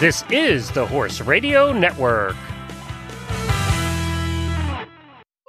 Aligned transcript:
This 0.00 0.24
is 0.30 0.70
the 0.70 0.86
Horse 0.86 1.20
Radio 1.20 1.74
Network. 1.74 2.34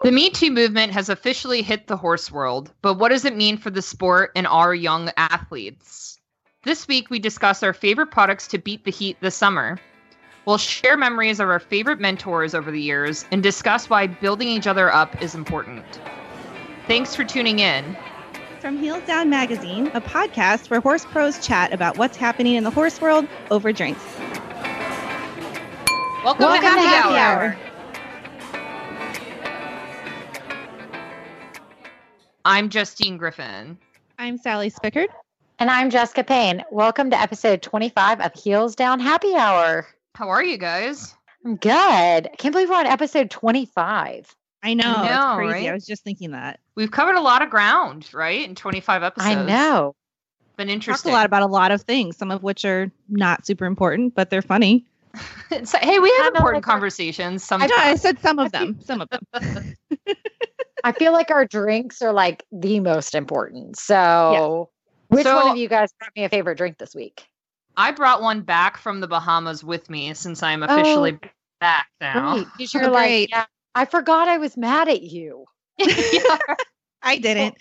The 0.03 0.11
Me 0.11 0.29
Too 0.29 0.51
movement 0.51 0.91
has 0.91 1.07
officially 1.07 1.61
hit 1.61 1.87
the 1.87 1.95
horse 1.95 2.29
world, 2.29 2.69
but 2.81 2.95
what 2.95 3.11
does 3.11 3.23
it 3.23 3.37
mean 3.37 3.55
for 3.55 3.69
the 3.69 3.81
sport 3.81 4.31
and 4.35 4.45
our 4.45 4.75
young 4.75 5.09
athletes? 5.15 6.19
This 6.63 6.85
week, 6.85 7.09
we 7.09 7.17
discuss 7.17 7.63
our 7.63 7.71
favorite 7.71 8.11
products 8.11 8.45
to 8.49 8.57
beat 8.57 8.83
the 8.83 8.91
heat 8.91 9.15
this 9.21 9.35
summer. 9.35 9.79
We'll 10.45 10.57
share 10.57 10.97
memories 10.97 11.39
of 11.39 11.47
our 11.47 11.59
favorite 11.61 12.01
mentors 12.01 12.53
over 12.53 12.71
the 12.71 12.81
years 12.81 13.23
and 13.31 13.41
discuss 13.41 13.89
why 13.89 14.07
building 14.07 14.49
each 14.49 14.67
other 14.67 14.93
up 14.93 15.21
is 15.21 15.33
important. 15.33 15.85
Thanks 16.87 17.15
for 17.15 17.23
tuning 17.23 17.59
in. 17.59 17.95
From 18.59 18.77
Heels 18.77 19.01
Down 19.07 19.27
Magazine, 19.27 19.87
a 19.95 20.01
podcast 20.01 20.69
where 20.69 20.81
horse 20.81 21.05
pros 21.05 21.43
chat 21.43 21.73
about 21.73 21.97
what's 21.97 22.15
happening 22.17 22.55
in 22.55 22.63
the 22.63 22.69
horse 22.69 23.01
world 23.01 23.27
over 23.49 23.73
drinks. 23.73 24.03
Welcome, 26.23 26.45
Welcome 26.45 26.61
to 26.61 26.67
Happy, 26.67 26.81
to 26.81 26.87
Happy 26.87 27.15
Hour. 27.15 27.57
Hour. 27.57 27.57
I'm 32.45 32.69
Justine 32.69 33.17
Griffin. 33.17 33.77
I'm 34.19 34.37
Sally 34.37 34.69
Spickard. 34.69 35.07
And 35.57 35.71
I'm 35.71 35.89
Jessica 35.89 36.23
Payne. 36.23 36.63
Welcome 36.71 37.09
to 37.09 37.19
episode 37.19 37.61
25 37.63 38.21
of 38.21 38.33
Heels 38.35 38.75
Down 38.75 38.99
Happy 38.99 39.33
Hour. 39.35 39.87
How 40.15 40.29
are 40.29 40.43
you 40.43 40.57
guys? 40.57 41.15
I'm 41.43 41.55
good. 41.55 41.71
I 41.71 42.35
can't 42.37 42.51
believe 42.51 42.69
we're 42.69 42.75
on 42.75 42.85
episode 42.85 43.31
25. 43.31 44.35
I 44.63 44.73
know, 44.75 44.83
I 44.95 45.09
know, 45.09 45.15
it's 45.15 45.35
crazy. 45.49 45.65
right? 45.65 45.71
I 45.71 45.73
was 45.73 45.87
just 45.87 46.03
thinking 46.03 46.31
that. 46.31 46.59
We've 46.75 46.91
covered 46.91 47.15
a 47.15 47.21
lot 47.21 47.41
of 47.41 47.49
ground, 47.49 48.07
right? 48.13 48.47
In 48.47 48.53
25 48.53 49.01
episodes. 49.01 49.35
I 49.35 49.43
know. 49.43 49.95
Been 50.55 50.69
interesting. 50.69 51.09
Talked 51.09 51.15
a 51.15 51.17
lot 51.17 51.25
about 51.25 51.41
a 51.41 51.47
lot 51.47 51.71
of 51.71 51.81
things, 51.81 52.15
some 52.17 52.29
of 52.29 52.43
which 52.43 52.63
are 52.65 52.91
not 53.09 53.47
super 53.47 53.65
important, 53.65 54.13
but 54.13 54.29
they're 54.29 54.43
funny. 54.43 54.85
So, 55.65 55.77
hey, 55.81 55.99
we 55.99 56.09
have 56.19 56.27
important 56.27 56.63
like 56.63 56.67
our- 56.67 56.73
conversations. 56.73 57.43
I, 57.43 57.45
Sometimes. 57.45 57.71
know, 57.71 57.77
I 57.77 57.95
said 57.95 58.19
some 58.21 58.39
of 58.39 58.51
them. 58.53 58.79
Some 58.85 59.01
of 59.01 59.09
them. 59.09 59.75
I 60.83 60.93
feel 60.93 61.11
like 61.11 61.29
our 61.29 61.45
drinks 61.45 62.01
are 62.01 62.13
like 62.13 62.45
the 62.53 62.79
most 62.79 63.13
important. 63.15 63.77
So, 63.77 64.69
which 65.09 65.23
So- 65.23 65.35
one 65.35 65.49
of 65.49 65.57
you 65.57 65.67
guys 65.67 65.91
brought 65.99 66.11
me 66.15 66.23
a 66.23 66.29
favorite 66.29 66.57
drink 66.57 66.77
this 66.77 66.95
week? 66.95 67.27
I 67.77 67.91
brought 67.91 68.21
one 68.21 68.41
back 68.41 68.77
from 68.77 68.99
the 69.01 69.07
Bahamas 69.07 69.63
with 69.63 69.89
me 69.89 70.13
since 70.13 70.41
I'm 70.43 70.63
oh, 70.63 70.67
officially 70.67 71.19
back 71.59 71.87
now. 71.99 72.35
Great, 72.35 72.47
'cause 72.57 72.75
oh, 72.75 72.79
you're 72.79 72.89
Oh, 72.89 72.93
like, 72.93 73.29
yeah, 73.29 73.45
I 73.75 73.85
forgot 73.85 74.27
I 74.27 74.37
was 74.37 74.55
mad 74.57 74.87
at 74.89 75.01
you. 75.01 75.45
I 77.01 77.17
didn't. 77.21 77.57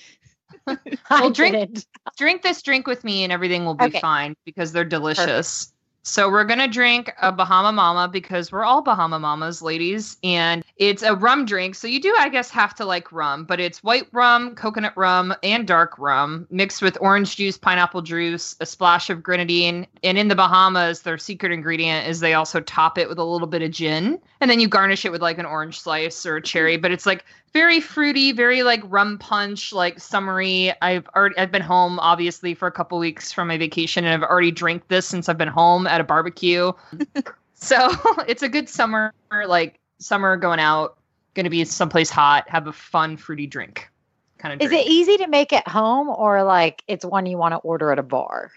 I 1.10 1.30
drink- 1.30 1.54
didn't. 1.56 1.86
Drink 2.16 2.42
this 2.42 2.62
drink 2.62 2.86
with 2.86 3.02
me 3.04 3.24
and 3.24 3.32
everything 3.32 3.64
will 3.64 3.74
be 3.74 3.84
Okay. 3.86 4.00
fine 4.00 4.34
because 4.44 4.72
they're 4.72 4.84
delicious. 4.84 5.72
So 6.10 6.28
we're 6.28 6.42
gonna 6.42 6.66
drink 6.66 7.14
a 7.22 7.30
Bahama 7.30 7.70
Mama 7.70 8.08
because 8.08 8.50
we're 8.50 8.64
all 8.64 8.82
Bahama 8.82 9.20
Mamas, 9.20 9.62
ladies, 9.62 10.16
and 10.24 10.64
it's 10.76 11.04
a 11.04 11.14
rum 11.14 11.44
drink. 11.44 11.76
So 11.76 11.86
you 11.86 12.00
do, 12.00 12.12
I 12.18 12.28
guess, 12.28 12.50
have 12.50 12.74
to 12.74 12.84
like 12.84 13.12
rum, 13.12 13.44
but 13.44 13.60
it's 13.60 13.84
white 13.84 14.08
rum, 14.10 14.56
coconut 14.56 14.96
rum, 14.96 15.32
and 15.44 15.68
dark 15.68 15.96
rum 16.00 16.48
mixed 16.50 16.82
with 16.82 16.98
orange 17.00 17.36
juice, 17.36 17.56
pineapple 17.56 18.02
juice, 18.02 18.56
a 18.58 18.66
splash 18.66 19.08
of 19.08 19.22
grenadine, 19.22 19.86
and 20.02 20.18
in 20.18 20.26
the 20.26 20.34
Bahamas, 20.34 21.02
their 21.02 21.16
secret 21.16 21.52
ingredient 21.52 22.08
is 22.08 22.18
they 22.18 22.34
also 22.34 22.58
top 22.58 22.98
it 22.98 23.08
with 23.08 23.18
a 23.20 23.24
little 23.24 23.46
bit 23.46 23.62
of 23.62 23.70
gin, 23.70 24.18
and 24.40 24.50
then 24.50 24.58
you 24.58 24.66
garnish 24.66 25.04
it 25.04 25.12
with 25.12 25.22
like 25.22 25.38
an 25.38 25.46
orange 25.46 25.78
slice 25.78 26.26
or 26.26 26.38
a 26.38 26.42
cherry. 26.42 26.76
But 26.76 26.90
it's 26.90 27.06
like 27.06 27.24
very 27.52 27.80
fruity, 27.80 28.32
very 28.32 28.62
like 28.62 28.80
rum 28.84 29.18
punch, 29.18 29.72
like 29.72 29.98
summery. 29.98 30.72
I've 30.82 31.08
already 31.16 31.36
I've 31.36 31.50
been 31.50 31.62
home 31.62 31.98
obviously 31.98 32.54
for 32.54 32.68
a 32.68 32.72
couple 32.72 32.98
weeks 32.98 33.32
from 33.32 33.48
my 33.48 33.58
vacation, 33.58 34.04
and 34.04 34.14
I've 34.14 34.28
already 34.28 34.50
drank 34.50 34.88
this 34.88 35.06
since 35.06 35.28
I've 35.28 35.38
been 35.38 35.48
home 35.48 35.86
at 35.86 36.00
a 36.00 36.04
barbecue. 36.04 36.72
so 37.54 37.88
it's 38.28 38.42
a 38.42 38.48
good 38.48 38.68
summer, 38.68 39.12
like 39.30 39.78
summer 39.98 40.36
going 40.36 40.60
out, 40.60 40.98
going 41.34 41.44
to 41.44 41.50
be 41.50 41.64
someplace 41.64 42.10
hot, 42.10 42.48
have 42.48 42.66
a 42.66 42.72
fun 42.72 43.16
fruity 43.16 43.46
drink, 43.46 43.90
kind 44.38 44.54
of. 44.54 44.64
Is 44.64 44.72
it 44.72 44.86
easy 44.86 45.16
to 45.18 45.26
make 45.26 45.52
at 45.52 45.66
home 45.66 46.08
or 46.08 46.44
like 46.44 46.82
it's 46.86 47.04
one 47.04 47.26
you 47.26 47.36
want 47.36 47.52
to 47.52 47.58
order 47.58 47.90
at 47.90 47.98
a 47.98 48.04
bar? 48.04 48.52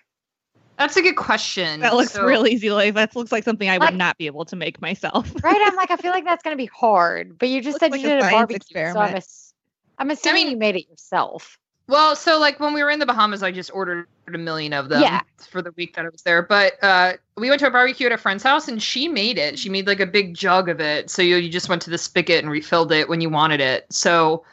That's 0.77 0.97
a 0.97 1.01
good 1.01 1.15
question. 1.15 1.81
That 1.81 1.93
looks 1.95 2.13
So- 2.13 2.25
real 2.25 2.47
easy. 2.47 2.71
Like 2.71 2.93
that 2.95 3.15
looks 3.15 3.31
like 3.31 3.43
something 3.43 3.69
I 3.69 3.77
would 3.77 3.95
not 3.95 4.17
be 4.17 4.25
able 4.25 4.45
to 4.45 4.55
make 4.55 4.81
myself. 4.81 5.31
Right? 5.43 5.61
I'm 5.63 5.75
like, 5.75 5.91
I 5.91 5.97
feel 5.97 6.11
like 6.11 6.25
that's 6.29 6.43
going 6.43 6.53
to 6.55 6.61
be 6.61 6.65
hard. 6.73 7.37
But 7.37 7.49
you 7.49 7.61
just 7.61 7.79
said 7.79 7.91
like 7.91 8.01
you 8.01 8.07
did 8.07 8.17
a 8.19 8.21
science 8.21 8.33
barbecue. 8.33 8.59
So 8.73 8.79
I'm, 8.79 8.85
experiment. 8.85 9.15
ass- 9.17 9.53
I'm 9.99 10.09
assuming 10.11 10.43
mean- 10.45 10.51
you 10.51 10.57
made 10.57 10.75
it 10.75 10.89
yourself. 10.89 11.57
Well, 11.87 12.15
so 12.15 12.39
like 12.39 12.61
when 12.61 12.73
we 12.73 12.81
were 12.81 12.89
in 12.89 12.99
the 12.99 13.05
Bahamas, 13.05 13.43
I 13.43 13.51
just 13.51 13.69
ordered 13.73 14.07
a 14.33 14.37
million 14.37 14.71
of 14.71 14.87
them 14.87 15.01
Yeah. 15.01 15.19
for 15.49 15.61
the 15.61 15.73
week 15.73 15.95
that 15.97 16.05
I 16.05 16.09
was 16.09 16.21
there. 16.21 16.41
But 16.41 16.81
uh, 16.81 17.13
we 17.35 17.49
went 17.49 17.59
to 17.59 17.67
a 17.67 17.71
barbecue 17.71 18.05
at 18.05 18.13
a 18.13 18.17
friend's 18.17 18.41
house 18.41 18.69
and 18.69 18.81
she 18.81 19.09
made 19.09 19.37
it. 19.37 19.59
She 19.59 19.67
made 19.67 19.85
like 19.85 19.99
a 19.99 20.05
big 20.05 20.33
jug 20.33 20.69
of 20.69 20.79
it. 20.79 21.09
So 21.09 21.21
you, 21.21 21.35
you 21.35 21.49
just 21.49 21.67
went 21.67 21.81
to 21.81 21.89
the 21.89 21.97
spigot 21.97 22.41
and 22.41 22.49
refilled 22.49 22.93
it 22.93 23.09
when 23.09 23.19
you 23.19 23.29
wanted 23.29 23.59
it. 23.59 23.85
So 23.91 24.45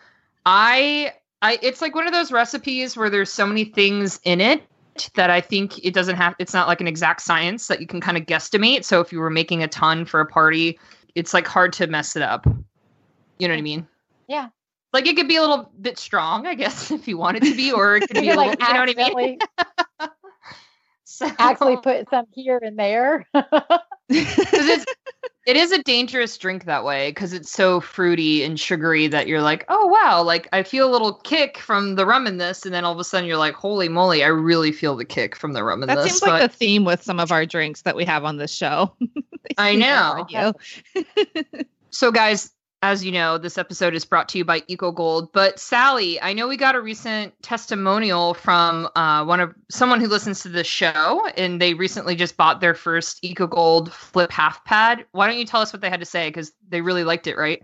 I 0.45 1.13
I 1.43 1.59
it's 1.63 1.81
like 1.81 1.95
one 1.95 2.07
of 2.09 2.13
those 2.13 2.33
recipes 2.33 2.97
where 2.97 3.09
there's 3.09 3.33
so 3.33 3.47
many 3.47 3.65
things 3.65 4.19
in 4.25 4.41
it 4.41 4.63
that 5.15 5.31
I 5.31 5.41
think 5.41 5.85
it 5.85 5.95
doesn't 5.95 6.17
have 6.17 6.35
it's 6.39 6.55
not 6.55 6.69
like 6.69 6.81
an 6.81 6.87
exact 6.87 7.23
science 7.23 7.69
that 7.69 7.81
you 7.81 7.87
can 7.87 8.01
kind 8.01 8.17
of 8.17 8.25
guesstimate. 8.25 8.85
So 8.85 9.01
if 9.01 9.13
you 9.13 9.21
were 9.21 9.31
making 9.31 9.63
a 9.63 9.69
ton 9.69 10.05
for 10.05 10.21
a 10.21 10.27
party, 10.27 10.79
it's 11.15 11.35
like 11.35 11.47
hard 11.47 11.73
to 11.75 11.87
mess 11.87 12.17
it 12.17 12.23
up. 12.23 12.47
You 13.39 13.49
know 13.49 13.55
what 13.55 13.59
I 13.59 13.63
mean? 13.63 13.87
Yeah. 14.29 14.49
Like 14.93 15.07
it 15.07 15.17
could 15.17 15.29
be 15.29 15.37
a 15.37 15.41
little 15.41 15.71
bit 15.81 15.99
strong, 15.99 16.47
I 16.47 16.55
guess, 16.55 16.91
if 16.91 17.07
you 17.07 17.17
want 17.17 17.37
it 17.37 17.45
to 17.45 17.55
be, 17.55 17.73
or 17.73 17.97
it 17.97 18.09
could 18.09 18.21
be 18.21 18.29
a 18.29 18.37
little, 18.37 18.47
like 18.47 18.61
you 18.61 18.75
know 18.75 18.81
what 18.81 18.99
I 18.99 19.15
mean? 19.15 19.39
Accidentally, 21.21 21.37
So, 21.37 21.45
actually 21.45 21.77
put 21.83 22.11
some 22.11 22.27
here 22.33 22.61
and 22.63 22.79
there. 22.79 23.27
it's, 24.09 24.85
it 25.47 25.57
is 25.57 25.73
a 25.73 25.83
dangerous 25.83 26.37
drink 26.37 26.65
that 26.65 26.85
way 26.85 27.11
because 27.11 27.33
it's 27.33 27.51
so 27.51 27.81
fruity 27.81 28.43
and 28.45 28.59
sugary 28.59 29.07
that 29.09 29.27
you're 29.27 29.43
like, 29.43 29.65
oh 29.69 29.87
wow, 29.87 30.23
like 30.23 30.49
I 30.53 30.63
feel 30.63 30.89
a 30.89 30.93
little 30.93 31.15
kick 31.15 31.59
from 31.59 31.95
the 31.95 32.07
rum 32.07 32.27
in 32.27 32.39
this, 32.39 32.65
and 32.65 32.75
then 32.75 32.85
all 32.85 32.93
of 32.93 32.99
a 32.99 33.05
sudden 33.05 33.27
you're 33.27 33.37
like, 33.37 33.55
holy 33.55 33.89
moly, 33.89 34.23
I 34.23 34.29
really 34.29 34.73
feel 34.73 34.97
the 34.97 35.05
kick 35.05 35.35
from 35.37 35.53
the 35.53 35.65
rum 35.65 35.83
in 35.83 35.89
that 35.89 35.97
this. 35.97 36.13
seems 36.13 36.23
like 36.23 36.41
but 36.41 36.51
the 36.51 36.57
theme 36.57 36.85
with 36.85 37.03
some 37.03 37.19
of 37.19 37.33
our 37.33 37.47
drinks 37.47 37.83
that 37.83 37.97
we 37.97 38.05
have 38.05 38.25
on 38.25 38.37
this 38.37 38.53
show. 38.53 38.93
I 39.59 39.75
sneak 39.75 39.87
up 40.35 40.57
know. 40.95 41.05
so 41.91 42.13
guys, 42.13 42.53
as 42.83 43.05
you 43.05 43.13
know, 43.13 43.37
this 43.37 43.59
episode 43.59 43.95
is 43.95 44.05
brought 44.05 44.29
to 44.31 44.39
you 44.39 44.45
by 44.45 44.63
Eco 44.67 44.91
Gold. 44.91 45.33
But 45.33 45.59
Sally, 45.59 46.21
I 46.21 46.33
know 46.33 46.49
we 46.49 46.57
got 46.57 46.75
a 46.75 46.81
recent 46.81 47.35
testimonial 47.43 48.35
from 48.35 48.89
uh, 48.97 49.25
one 49.25 49.41
of 49.41 49.55
someone 49.69 50.01
who 50.01 50.09
listens 50.09 50.43
to 50.43 50.49
the 50.49 50.65
show, 50.65 51.29
and 51.37 51.61
they 51.61 51.75
recently 51.75 52.17
just 52.17 52.37
bought 52.37 52.61
their 52.61 52.75
first 52.75 53.23
Eco 53.23 53.47
Gold 53.47 53.93
flip 53.93 54.33
half 54.33 54.65
pad. 54.65 55.05
Why 55.13 55.27
don't 55.27 55.39
you 55.39 55.45
tell 55.45 55.61
us 55.61 55.73
what 55.73 55.83
they 55.83 55.91
had 55.91 56.01
to 56.01 56.07
say? 56.07 56.29
Because 56.29 56.53
they 56.69 56.81
really 56.81 57.05
liked 57.05 57.27
it, 57.27 57.37
right? 57.37 57.63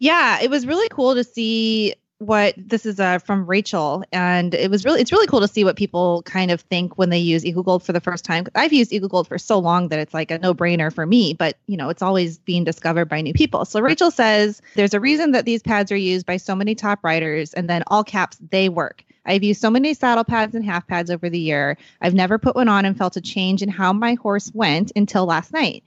Yeah, 0.00 0.40
it 0.40 0.50
was 0.50 0.66
really 0.66 0.88
cool 0.88 1.14
to 1.14 1.24
see 1.24 1.94
what 2.18 2.54
this 2.56 2.84
is 2.84 2.98
uh, 2.98 3.18
from 3.18 3.46
Rachel, 3.46 4.02
and 4.12 4.52
it 4.52 4.70
was 4.70 4.84
really 4.84 5.00
it's 5.00 5.12
really 5.12 5.28
cool 5.28 5.40
to 5.40 5.48
see 5.48 5.62
what 5.62 5.76
people 5.76 6.22
kind 6.22 6.50
of 6.50 6.60
think 6.62 6.98
when 6.98 7.10
they 7.10 7.18
use 7.18 7.46
Eco 7.46 7.62
Gold 7.62 7.84
for 7.84 7.92
the 7.92 8.00
first 8.00 8.24
time. 8.24 8.46
I've 8.56 8.72
used 8.72 8.92
Eco 8.92 9.06
Gold 9.06 9.28
for 9.28 9.38
so 9.38 9.58
long 9.58 9.88
that 9.88 10.00
it's 10.00 10.12
like 10.12 10.32
a 10.32 10.38
no 10.38 10.52
brainer 10.52 10.92
for 10.92 11.06
me, 11.06 11.32
but 11.32 11.56
you 11.66 11.76
know 11.76 11.88
it's 11.90 12.02
always 12.02 12.38
being 12.38 12.64
discovered 12.64 13.08
by 13.08 13.20
new 13.20 13.32
people. 13.32 13.64
So 13.64 13.80
Rachel 13.80 14.10
says 14.10 14.60
there's 14.74 14.94
a 14.94 15.00
reason 15.00 15.30
that 15.32 15.44
these 15.44 15.62
pads 15.62 15.92
are 15.92 15.96
used 15.96 16.26
by 16.26 16.38
so 16.38 16.56
many 16.56 16.74
top 16.74 17.04
riders, 17.04 17.54
and 17.54 17.70
then 17.70 17.84
all 17.86 18.02
caps 18.02 18.36
they 18.50 18.68
work. 18.68 19.04
I've 19.24 19.44
used 19.44 19.60
so 19.60 19.70
many 19.70 19.94
saddle 19.94 20.24
pads 20.24 20.54
and 20.54 20.64
half 20.64 20.88
pads 20.88 21.10
over 21.10 21.28
the 21.30 21.38
year. 21.38 21.76
I've 22.00 22.14
never 22.14 22.38
put 22.38 22.56
one 22.56 22.68
on 22.68 22.84
and 22.84 22.98
felt 22.98 23.16
a 23.16 23.20
change 23.20 23.62
in 23.62 23.68
how 23.68 23.92
my 23.92 24.14
horse 24.14 24.50
went 24.54 24.90
until 24.96 25.26
last 25.26 25.52
night. 25.52 25.84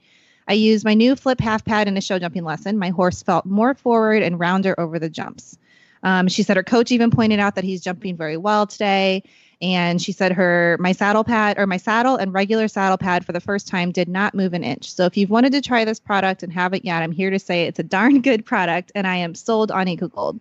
I 0.48 0.54
used 0.54 0.84
my 0.84 0.94
new 0.94 1.14
flip 1.14 1.40
half 1.40 1.64
pad 1.64 1.88
in 1.88 1.96
a 1.96 2.00
show 2.00 2.18
jumping 2.18 2.44
lesson. 2.44 2.78
My 2.78 2.90
horse 2.90 3.22
felt 3.22 3.44
more 3.44 3.74
forward 3.74 4.22
and 4.22 4.40
rounder 4.40 4.74
over 4.78 4.98
the 4.98 5.10
jumps. 5.10 5.58
Um, 6.02 6.28
she 6.28 6.42
said 6.42 6.56
her 6.56 6.62
coach 6.62 6.90
even 6.90 7.10
pointed 7.10 7.38
out 7.38 7.54
that 7.54 7.64
he's 7.64 7.80
jumping 7.80 8.16
very 8.16 8.36
well 8.36 8.66
today. 8.66 9.22
And 9.60 10.02
she 10.02 10.10
said 10.10 10.32
her 10.32 10.76
my 10.80 10.90
saddle 10.90 11.22
pad 11.22 11.56
or 11.56 11.68
my 11.68 11.76
saddle 11.76 12.16
and 12.16 12.34
regular 12.34 12.66
saddle 12.66 12.98
pad 12.98 13.24
for 13.24 13.30
the 13.30 13.40
first 13.40 13.68
time 13.68 13.92
did 13.92 14.08
not 14.08 14.34
move 14.34 14.54
an 14.54 14.64
inch. 14.64 14.90
So 14.92 15.04
if 15.04 15.16
you've 15.16 15.30
wanted 15.30 15.52
to 15.52 15.60
try 15.60 15.84
this 15.84 16.00
product 16.00 16.42
and 16.42 16.52
haven't 16.52 16.84
yet, 16.84 17.00
I'm 17.00 17.12
here 17.12 17.30
to 17.30 17.38
say 17.38 17.64
it's 17.66 17.78
a 17.78 17.84
darn 17.84 18.20
good 18.22 18.44
product, 18.44 18.90
and 18.96 19.06
I 19.06 19.16
am 19.16 19.36
sold 19.36 19.70
on 19.70 19.86
EcoGold. 19.86 20.40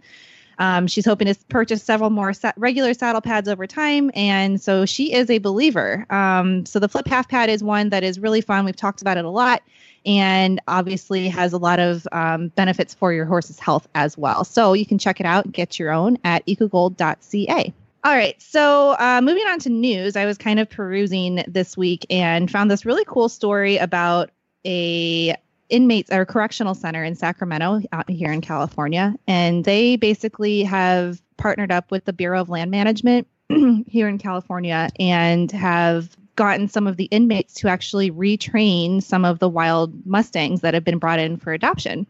Um, 0.57 0.87
she's 0.87 1.05
hoping 1.05 1.31
to 1.31 1.35
purchase 1.49 1.83
several 1.83 2.09
more 2.09 2.33
sa- 2.33 2.51
regular 2.57 2.93
saddle 2.95 3.21
pads 3.21 3.47
over 3.47 3.67
time, 3.67 4.09
and 4.15 4.59
so 4.59 4.85
she 4.85 5.13
is 5.13 5.29
a 5.29 5.37
believer. 5.37 6.05
Um, 6.09 6.65
so 6.65 6.79
the 6.79 6.89
flip 6.89 7.07
half 7.07 7.29
pad 7.29 7.49
is 7.49 7.63
one 7.63 7.89
that 7.89 8.03
is 8.03 8.19
really 8.19 8.41
fun. 8.41 8.65
We've 8.65 8.75
talked 8.75 9.01
about 9.01 9.17
it 9.17 9.25
a 9.25 9.29
lot 9.29 9.61
and 10.05 10.59
obviously 10.67 11.27
has 11.29 11.53
a 11.53 11.57
lot 11.57 11.79
of 11.79 12.07
um, 12.11 12.49
benefits 12.49 12.93
for 12.93 13.13
your 13.13 13.25
horse's 13.25 13.59
health 13.59 13.87
as 13.95 14.17
well. 14.17 14.43
So 14.43 14.73
you 14.73 14.85
can 14.85 14.97
check 14.97 15.19
it 15.19 15.25
out, 15.25 15.51
get 15.51 15.79
your 15.79 15.91
own 15.91 16.17
at 16.23 16.45
ecogold.ca. 16.45 17.73
All 18.03 18.15
right, 18.15 18.41
so 18.41 18.95
uh, 18.97 19.21
moving 19.21 19.45
on 19.45 19.59
to 19.59 19.69
news, 19.69 20.15
I 20.15 20.25
was 20.25 20.37
kind 20.37 20.59
of 20.59 20.67
perusing 20.67 21.43
this 21.47 21.77
week 21.77 22.03
and 22.09 22.49
found 22.49 22.71
this 22.71 22.83
really 22.83 23.05
cool 23.05 23.29
story 23.29 23.77
about 23.77 24.31
a 24.65 25.35
inmates 25.69 26.11
or 26.11 26.25
correctional 26.25 26.73
center 26.73 27.03
in 27.03 27.15
Sacramento 27.15 27.81
out 27.91 28.09
here 28.09 28.31
in 28.31 28.41
California, 28.41 29.13
and 29.27 29.63
they 29.65 29.97
basically 29.97 30.63
have 30.63 31.21
partnered 31.37 31.71
up 31.71 31.91
with 31.91 32.05
the 32.05 32.13
Bureau 32.13 32.41
of 32.41 32.49
Land 32.49 32.71
Management 32.71 33.27
here 33.87 34.07
in 34.07 34.17
California 34.17 34.89
and 34.99 35.51
have 35.51 36.09
gotten 36.41 36.67
some 36.67 36.87
of 36.87 36.97
the 36.97 37.03
inmates 37.05 37.53
to 37.53 37.67
actually 37.67 38.09
retrain 38.09 39.03
some 39.03 39.23
of 39.25 39.37
the 39.37 39.47
wild 39.47 39.93
Mustangs 40.07 40.61
that 40.61 40.73
have 40.73 40.83
been 40.83 40.97
brought 40.97 41.19
in 41.19 41.37
for 41.37 41.53
adoption. 41.53 42.07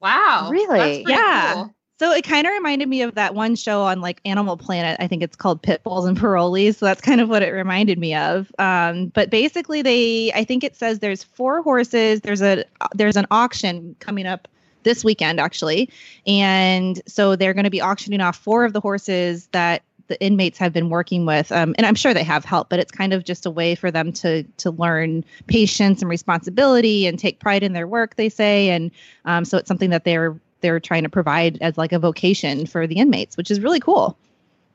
Wow. 0.00 0.48
Really? 0.50 1.04
That's 1.04 1.08
Yeah. 1.08 1.54
cool. 1.54 1.74
So 2.00 2.10
it 2.12 2.24
kind 2.24 2.44
of 2.44 2.52
reminded 2.52 2.88
me 2.88 3.02
of 3.02 3.14
that 3.14 3.36
one 3.36 3.54
show 3.54 3.82
on 3.82 4.00
like 4.00 4.20
Animal 4.24 4.56
Planet. 4.56 4.96
I 4.98 5.06
think 5.06 5.22
it's 5.22 5.36
called 5.36 5.62
Pitbulls 5.62 6.08
and 6.08 6.18
Parolees. 6.18 6.74
So 6.74 6.86
that's 6.86 7.00
kind 7.00 7.20
of 7.20 7.28
what 7.28 7.44
it 7.44 7.50
reminded 7.52 8.00
me 8.00 8.16
of. 8.16 8.50
Um, 8.58 9.06
but 9.14 9.30
basically, 9.30 9.80
they 9.82 10.32
I 10.32 10.42
think 10.42 10.64
it 10.64 10.74
says 10.74 10.98
there's 10.98 11.22
four 11.22 11.62
horses. 11.62 12.20
There's 12.22 12.42
a 12.42 12.64
there's 12.96 13.16
an 13.16 13.26
auction 13.30 13.94
coming 14.00 14.26
up 14.26 14.48
this 14.82 15.04
weekend 15.04 15.38
actually, 15.38 15.88
and 16.26 17.00
so 17.06 17.36
they're 17.36 17.54
going 17.54 17.64
to 17.64 17.70
be 17.70 17.80
auctioning 17.80 18.20
off 18.20 18.36
four 18.36 18.64
of 18.64 18.72
the 18.72 18.80
horses 18.80 19.46
that 19.52 19.82
the 20.08 20.20
inmates 20.20 20.58
have 20.58 20.72
been 20.72 20.90
working 20.90 21.24
with. 21.24 21.52
Um, 21.52 21.74
and 21.78 21.86
I'm 21.86 21.94
sure 21.94 22.12
they 22.12 22.24
have 22.24 22.44
help, 22.44 22.68
but 22.68 22.78
it's 22.78 22.90
kind 22.90 23.12
of 23.12 23.24
just 23.24 23.46
a 23.46 23.50
way 23.50 23.74
for 23.74 23.90
them 23.90 24.12
to 24.14 24.42
to 24.42 24.70
learn 24.70 25.24
patience 25.46 26.02
and 26.02 26.10
responsibility 26.10 27.06
and 27.06 27.18
take 27.18 27.38
pride 27.38 27.62
in 27.62 27.72
their 27.72 27.86
work. 27.86 28.16
They 28.16 28.28
say, 28.28 28.70
and 28.70 28.90
um, 29.24 29.44
so 29.44 29.58
it's 29.58 29.68
something 29.68 29.90
that 29.90 30.04
they're 30.04 30.38
they're 30.60 30.80
trying 30.80 31.04
to 31.04 31.08
provide 31.08 31.58
as 31.60 31.78
like 31.78 31.92
a 31.92 31.98
vocation 31.98 32.66
for 32.66 32.86
the 32.86 32.96
inmates, 32.96 33.36
which 33.36 33.50
is 33.50 33.60
really 33.60 33.80
cool. 33.80 34.18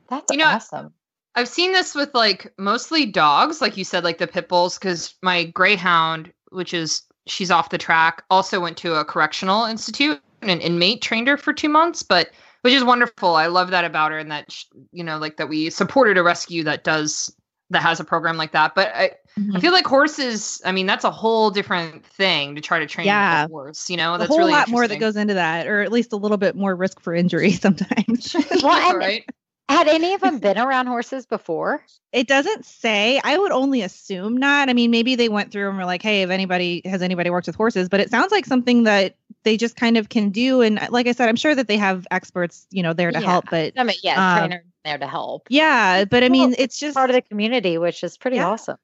That's 0.07 0.31
You 0.31 0.37
know, 0.37 0.45
awesome. 0.45 0.93
I've 1.35 1.47
seen 1.47 1.73
this 1.73 1.95
with 1.95 2.13
like 2.13 2.53
mostly 2.57 3.05
dogs, 3.05 3.61
like 3.61 3.75
you 3.75 3.83
said, 3.83 4.03
like 4.03 4.19
the 4.19 4.27
pit 4.27 4.47
bulls, 4.47 4.77
because 4.77 5.15
my 5.21 5.45
greyhound, 5.45 6.31
which 6.51 6.73
is 6.73 7.01
she's 7.25 7.51
off 7.51 7.69
the 7.69 7.77
track, 7.77 8.23
also 8.29 8.59
went 8.59 8.77
to 8.77 8.95
a 8.95 9.05
correctional 9.05 9.65
institute 9.65 10.21
and 10.41 10.51
an 10.51 10.61
inmate 10.61 11.01
trained 11.01 11.27
her 11.27 11.37
for 11.37 11.53
two 11.53 11.69
months, 11.69 12.03
but 12.03 12.29
which 12.63 12.73
is 12.73 12.83
wonderful. 12.83 13.35
I 13.35 13.47
love 13.47 13.69
that 13.71 13.85
about 13.85 14.11
her, 14.11 14.17
and 14.17 14.31
that 14.31 14.55
you 14.91 15.03
know, 15.03 15.17
like 15.17 15.37
that 15.37 15.49
we 15.49 15.69
supported 15.69 16.17
a 16.17 16.23
rescue 16.23 16.63
that 16.63 16.83
does 16.83 17.33
that 17.69 17.81
has 17.81 17.99
a 17.99 18.03
program 18.03 18.37
like 18.37 18.53
that. 18.53 18.73
But 18.75 18.93
I, 18.95 19.03
I 19.03 19.39
mm-hmm. 19.39 19.59
feel 19.59 19.71
like 19.71 19.85
horses. 19.85 20.61
I 20.65 20.71
mean, 20.71 20.85
that's 20.85 21.03
a 21.03 21.11
whole 21.11 21.51
different 21.51 22.05
thing 22.05 22.55
to 22.55 22.61
try 22.61 22.79
to 22.79 22.85
train 22.85 23.07
Yeah. 23.07 23.45
a 23.45 23.47
horse. 23.47 23.89
You 23.89 23.97
know, 23.97 24.17
that's 24.17 24.29
a 24.29 24.31
whole 24.31 24.39
really 24.39 24.53
lot 24.53 24.69
more 24.69 24.87
that 24.87 24.99
goes 24.99 25.15
into 25.15 25.33
that, 25.33 25.67
or 25.67 25.81
at 25.81 25.91
least 25.91 26.13
a 26.13 26.17
little 26.17 26.37
bit 26.37 26.55
more 26.55 26.75
risk 26.75 27.01
for 27.01 27.13
injury 27.13 27.51
sometimes. 27.51 28.35
Well, 28.63 28.91
and- 28.91 28.97
right? 28.97 29.25
Had 29.69 29.87
any 29.87 30.13
of 30.13 30.21
them 30.21 30.39
been 30.39 30.57
around 30.57 30.87
horses 30.87 31.25
before? 31.25 31.83
it 32.11 32.27
doesn't 32.27 32.63
say. 32.65 33.19
I 33.23 33.37
would 33.37 33.51
only 33.51 33.81
assume 33.81 34.37
not. 34.37 34.69
I 34.69 34.73
mean, 34.73 34.91
maybe 34.91 35.15
they 35.15 35.29
went 35.29 35.51
through 35.51 35.69
and 35.69 35.77
were 35.77 35.85
like, 35.85 36.01
"Hey, 36.03 36.21
if 36.21 36.29
anybody 36.29 36.81
has 36.85 37.01
anybody 37.01 37.29
worked 37.29 37.47
with 37.47 37.55
horses," 37.55 37.89
but 37.89 37.99
it 37.99 38.11
sounds 38.11 38.31
like 38.31 38.45
something 38.45 38.83
that 38.83 39.15
they 39.43 39.57
just 39.57 39.75
kind 39.75 39.97
of 39.97 40.09
can 40.09 40.29
do. 40.29 40.61
And 40.61 40.77
uh, 40.79 40.87
like 40.91 41.07
I 41.07 41.11
said, 41.13 41.27
I'm 41.27 41.35
sure 41.35 41.55
that 41.55 41.67
they 41.67 41.77
have 41.77 42.05
experts, 42.11 42.67
you 42.71 42.83
know, 42.83 42.93
there 42.93 43.11
to 43.11 43.19
Yeah. 43.19 43.25
help. 43.25 43.45
But 43.49 43.73
I 43.75 43.83
mean, 43.83 43.97
yeah, 44.03 44.33
Um, 44.33 44.37
trainer 44.49 44.63
there 44.85 44.97
to 44.99 45.07
help. 45.07 45.47
yeah, 45.49 46.05
but 46.05 46.23
I 46.23 46.29
mean, 46.29 46.49
Well, 46.51 46.55
it's 46.59 46.77
just 46.77 46.93
Part 46.95 47.09
of 47.09 47.15
the 47.15 47.21
community, 47.21 47.77
which 47.77 48.03
is 48.03 48.17
pretty 48.17 48.37
Yeah. 48.37 48.47
awesome. 48.49 48.77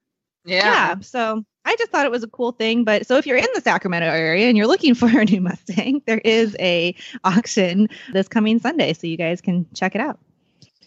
yeah. 0.46 0.96
So 1.02 1.44
I 1.66 1.76
just 1.76 1.92
thought 1.92 2.06
it 2.06 2.12
was 2.12 2.24
a 2.24 2.28
cool 2.28 2.52
thing. 2.54 2.84
But 2.84 3.06
so 3.06 3.18
if 3.18 3.28
you're 3.28 3.38
in 3.38 3.46
the 3.54 3.62
Sacramento 3.62 4.08
area 4.08 4.48
and 4.48 4.58
you're 4.58 4.66
looking 4.68 4.94
for 4.96 5.08
a 5.08 5.26
new 5.26 5.40
Mustang, 5.42 6.02
there 6.08 6.22
is 6.26 6.56
a 6.60 6.96
auction 7.24 7.90
this 8.12 8.28
coming 8.28 8.58
Sunday, 8.60 8.94
so 8.94 9.06
you 9.08 9.18
guys 9.18 9.40
can 9.40 9.68
check 9.76 9.94
it 9.94 10.02
out. 10.02 10.20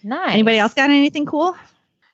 Nice. 0.04 0.32
Anybody 0.32 0.58
else 0.58 0.74
got 0.74 0.90
anything 0.90 1.26
cool? 1.26 1.56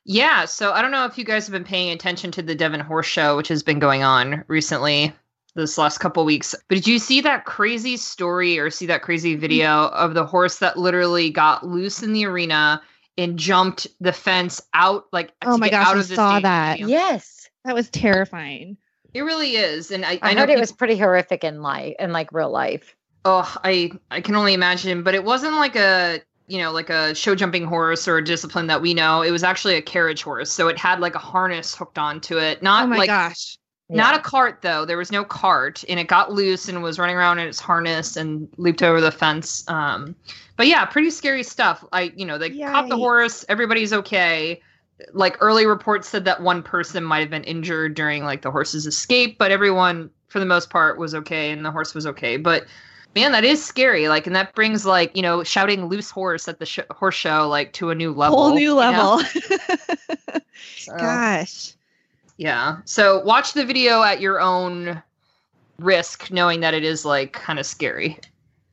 Yeah, 0.04 0.46
so 0.46 0.72
I 0.72 0.80
don't 0.80 0.90
know 0.90 1.04
if 1.04 1.18
you 1.18 1.24
guys 1.24 1.46
have 1.46 1.52
been 1.52 1.64
paying 1.64 1.90
attention 1.90 2.30
to 2.32 2.42
the 2.42 2.54
Devon 2.54 2.80
Horse 2.80 3.06
Show, 3.06 3.36
which 3.36 3.48
has 3.48 3.62
been 3.62 3.78
going 3.78 4.02
on 4.02 4.42
recently 4.48 5.12
this 5.54 5.76
last 5.76 5.98
couple 5.98 6.24
weeks. 6.24 6.54
But 6.68 6.76
did 6.76 6.86
you 6.86 6.98
see 6.98 7.20
that 7.20 7.44
crazy 7.44 7.96
story 7.96 8.58
or 8.58 8.70
see 8.70 8.86
that 8.86 9.02
crazy 9.02 9.32
mm-hmm. 9.32 9.40
video 9.40 9.88
of 9.88 10.14
the 10.14 10.24
horse 10.24 10.60
that 10.60 10.78
literally 10.78 11.30
got 11.30 11.66
loose 11.66 12.02
in 12.02 12.12
the 12.12 12.24
arena 12.24 12.80
and 13.18 13.38
jumped 13.38 13.86
the 14.00 14.12
fence 14.12 14.62
out 14.72 15.06
like 15.12 15.32
Oh 15.42 15.58
my 15.58 15.68
gosh, 15.68 15.88
out 15.88 15.96
I 15.96 16.00
of 16.00 16.06
saw 16.06 16.30
stadium? 16.30 16.42
that. 16.42 16.80
Yes. 16.80 17.48
That 17.64 17.74
was 17.74 17.90
terrifying. 17.90 18.78
It 19.12 19.22
really 19.22 19.56
is. 19.56 19.90
And 19.90 20.04
I, 20.04 20.12
I, 20.12 20.18
I, 20.22 20.34
know 20.34 20.40
heard 20.40 20.50
it 20.50 20.52
people- 20.52 20.60
was 20.60 20.72
pretty 20.72 20.96
horrific 20.96 21.44
in 21.44 21.60
life, 21.60 21.96
in 21.98 22.12
like 22.12 22.32
real 22.32 22.50
life. 22.50 22.94
Oh, 23.24 23.56
I 23.64 23.90
I 24.10 24.20
can 24.20 24.36
only 24.36 24.54
imagine, 24.54 25.02
but 25.02 25.14
it 25.14 25.24
wasn't 25.24 25.56
like 25.56 25.76
a 25.76 26.20
you 26.48 26.58
know 26.58 26.72
like 26.72 26.90
a 26.90 27.14
show 27.14 27.34
jumping 27.34 27.64
horse 27.64 28.08
or 28.08 28.18
a 28.18 28.24
discipline 28.24 28.66
that 28.68 28.82
we 28.82 28.94
know. 28.94 29.22
It 29.22 29.30
was 29.30 29.44
actually 29.44 29.76
a 29.76 29.82
carriage 29.82 30.22
horse, 30.22 30.52
so 30.52 30.68
it 30.68 30.78
had 30.78 31.00
like 31.00 31.14
a 31.14 31.18
harness 31.20 31.74
hooked 31.74 31.98
onto 31.98 32.38
it. 32.38 32.62
Not 32.62 32.84
oh 32.84 32.86
my 32.88 32.96
like 32.98 33.08
gosh. 33.08 33.58
not 33.88 34.14
Yeah. 34.14 34.20
a 34.20 34.22
cart 34.22 34.60
though. 34.62 34.84
There 34.84 34.98
was 34.98 35.12
no 35.12 35.24
cart, 35.24 35.84
and 35.88 36.00
it 36.00 36.08
got 36.08 36.32
loose 36.32 36.68
and 36.68 36.82
was 36.82 36.98
running 36.98 37.16
around 37.16 37.38
in 37.38 37.48
its 37.48 37.60
harness 37.60 38.16
and 38.16 38.48
leaped 38.56 38.82
over 38.82 39.00
the 39.00 39.10
fence. 39.12 39.64
Um, 39.68 40.16
but 40.56 40.66
yeah, 40.66 40.84
pretty 40.84 41.10
scary 41.10 41.42
stuff. 41.42 41.84
I 41.92 42.12
you 42.16 42.26
know 42.26 42.38
they 42.38 42.50
caught 42.50 42.88
the 42.88 42.96
horse. 42.96 43.44
Everybody's 43.48 43.92
okay. 43.92 44.60
Like 45.12 45.36
early 45.40 45.66
reports 45.66 46.08
said 46.08 46.24
that 46.24 46.42
one 46.42 46.62
person 46.62 47.04
might 47.04 47.20
have 47.20 47.30
been 47.30 47.44
injured 47.44 47.94
during 47.94 48.24
like 48.24 48.42
the 48.42 48.50
horse's 48.50 48.86
escape, 48.86 49.38
but 49.38 49.52
everyone 49.52 50.10
for 50.28 50.40
the 50.40 50.46
most 50.46 50.70
part 50.70 50.98
was 50.98 51.14
okay, 51.14 51.50
and 51.52 51.64
the 51.64 51.70
horse 51.70 51.94
was 51.94 52.06
okay. 52.06 52.36
But 52.36 52.66
man, 53.20 53.32
that 53.32 53.44
is 53.44 53.64
scary. 53.64 54.08
Like, 54.08 54.26
and 54.26 54.36
that 54.36 54.54
brings 54.54 54.86
like 54.86 55.16
you 55.16 55.22
know 55.22 55.42
shouting 55.42 55.86
"loose 55.86 56.10
horse" 56.10 56.48
at 56.48 56.58
the 56.58 56.66
sh- 56.66 56.80
horse 56.90 57.14
show 57.14 57.48
like 57.48 57.72
to 57.74 57.90
a 57.90 57.94
new 57.94 58.12
level. 58.12 58.38
Whole 58.38 58.54
new 58.54 58.60
you 58.60 58.68
know? 58.68 59.16
level. 59.16 59.22
So- 60.76 60.96
Gosh. 60.96 61.74
yeah. 62.36 62.78
So 62.84 63.20
watch 63.20 63.52
the 63.52 63.64
video 63.64 64.02
at 64.02 64.20
your 64.20 64.40
own 64.40 65.02
risk, 65.78 66.30
knowing 66.30 66.60
that 66.60 66.72
it 66.74 66.82
is 66.84 67.04
like 67.04 67.32
kind 67.32 67.58
of 67.58 67.66
scary. 67.66 68.18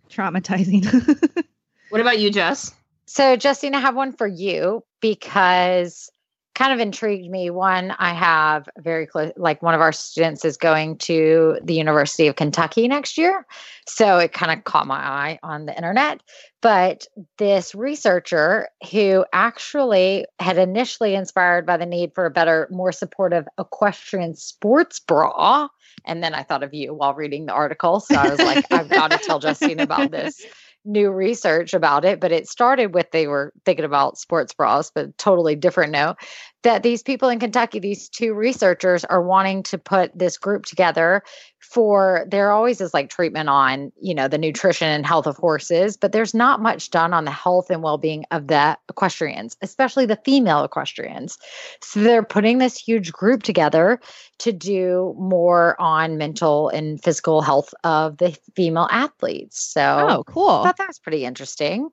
Traumatizing. 0.09 0.85
What 1.89 2.01
about 2.01 2.19
you, 2.19 2.31
Jess? 2.31 2.73
So, 3.05 3.35
Justine, 3.37 3.75
I 3.75 3.79
have 3.79 3.95
one 3.95 4.11
for 4.11 4.27
you 4.27 4.83
because 4.99 6.09
kind 6.55 6.73
of 6.73 6.79
intrigued 6.79 7.29
me. 7.29 7.49
One, 7.49 7.91
I 7.99 8.13
have 8.13 8.67
very 8.79 9.05
close, 9.05 9.31
like 9.35 9.61
one 9.61 9.75
of 9.75 9.81
our 9.81 9.91
students 9.91 10.45
is 10.45 10.57
going 10.57 10.97
to 10.99 11.59
the 11.61 11.75
University 11.75 12.27
of 12.27 12.37
Kentucky 12.37 12.87
next 12.87 13.17
year. 13.17 13.45
So 13.87 14.17
it 14.17 14.31
kind 14.33 14.57
of 14.57 14.63
caught 14.63 14.87
my 14.87 14.95
eye 14.95 15.39
on 15.43 15.65
the 15.65 15.75
internet. 15.75 16.23
But 16.61 17.07
this 17.37 17.75
researcher 17.75 18.69
who 18.91 19.25
actually 19.33 20.25
had 20.39 20.57
initially 20.57 21.13
inspired 21.13 21.65
by 21.65 21.77
the 21.77 21.85
need 21.85 22.13
for 22.15 22.25
a 22.25 22.31
better, 22.31 22.67
more 22.71 22.91
supportive 22.91 23.45
equestrian 23.59 24.35
sports 24.35 24.99
bra. 24.99 25.67
And 26.05 26.23
then 26.23 26.33
I 26.33 26.43
thought 26.43 26.63
of 26.63 26.73
you 26.73 26.93
while 26.93 27.13
reading 27.13 27.45
the 27.45 27.53
article. 27.53 27.99
So 27.99 28.15
I 28.15 28.29
was 28.29 28.39
like, 28.39 28.65
I've 28.71 28.89
got 28.89 29.11
to 29.11 29.17
tell 29.17 29.39
Justine 29.41 29.79
about 29.79 30.09
this 30.09 30.43
new 30.85 31.11
research 31.11 31.73
about 31.73 32.05
it, 32.05 32.19
but 32.19 32.31
it 32.31 32.47
started 32.47 32.93
with 32.93 33.11
they 33.11 33.27
were 33.27 33.51
thinking 33.65 33.85
about 33.85 34.17
sports 34.17 34.53
bras, 34.53 34.91
but 34.93 35.17
totally 35.17 35.55
different 35.55 35.91
note. 35.91 36.17
That 36.65 36.81
these 36.81 37.03
people 37.03 37.29
in 37.29 37.37
Kentucky, 37.37 37.77
these 37.77 38.09
two 38.09 38.33
researchers, 38.33 39.05
are 39.05 39.21
wanting 39.21 39.61
to 39.63 39.77
put 39.77 40.11
this 40.17 40.35
group 40.35 40.65
together 40.65 41.21
for 41.59 42.25
there 42.27 42.51
always 42.51 42.81
is 42.81 42.91
like 42.91 43.11
treatment 43.11 43.49
on, 43.49 43.91
you 44.01 44.15
know, 44.15 44.27
the 44.27 44.39
nutrition 44.39 44.87
and 44.87 45.05
health 45.05 45.27
of 45.27 45.37
horses, 45.37 45.95
but 45.95 46.11
there's 46.11 46.33
not 46.33 46.63
much 46.63 46.89
done 46.89 47.13
on 47.13 47.23
the 47.23 47.29
health 47.31 47.69
and 47.69 47.83
well-being 47.83 48.25
of 48.31 48.47
the 48.47 48.75
equestrians, 48.89 49.55
especially 49.61 50.07
the 50.07 50.19
female 50.25 50.63
equestrians. 50.63 51.37
So 51.83 52.01
they're 52.01 52.23
putting 52.23 52.57
this 52.57 52.77
huge 52.77 53.11
group 53.11 53.43
together 53.43 53.99
to 54.39 54.51
do 54.51 55.15
more 55.19 55.79
on 55.79 56.17
mental 56.17 56.69
and 56.69 56.99
physical 57.03 57.43
health 57.43 57.75
of 57.83 58.17
the 58.17 58.35
female 58.55 58.87
athletes. 58.89 59.63
So 59.63 60.07
oh, 60.09 60.23
cool. 60.23 60.49
I 60.49 60.63
thought 60.63 60.77
that 60.77 60.87
was 60.87 60.97
pretty 60.97 61.25
interesting. 61.25 61.89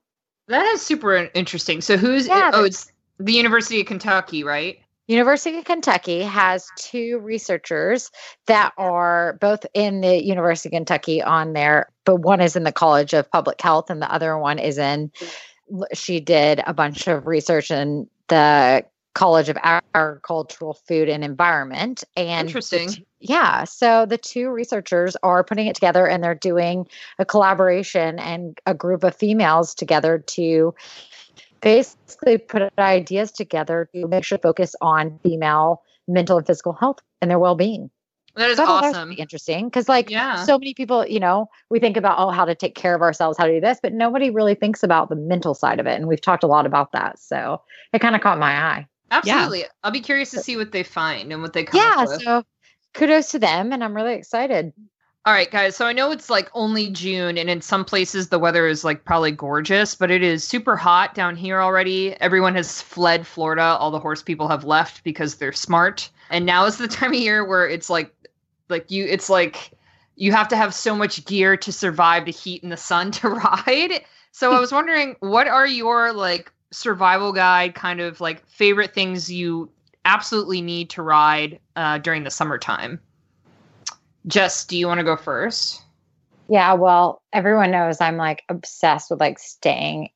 That 0.48 0.64
is 0.68 0.80
super 0.80 1.28
interesting. 1.34 1.82
So 1.82 1.98
who's? 1.98 2.26
Yeah, 2.26 2.52
oh, 2.54 2.64
it's 2.64 2.90
the 3.24 3.32
University 3.32 3.80
of 3.80 3.86
Kentucky, 3.86 4.44
right? 4.44 4.78
University 5.08 5.58
of 5.58 5.64
Kentucky 5.64 6.22
has 6.22 6.68
two 6.76 7.18
researchers 7.18 8.10
that 8.46 8.72
are 8.78 9.36
both 9.40 9.66
in 9.74 10.00
the 10.00 10.24
University 10.24 10.68
of 10.68 10.78
Kentucky 10.78 11.20
on 11.20 11.52
there, 11.52 11.90
but 12.04 12.16
one 12.16 12.40
is 12.40 12.56
in 12.56 12.62
the 12.62 12.72
College 12.72 13.12
of 13.12 13.30
Public 13.30 13.60
Health 13.60 13.90
and 13.90 14.00
the 14.00 14.12
other 14.12 14.38
one 14.38 14.58
is 14.58 14.78
in 14.78 15.10
she 15.94 16.20
did 16.20 16.62
a 16.66 16.74
bunch 16.74 17.06
of 17.06 17.26
research 17.26 17.70
in 17.70 18.08
the 18.28 18.84
College 19.14 19.48
of 19.48 19.58
Agricultural 19.62 20.74
Food 20.74 21.08
and 21.08 21.22
Environment 21.22 22.02
and 22.16 22.48
Interesting. 22.48 22.88
t- 22.88 23.06
yeah, 23.20 23.64
so 23.64 24.06
the 24.06 24.18
two 24.18 24.50
researchers 24.50 25.16
are 25.22 25.44
putting 25.44 25.66
it 25.66 25.74
together 25.74 26.06
and 26.06 26.24
they're 26.24 26.34
doing 26.34 26.86
a 27.18 27.24
collaboration 27.24 28.18
and 28.18 28.58
a 28.66 28.74
group 28.74 29.04
of 29.04 29.14
females 29.14 29.74
together 29.74 30.18
to 30.18 30.74
basically 31.62 32.38
put 32.38 32.62
ideas 32.78 33.32
together 33.32 33.88
to 33.94 34.06
make 34.08 34.24
sure 34.24 34.38
to 34.38 34.42
focus 34.42 34.74
on 34.80 35.18
female 35.22 35.82
mental 36.08 36.36
and 36.36 36.46
physical 36.46 36.72
health 36.72 36.98
and 37.20 37.30
their 37.30 37.38
well-being. 37.38 37.90
That 38.34 38.50
is 38.50 38.56
So 38.56 38.62
I 38.62 38.66
thought 38.66 38.80
that 38.82 38.88
was 38.88 38.96
awesome. 38.96 39.14
interesting 39.18 39.68
because, 39.68 39.88
like, 39.88 40.08
Yeah. 40.10 40.36
so 40.44 40.58
many 40.58 40.72
people, 40.74 41.06
you 41.06 41.20
know, 41.20 41.48
we 41.70 41.78
think 41.78 41.96
about 41.98 42.18
oh, 42.18 42.30
how 42.30 42.44
to 42.46 42.54
take 42.54 42.74
care 42.74 42.94
of 42.94 43.02
ourselves, 43.02 43.36
how 43.36 43.46
to 43.46 43.52
do 43.52 43.60
this, 43.60 43.78
but 43.82 43.92
nobody 43.92 44.30
really 44.30 44.54
thinks 44.54 44.82
about 44.82 45.10
the 45.10 45.16
mental 45.16 45.54
side 45.54 45.78
of 45.78 45.86
it, 45.86 45.96
and 45.96 46.08
we've 46.08 46.20
talked 46.20 46.42
a 46.42 46.46
lot 46.46 46.64
about 46.64 46.92
that. 46.92 47.18
So 47.18 47.60
it 47.92 48.00
kind 48.00 48.16
of 48.16 48.22
caught 48.22 48.38
my 48.38 48.52
eye. 48.52 48.86
Absolutely. 49.10 49.64
I'll 49.82 49.90
be 49.90 50.00
curious 50.00 50.30
to 50.30 50.40
see 50.40 50.56
what 50.56 50.72
they 50.72 50.82
find 50.82 51.30
and 51.30 51.42
what 51.42 51.52
they 51.52 51.64
come 51.64 51.78
yeah, 51.78 52.02
up 52.02 52.08
with. 52.08 52.22
so 52.22 52.42
kudos 52.94 53.30
to 53.32 53.38
them, 53.38 53.72
and 53.72 53.84
I'm 53.84 53.94
really 53.94 54.14
excited. 54.14 54.72
All 55.24 55.32
right, 55.32 55.50
guys. 55.52 55.76
So 55.76 55.86
I 55.86 55.92
know 55.92 56.10
it's 56.10 56.28
like 56.28 56.50
only 56.52 56.90
June, 56.90 57.38
and 57.38 57.48
in 57.48 57.60
some 57.60 57.84
places 57.84 58.28
the 58.28 58.40
weather 58.40 58.66
is 58.66 58.82
like 58.82 59.04
probably 59.04 59.30
gorgeous, 59.30 59.94
but 59.94 60.10
it 60.10 60.20
is 60.20 60.42
super 60.42 60.74
hot 60.76 61.14
down 61.14 61.36
here 61.36 61.60
already. 61.60 62.20
Everyone 62.20 62.56
has 62.56 62.82
fled 62.82 63.24
Florida. 63.24 63.62
All 63.62 63.92
the 63.92 64.00
horse 64.00 64.20
people 64.20 64.48
have 64.48 64.64
left 64.64 65.04
because 65.04 65.36
they're 65.36 65.52
smart. 65.52 66.10
and 66.30 66.44
now 66.44 66.64
is 66.64 66.76
the 66.78 66.88
time 67.00 67.12
of 67.12 67.20
year 67.20 67.44
where 67.44 67.68
it's 67.68 67.88
like 67.88 68.12
like 68.68 68.90
you 68.90 69.04
it's 69.04 69.30
like 69.30 69.70
you 70.16 70.32
have 70.32 70.48
to 70.48 70.56
have 70.56 70.74
so 70.74 70.96
much 70.96 71.24
gear 71.24 71.56
to 71.56 71.72
survive 71.72 72.24
the 72.24 72.32
heat 72.32 72.64
and 72.64 72.72
the 72.72 72.76
sun 72.76 73.10
to 73.20 73.28
ride. 73.28 74.04
So 74.32 74.52
I 74.52 74.58
was 74.58 74.72
wondering 74.78 75.14
what 75.20 75.46
are 75.46 75.66
your 75.68 76.12
like 76.12 76.52
survival 76.72 77.32
guide 77.32 77.76
kind 77.76 78.00
of 78.00 78.20
like 78.20 78.44
favorite 78.48 78.92
things 78.92 79.30
you 79.30 79.70
absolutely 80.04 80.62
need 80.62 80.90
to 80.90 81.02
ride 81.02 81.60
uh, 81.76 81.98
during 81.98 82.24
the 82.24 82.30
summertime? 82.30 82.98
Jess, 84.26 84.64
do 84.64 84.76
you 84.76 84.86
want 84.86 84.98
to 84.98 85.04
go 85.04 85.16
first? 85.16 85.82
Yeah, 86.48 86.74
well, 86.74 87.22
everyone 87.32 87.70
knows 87.70 88.00
I'm 88.00 88.16
like 88.16 88.42
obsessed 88.48 89.10
with 89.10 89.20
like 89.20 89.38
staying 89.38 90.10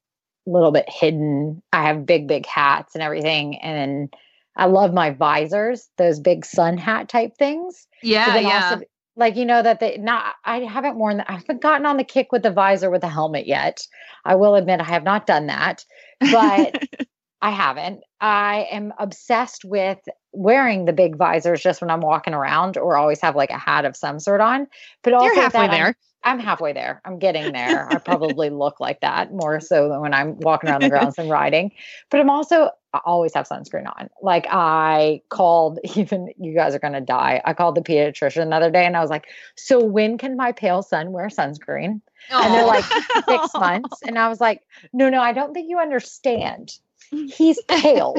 a 0.46 0.50
little 0.50 0.70
bit 0.70 0.88
hidden. 0.88 1.62
I 1.72 1.86
have 1.86 2.06
big, 2.06 2.28
big 2.28 2.46
hats 2.46 2.94
and 2.94 3.02
everything. 3.02 3.58
And 3.58 4.12
I 4.56 4.66
love 4.66 4.92
my 4.92 5.10
visors, 5.10 5.88
those 5.98 6.20
big 6.20 6.44
sun 6.44 6.78
hat 6.78 7.08
type 7.08 7.36
things. 7.36 7.86
Yeah, 8.02 8.38
yeah. 8.38 8.70
Also, 8.70 8.84
like 9.16 9.36
you 9.36 9.46
know 9.46 9.62
that 9.62 9.80
they 9.80 9.96
not 9.96 10.34
I 10.44 10.60
haven't 10.60 10.96
worn 10.96 11.18
that 11.18 11.30
I 11.30 11.34
haven't 11.34 11.62
gotten 11.62 11.86
on 11.86 11.96
the 11.96 12.04
kick 12.04 12.32
with 12.32 12.42
the 12.42 12.50
visor 12.50 12.90
with 12.90 13.00
the 13.00 13.08
helmet 13.08 13.46
yet. 13.46 13.80
I 14.24 14.34
will 14.34 14.54
admit 14.54 14.80
I 14.80 14.84
have 14.84 15.04
not 15.04 15.26
done 15.26 15.46
that. 15.46 15.84
But 16.20 16.82
I 17.42 17.50
haven't. 17.50 18.02
I 18.20 18.66
am 18.70 18.92
obsessed 18.98 19.64
with 19.64 19.98
wearing 20.32 20.84
the 20.84 20.92
big 20.92 21.16
visors 21.16 21.62
just 21.62 21.80
when 21.80 21.90
I'm 21.90 22.00
walking 22.00 22.34
around 22.34 22.76
or 22.76 22.96
always 22.96 23.20
have 23.20 23.36
like 23.36 23.50
a 23.50 23.58
hat 23.58 23.84
of 23.84 23.96
some 23.96 24.20
sort 24.20 24.40
on. 24.40 24.66
But 25.02 25.12
also 25.12 25.26
You're 25.26 25.42
halfway 25.42 25.68
there. 25.68 25.96
I'm, 26.24 26.38
I'm 26.38 26.38
halfway 26.38 26.72
there. 26.72 27.00
I'm 27.04 27.18
getting 27.18 27.52
there. 27.52 27.90
I 27.90 27.98
probably 28.04 28.50
look 28.50 28.80
like 28.80 29.00
that 29.00 29.32
more 29.32 29.60
so 29.60 29.88
than 29.88 30.00
when 30.00 30.14
I'm 30.14 30.38
walking 30.40 30.70
around 30.70 30.82
the 30.82 30.90
grounds 30.90 31.18
and 31.18 31.30
riding. 31.30 31.72
But 32.10 32.20
I'm 32.20 32.30
also 32.30 32.70
I 32.94 33.00
always 33.04 33.34
have 33.34 33.46
sunscreen 33.46 33.86
on. 33.86 34.08
Like 34.22 34.46
I 34.50 35.20
called 35.28 35.78
even 35.96 36.32
you 36.38 36.54
guys 36.54 36.74
are 36.74 36.78
gonna 36.78 37.02
die. 37.02 37.42
I 37.44 37.52
called 37.52 37.74
the 37.74 37.82
pediatrician 37.82 38.48
the 38.48 38.56
other 38.56 38.70
day 38.70 38.86
and 38.86 38.96
I 38.96 39.00
was 39.00 39.10
like, 39.10 39.26
so 39.56 39.82
when 39.84 40.16
can 40.16 40.36
my 40.36 40.52
pale 40.52 40.82
son 40.82 41.12
wear 41.12 41.28
sunscreen? 41.28 42.00
Aww. 42.30 42.44
And 42.44 42.54
they're 42.54 42.66
like 42.66 42.84
six 43.28 43.48
months. 43.54 44.02
And 44.06 44.18
I 44.18 44.28
was 44.28 44.40
like, 44.40 44.62
no, 44.92 45.10
no, 45.10 45.20
I 45.20 45.32
don't 45.32 45.52
think 45.52 45.68
you 45.68 45.78
understand. 45.78 46.78
He's 47.10 47.60
pale. 47.68 48.16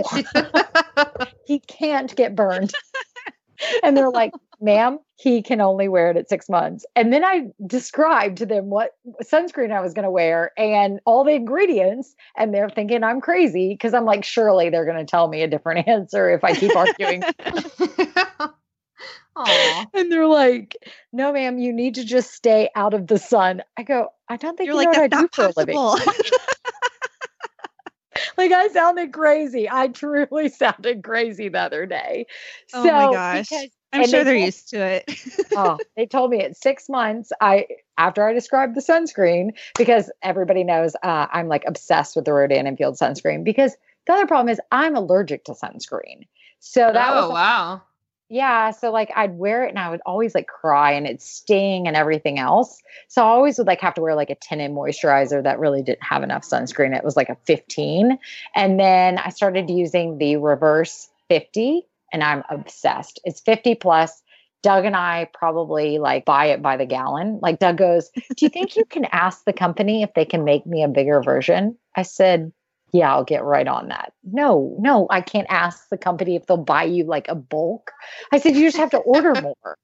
he 1.45 1.59
can't 1.59 2.15
get 2.15 2.35
burned. 2.35 2.73
And 3.83 3.97
they're 3.97 4.11
like, 4.11 4.31
ma'am, 4.61 4.99
he 5.15 5.41
can 5.41 5.61
only 5.61 5.87
wear 5.87 6.11
it 6.11 6.17
at 6.17 6.29
six 6.29 6.49
months. 6.49 6.85
And 6.95 7.11
then 7.11 7.23
I 7.23 7.47
described 7.65 8.37
to 8.37 8.45
them 8.45 8.69
what 8.69 8.91
sunscreen 9.23 9.71
I 9.71 9.81
was 9.81 9.93
going 9.93 10.03
to 10.03 10.11
wear 10.11 10.51
and 10.57 10.99
all 11.05 11.23
the 11.23 11.31
ingredients. 11.31 12.13
And 12.35 12.53
they're 12.53 12.69
thinking 12.69 13.03
I'm 13.03 13.21
crazy 13.21 13.69
because 13.69 13.93
I'm 13.93 14.05
like, 14.05 14.23
surely 14.23 14.69
they're 14.69 14.85
going 14.85 14.97
to 14.97 15.05
tell 15.05 15.27
me 15.27 15.41
a 15.41 15.47
different 15.47 15.87
answer 15.87 16.29
if 16.29 16.43
I 16.43 16.53
keep 16.53 16.75
arguing. 16.75 17.23
and 19.93 20.11
they're 20.11 20.27
like, 20.27 20.75
no, 21.13 21.33
ma'am, 21.33 21.59
you 21.59 21.73
need 21.73 21.95
to 21.95 22.05
just 22.05 22.31
stay 22.31 22.69
out 22.75 22.93
of 22.93 23.07
the 23.07 23.17
sun. 23.17 23.63
I 23.77 23.83
go, 23.83 24.09
I 24.29 24.37
don't 24.37 24.57
think 24.57 24.67
you're 24.67 24.81
you 24.81 24.87
like, 24.87 24.95
know 24.95 25.07
that's 25.07 25.37
not 25.37 25.55
possible. 25.55 25.97
like 28.37 28.51
I 28.51 28.67
sounded 28.69 29.13
crazy. 29.13 29.69
I 29.69 29.87
truly 29.87 30.49
sounded 30.49 31.03
crazy 31.03 31.49
the 31.49 31.59
other 31.59 31.85
day. 31.85 32.25
Oh 32.73 32.83
so, 32.83 32.91
my 32.91 33.13
gosh. 33.13 33.49
Because, 33.49 33.69
I'm 33.93 34.07
sure 34.07 34.23
they 34.23 34.31
are 34.31 34.45
used 34.45 34.69
to 34.69 34.77
it. 34.77 35.11
oh, 35.55 35.77
they 35.95 36.05
told 36.05 36.31
me 36.31 36.41
at 36.41 36.57
six 36.57 36.89
months, 36.89 37.31
I 37.41 37.67
after 37.97 38.27
I 38.27 38.33
described 38.33 38.75
the 38.75 38.81
sunscreen, 38.81 39.51
because 39.77 40.11
everybody 40.21 40.63
knows 40.63 40.95
uh, 41.03 41.27
I'm 41.31 41.47
like 41.47 41.63
obsessed 41.65 42.15
with 42.15 42.25
the 42.25 42.33
Rodan 42.33 42.67
and 42.67 42.77
Field 42.77 42.95
sunscreen. 42.95 43.43
Because 43.43 43.75
the 44.05 44.13
other 44.13 44.27
problem 44.27 44.49
is 44.49 44.59
I'm 44.71 44.95
allergic 44.95 45.45
to 45.45 45.53
sunscreen. 45.53 46.27
So 46.59 46.91
that 46.91 47.13
oh, 47.13 47.29
was 47.29 47.33
wow. 47.33 47.81
Yeah. 48.29 48.71
So 48.71 48.91
like 48.91 49.11
I'd 49.15 49.37
wear 49.37 49.65
it 49.65 49.69
and 49.69 49.79
I 49.79 49.89
would 49.89 50.01
always 50.05 50.35
like 50.35 50.47
cry 50.47 50.91
and 50.91 51.07
it's 51.07 51.25
sting 51.25 51.87
and 51.87 51.95
everything 51.95 52.39
else. 52.39 52.81
So 53.07 53.21
I 53.21 53.25
always 53.25 53.57
would 53.57 53.67
like 53.67 53.79
have 53.79 53.93
to 53.93 54.01
wear 54.01 54.15
like 54.15 54.29
a 54.29 54.35
10 54.35 54.59
in 54.59 54.73
moisturizer 54.73 55.41
that 55.43 55.59
really 55.59 55.81
didn't 55.81 56.03
have 56.03 56.23
enough 56.23 56.43
sunscreen. 56.43 56.95
It 56.95 57.05
was 57.05 57.15
like 57.15 57.29
a 57.29 57.37
15. 57.45 58.19
And 58.53 58.79
then 58.79 59.17
I 59.17 59.29
started 59.29 59.69
using 59.69 60.17
the 60.17 60.35
reverse 60.37 61.09
50 61.29 61.87
and 62.11 62.21
I'm 62.21 62.43
obsessed. 62.49 63.19
It's 63.23 63.39
50 63.41 63.75
plus. 63.75 64.21
Doug 64.63 64.85
and 64.85 64.95
I 64.95 65.29
probably 65.33 65.99
like 65.99 66.25
buy 66.25 66.47
it 66.47 66.61
by 66.61 66.75
the 66.75 66.85
gallon. 66.85 67.39
Like 67.41 67.59
Doug 67.59 67.77
goes, 67.77 68.09
Do 68.35 68.45
you 68.45 68.49
think 68.49 68.75
you 68.75 68.83
can 68.83 69.05
ask 69.05 69.45
the 69.45 69.53
company 69.53 70.03
if 70.03 70.13
they 70.15 70.25
can 70.25 70.43
make 70.43 70.65
me 70.65 70.83
a 70.83 70.87
bigger 70.89 71.21
version? 71.21 71.77
I 71.95 72.01
said, 72.01 72.51
yeah, 72.97 73.13
I'll 73.13 73.23
get 73.23 73.43
right 73.43 73.67
on 73.67 73.89
that. 73.89 74.13
No, 74.23 74.75
no, 74.79 75.07
I 75.09 75.21
can't 75.21 75.47
ask 75.49 75.89
the 75.89 75.97
company 75.97 76.35
if 76.35 76.47
they'll 76.47 76.57
buy 76.57 76.83
you 76.83 77.03
like 77.03 77.27
a 77.27 77.35
bulk. 77.35 77.91
I 78.31 78.39
said, 78.39 78.55
you 78.55 78.65
just 78.65 78.77
have 78.77 78.89
to 78.91 78.97
order 78.97 79.33
more 79.41 79.77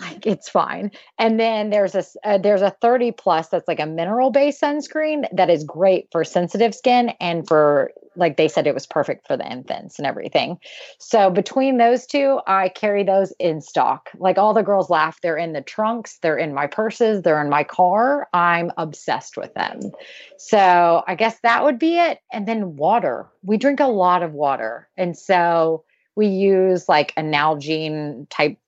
like 0.00 0.26
it's 0.26 0.48
fine. 0.48 0.90
And 1.18 1.38
then 1.38 1.70
there's 1.70 1.94
a 1.94 2.04
uh, 2.24 2.38
there's 2.38 2.62
a 2.62 2.70
30 2.70 3.12
plus 3.12 3.48
that's 3.48 3.68
like 3.68 3.78
a 3.78 3.86
mineral 3.86 4.30
based 4.30 4.60
sunscreen 4.60 5.24
that 5.32 5.50
is 5.50 5.62
great 5.62 6.08
for 6.10 6.24
sensitive 6.24 6.74
skin 6.74 7.10
and 7.20 7.46
for 7.46 7.92
like 8.16 8.36
they 8.36 8.48
said 8.48 8.66
it 8.66 8.74
was 8.74 8.86
perfect 8.86 9.26
for 9.26 9.36
the 9.36 9.50
infants 9.50 9.98
and 9.98 10.06
everything. 10.06 10.58
So 10.98 11.30
between 11.30 11.78
those 11.78 12.06
two 12.06 12.40
i 12.46 12.68
carry 12.68 13.04
those 13.04 13.32
in 13.38 13.60
stock. 13.60 14.10
Like 14.18 14.36
all 14.36 14.52
the 14.52 14.62
girls 14.62 14.90
laugh. 14.90 15.20
They're 15.20 15.36
in 15.36 15.52
the 15.52 15.62
trunks. 15.62 16.18
They're 16.18 16.38
in 16.38 16.54
my 16.54 16.66
purses. 16.66 17.22
They're 17.22 17.42
in 17.42 17.50
my 17.50 17.62
car. 17.62 18.28
I'm 18.32 18.72
obsessed 18.76 19.36
with 19.36 19.54
them. 19.54 19.92
So 20.38 21.04
i 21.06 21.14
guess 21.14 21.38
that 21.44 21.62
would 21.62 21.78
be 21.78 21.98
it. 21.98 22.18
And 22.32 22.48
then 22.48 22.76
water. 22.76 23.28
We 23.42 23.58
drink 23.58 23.78
a 23.78 23.86
lot 23.86 24.24
of 24.24 24.32
water. 24.32 24.88
And 24.96 25.16
so 25.16 25.84
we 26.16 26.26
use 26.26 26.88
like 26.88 27.12
a 27.16 27.22
Nalgene 27.22 28.28
type 28.28 28.58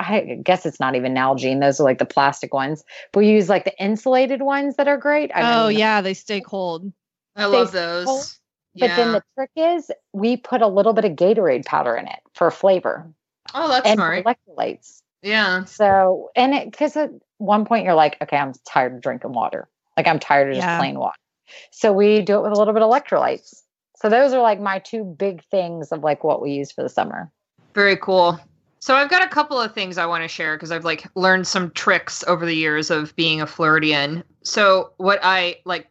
I 0.00 0.38
guess 0.42 0.66
it's 0.66 0.80
not 0.80 0.94
even 0.94 1.14
Nalgene. 1.14 1.60
Those 1.60 1.80
are 1.80 1.84
like 1.84 1.98
the 1.98 2.06
plastic 2.06 2.54
ones. 2.54 2.84
But 3.12 3.20
we 3.20 3.30
use 3.30 3.48
like 3.48 3.64
the 3.64 3.76
insulated 3.82 4.42
ones 4.42 4.76
that 4.76 4.88
are 4.88 4.96
great. 4.96 5.30
I 5.34 5.62
oh 5.62 5.68
yeah, 5.68 6.00
they 6.00 6.14
stay 6.14 6.40
cold. 6.40 6.92
I 7.36 7.46
love 7.46 7.72
those. 7.72 8.06
Cold. 8.06 8.34
But 8.80 8.96
then 8.96 9.12
the 9.12 9.22
trick 9.34 9.50
is 9.56 9.90
we 10.12 10.36
put 10.36 10.62
a 10.62 10.68
little 10.68 10.92
bit 10.92 11.04
of 11.04 11.12
Gatorade 11.12 11.64
powder 11.64 11.96
in 11.96 12.06
it 12.06 12.20
for 12.34 12.50
flavor. 12.50 13.10
Oh, 13.54 13.68
that's 13.68 13.86
and 13.86 13.98
smart. 13.98 14.24
Electrolytes. 14.24 15.02
Yeah. 15.22 15.64
So 15.64 16.30
and 16.36 16.54
it 16.54 16.70
because 16.70 16.96
at 16.96 17.10
one 17.38 17.64
point 17.64 17.84
you're 17.84 17.94
like, 17.94 18.16
okay, 18.22 18.36
I'm 18.36 18.52
tired 18.66 18.94
of 18.94 19.00
drinking 19.00 19.32
water. 19.32 19.68
Like 19.96 20.06
I'm 20.06 20.18
tired 20.18 20.50
of 20.50 20.54
just 20.54 20.66
yeah. 20.66 20.78
plain 20.78 20.98
water. 20.98 21.18
So 21.70 21.92
we 21.92 22.22
do 22.22 22.36
it 22.36 22.42
with 22.42 22.52
a 22.52 22.56
little 22.56 22.74
bit 22.74 22.82
of 22.82 22.90
electrolytes. 22.90 23.62
So 23.96 24.08
those 24.08 24.32
are 24.32 24.40
like 24.40 24.60
my 24.60 24.78
two 24.78 25.04
big 25.04 25.42
things 25.44 25.90
of 25.90 26.02
like 26.02 26.22
what 26.22 26.40
we 26.40 26.52
use 26.52 26.70
for 26.70 26.82
the 26.82 26.88
summer. 26.88 27.32
Very 27.74 27.96
cool. 27.96 28.38
So 28.80 28.94
I've 28.94 29.10
got 29.10 29.24
a 29.24 29.28
couple 29.28 29.60
of 29.60 29.74
things 29.74 29.98
I 29.98 30.06
want 30.06 30.22
to 30.22 30.28
share 30.28 30.56
because 30.56 30.70
I've 30.70 30.84
like 30.84 31.06
learned 31.14 31.46
some 31.46 31.70
tricks 31.72 32.24
over 32.26 32.46
the 32.46 32.54
years 32.54 32.90
of 32.90 33.14
being 33.16 33.40
a 33.40 33.46
Floridian. 33.46 34.22
So 34.42 34.92
what 34.98 35.18
I 35.22 35.56
like 35.64 35.88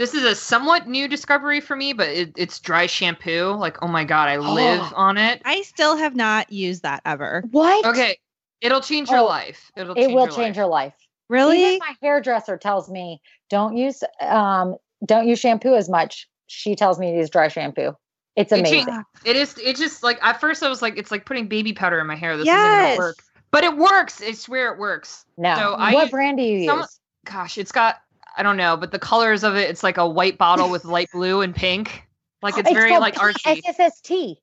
this 0.00 0.14
is 0.14 0.24
a 0.24 0.34
somewhat 0.34 0.88
new 0.88 1.08
discovery 1.08 1.60
for 1.60 1.76
me, 1.76 1.92
but 1.92 2.08
it, 2.08 2.32
it's 2.34 2.58
dry 2.58 2.86
shampoo. 2.86 3.50
Like, 3.50 3.82
oh 3.82 3.86
my 3.86 4.04
god, 4.04 4.30
I 4.30 4.38
live 4.38 4.80
oh, 4.80 4.92
on 4.96 5.18
it. 5.18 5.42
I 5.44 5.60
still 5.60 5.94
have 5.94 6.16
not 6.16 6.50
used 6.50 6.84
that 6.84 7.02
ever. 7.04 7.44
What? 7.50 7.84
Okay, 7.84 8.16
it'll 8.62 8.80
change 8.80 9.10
your 9.10 9.18
oh, 9.18 9.26
life. 9.26 9.70
It'll 9.76 9.94
it 9.94 10.06
will 10.06 10.24
your 10.24 10.28
change 10.28 10.38
life. 10.38 10.56
your 10.56 10.66
life. 10.68 10.94
Really? 11.28 11.62
Even 11.62 11.80
my 11.80 11.94
hairdresser 12.00 12.56
tells 12.56 12.88
me 12.88 13.20
don't 13.50 13.76
use 13.76 14.02
um 14.22 14.76
don't 15.04 15.28
use 15.28 15.38
shampoo 15.38 15.74
as 15.74 15.90
much. 15.90 16.26
She 16.46 16.74
tells 16.76 16.98
me 16.98 17.12
to 17.12 17.18
use 17.18 17.28
dry 17.28 17.48
shampoo. 17.48 17.94
It's 18.36 18.52
amazing. 18.52 19.04
It, 19.24 19.30
it 19.30 19.36
is. 19.36 19.56
It's 19.58 19.80
just 19.80 20.02
like 20.02 20.18
at 20.22 20.40
first 20.40 20.62
I 20.62 20.68
was 20.68 20.82
like, 20.82 20.96
it's 20.96 21.10
like 21.10 21.26
putting 21.26 21.48
baby 21.48 21.72
powder 21.72 21.98
in 21.98 22.06
my 22.06 22.16
hair. 22.16 22.36
This 22.36 22.46
yes. 22.46 22.56
isn't 22.56 22.96
gonna 22.96 23.08
work, 23.08 23.16
but 23.50 23.64
it 23.64 23.76
works. 23.76 24.22
I 24.22 24.32
swear 24.32 24.72
it 24.72 24.78
works. 24.78 25.24
No. 25.36 25.54
So 25.56 25.74
I, 25.74 25.94
what 25.94 26.10
brand 26.10 26.38
do 26.38 26.44
you 26.44 26.66
some, 26.66 26.80
use? 26.80 27.00
Gosh, 27.24 27.58
it's 27.58 27.72
got 27.72 28.00
I 28.36 28.42
don't 28.42 28.56
know, 28.56 28.76
but 28.76 28.92
the 28.92 28.98
colors 28.98 29.44
of 29.44 29.56
it, 29.56 29.68
it's 29.68 29.82
like 29.82 29.96
a 29.96 30.08
white 30.08 30.38
bottle 30.38 30.70
with 30.70 30.84
light 30.84 31.08
blue 31.12 31.40
and 31.40 31.54
pink. 31.54 32.06
Like 32.42 32.56
it's, 32.56 32.70
it's 32.70 32.78
very 32.78 32.98
like 32.98 33.16
artsy. 33.16 33.60
PSST. 33.62 34.40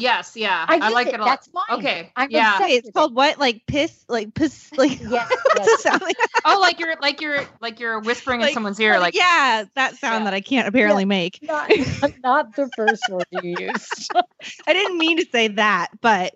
Yes, 0.00 0.34
yeah, 0.34 0.64
I, 0.66 0.78
I 0.78 0.88
like 0.88 1.08
it. 1.08 1.14
it 1.14 1.20
a 1.20 1.22
lot. 1.22 1.28
That's 1.28 1.52
mine. 1.52 1.64
Okay, 1.70 2.10
I'm 2.16 2.30
yeah, 2.30 2.58
it's 2.62 2.90
called 2.90 3.14
what? 3.14 3.38
Like 3.38 3.66
piss, 3.66 4.06
like 4.08 4.32
piss, 4.32 4.72
like 4.78 4.98
yeah. 4.98 5.28
yes. 5.56 5.84
like? 6.00 6.16
oh, 6.46 6.58
like 6.58 6.80
you're 6.80 6.96
like 7.02 7.20
you're 7.20 7.44
like 7.60 7.78
you're 7.78 8.00
whispering 8.00 8.40
like, 8.40 8.50
in 8.50 8.54
someone's 8.54 8.80
ear, 8.80 8.98
like 8.98 9.14
yeah, 9.14 9.64
that 9.74 9.96
sound 9.96 10.20
yeah. 10.20 10.24
that 10.24 10.34
I 10.34 10.40
can't 10.40 10.66
apparently 10.66 11.02
yeah. 11.02 11.06
make. 11.06 11.42
Not, 11.42 11.70
not 12.22 12.56
the 12.56 12.70
first 12.74 13.02
word 13.10 13.26
you 13.30 13.56
used. 13.58 14.10
I 14.66 14.72
didn't 14.72 14.96
mean 14.96 15.18
to 15.18 15.26
say 15.30 15.48
that, 15.48 15.88
but. 16.00 16.34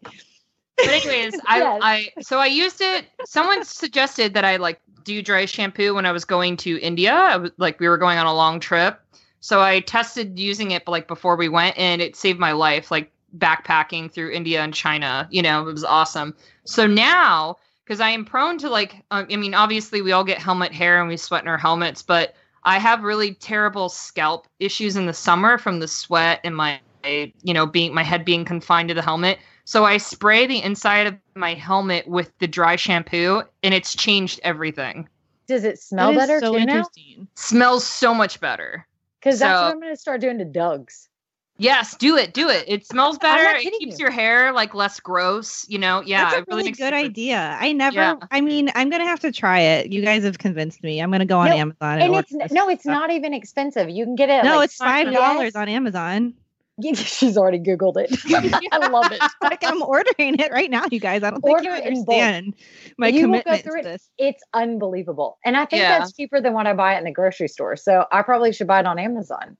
But 0.76 0.88
anyways, 0.88 1.32
yes. 1.34 1.40
I 1.46 1.78
I 2.16 2.22
so 2.22 2.40
I 2.40 2.46
used 2.46 2.80
it. 2.80 3.06
Someone 3.24 3.64
suggested 3.64 4.34
that 4.34 4.44
I 4.44 4.56
like 4.56 4.80
do 5.04 5.22
dry 5.22 5.46
shampoo 5.46 5.94
when 5.94 6.04
I 6.04 6.12
was 6.12 6.26
going 6.26 6.56
to 6.58 6.78
India. 6.80 7.14
I 7.14 7.36
Was, 7.36 7.52
like 7.56 7.80
we 7.80 7.88
were 7.88 7.96
going 7.96 8.18
on 8.18 8.26
a 8.26 8.34
long 8.34 8.60
trip. 8.60 9.00
So 9.40 9.60
I 9.60 9.80
tested 9.80 10.38
using 10.38 10.72
it 10.72 10.84
but 10.84 10.92
like 10.92 11.06
before 11.06 11.36
we 11.36 11.48
went 11.48 11.78
and 11.78 12.02
it 12.02 12.16
saved 12.16 12.38
my 12.38 12.52
life. 12.52 12.90
Like 12.90 13.12
backpacking 13.38 14.10
through 14.12 14.30
India 14.30 14.62
and 14.62 14.74
China. 14.74 15.28
You 15.30 15.42
know, 15.42 15.66
it 15.68 15.72
was 15.72 15.84
awesome. 15.84 16.34
So 16.64 16.86
now, 16.86 17.56
because 17.84 18.00
I 18.00 18.10
am 18.10 18.24
prone 18.24 18.58
to 18.58 18.68
like, 18.68 19.04
uh, 19.10 19.24
I 19.30 19.36
mean, 19.36 19.54
obviously 19.54 20.02
we 20.02 20.12
all 20.12 20.24
get 20.24 20.38
helmet 20.38 20.72
hair 20.72 21.00
and 21.00 21.08
we 21.08 21.16
sweat 21.16 21.42
in 21.42 21.48
our 21.48 21.58
helmets, 21.58 22.02
but 22.02 22.34
I 22.62 22.78
have 22.78 23.02
really 23.02 23.34
terrible 23.34 23.88
scalp 23.88 24.46
issues 24.58 24.96
in 24.96 25.06
the 25.06 25.12
summer 25.12 25.58
from 25.58 25.80
the 25.80 25.88
sweat 25.88 26.40
and 26.44 26.56
my, 26.56 26.80
you 27.04 27.52
know, 27.52 27.66
being 27.66 27.92
my 27.92 28.02
head 28.02 28.24
being 28.24 28.44
confined 28.44 28.88
to 28.88 28.94
the 28.94 29.02
helmet. 29.02 29.38
So 29.66 29.84
I 29.84 29.98
spray 29.98 30.46
the 30.46 30.62
inside 30.62 31.06
of 31.06 31.14
my 31.34 31.54
helmet 31.54 32.06
with 32.06 32.32
the 32.38 32.46
dry 32.46 32.76
shampoo, 32.76 33.42
and 33.62 33.74
it's 33.74 33.94
changed 33.94 34.40
everything. 34.44 35.08
Does 35.46 35.64
it 35.64 35.78
smell 35.78 36.12
That 36.12 36.20
is 36.22 36.26
better 36.26 36.40
so 36.40 36.52
too 36.52 36.64
now? 36.64 36.72
interesting. 36.72 37.28
Smells 37.34 37.84
so 37.86 38.14
much 38.14 38.40
better. 38.40 38.86
Because 39.20 39.38
that's 39.38 39.58
So- 39.58 39.62
what 39.64 39.72
I'm 39.72 39.80
going 39.80 39.92
to 39.94 40.00
start 40.00 40.20
doing 40.22 40.38
to 40.38 40.44
Doug's. 40.44 41.08
Yes, 41.56 41.96
do 41.96 42.16
it, 42.16 42.34
do 42.34 42.48
it. 42.48 42.64
It 42.66 42.84
smells 42.84 43.16
better. 43.18 43.56
It 43.56 43.62
keeps 43.78 43.98
you. 43.98 44.04
your 44.04 44.10
hair 44.10 44.52
like 44.52 44.74
less 44.74 44.98
gross. 44.98 45.64
You 45.68 45.78
know, 45.78 46.02
yeah, 46.04 46.24
That's 46.24 46.34
a 46.34 46.38
it 46.38 46.44
really 46.48 46.58
really 46.62 46.70
good 46.72 46.76
difference. 46.90 47.04
idea. 47.04 47.56
I 47.60 47.72
never. 47.72 47.94
Yeah. 47.96 48.16
I 48.30 48.40
mean, 48.40 48.70
I'm 48.74 48.90
gonna 48.90 49.04
have 49.06 49.20
to 49.20 49.30
try 49.30 49.60
it. 49.60 49.92
You 49.92 50.02
guys 50.02 50.24
have 50.24 50.38
convinced 50.38 50.82
me. 50.82 51.00
I'm 51.00 51.12
gonna 51.12 51.26
go 51.26 51.38
on 51.38 51.50
No, 51.50 51.56
Amazon 51.56 52.00
and, 52.00 52.14
And 52.14 52.14
it's 52.40 52.52
no, 52.52 52.68
it's 52.68 52.82
stuff. 52.82 52.92
not 52.92 53.10
even 53.12 53.32
expensive. 53.34 53.88
You 53.88 54.04
can 54.04 54.16
get 54.16 54.30
it. 54.30 54.44
No, 54.44 54.56
like, 54.56 54.64
it's 54.66 54.76
five 54.76 55.12
dollars 55.12 55.52
CVS. 55.52 55.60
on 55.60 55.68
Amazon. 55.68 56.34
She's 56.94 57.36
already 57.38 57.60
Googled 57.60 57.98
it. 57.98 58.10
I 58.72 58.88
love 58.88 59.12
it. 59.12 59.20
like 59.42 59.62
I'm 59.62 59.80
ordering 59.80 60.40
it 60.40 60.50
right 60.50 60.68
now, 60.68 60.82
you 60.90 60.98
guys. 60.98 61.22
I 61.22 61.30
don't 61.30 61.40
think 61.40 61.62
you 61.62 61.72
it 61.72 61.84
understand 61.84 62.56
my 62.98 63.06
You 63.08 63.28
will 63.28 63.38
go 63.38 63.42
commitment 63.44 63.62
through 63.62 63.82
to 63.82 63.88
it. 63.88 63.92
this. 63.92 64.10
It's 64.18 64.42
unbelievable. 64.52 65.38
And 65.44 65.56
I 65.56 65.66
think 65.66 65.82
Yeah. 65.82 66.00
that's 66.00 66.12
cheaper 66.14 66.40
than 66.40 66.52
what 66.52 66.66
I 66.66 66.72
buy 66.74 66.96
it 66.96 66.98
in 66.98 67.04
the 67.04 67.12
grocery 67.12 67.46
store. 67.46 67.76
So 67.76 68.06
I 68.10 68.22
probably 68.22 68.52
should 68.52 68.66
buy 68.66 68.80
it 68.80 68.86
on 68.86 68.98
Amazon. 68.98 69.56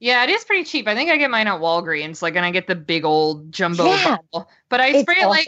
Yeah, 0.00 0.24
it 0.24 0.30
is 0.30 0.44
pretty 0.44 0.64
cheap. 0.64 0.88
I 0.88 0.94
think 0.94 1.10
I 1.10 1.16
get 1.18 1.30
mine 1.30 1.46
at 1.46 1.60
Walgreens, 1.60 2.22
like, 2.22 2.34
and 2.36 2.44
I 2.44 2.50
get 2.50 2.66
the 2.66 2.74
big 2.74 3.04
old 3.04 3.52
jumbo 3.52 3.84
Yeah. 3.84 4.16
bottle. 4.32 4.50
But 4.68 4.80
I 4.80 4.88
It's 4.88 5.00
spray 5.02 5.16
it 5.20 5.26
like 5.28 5.46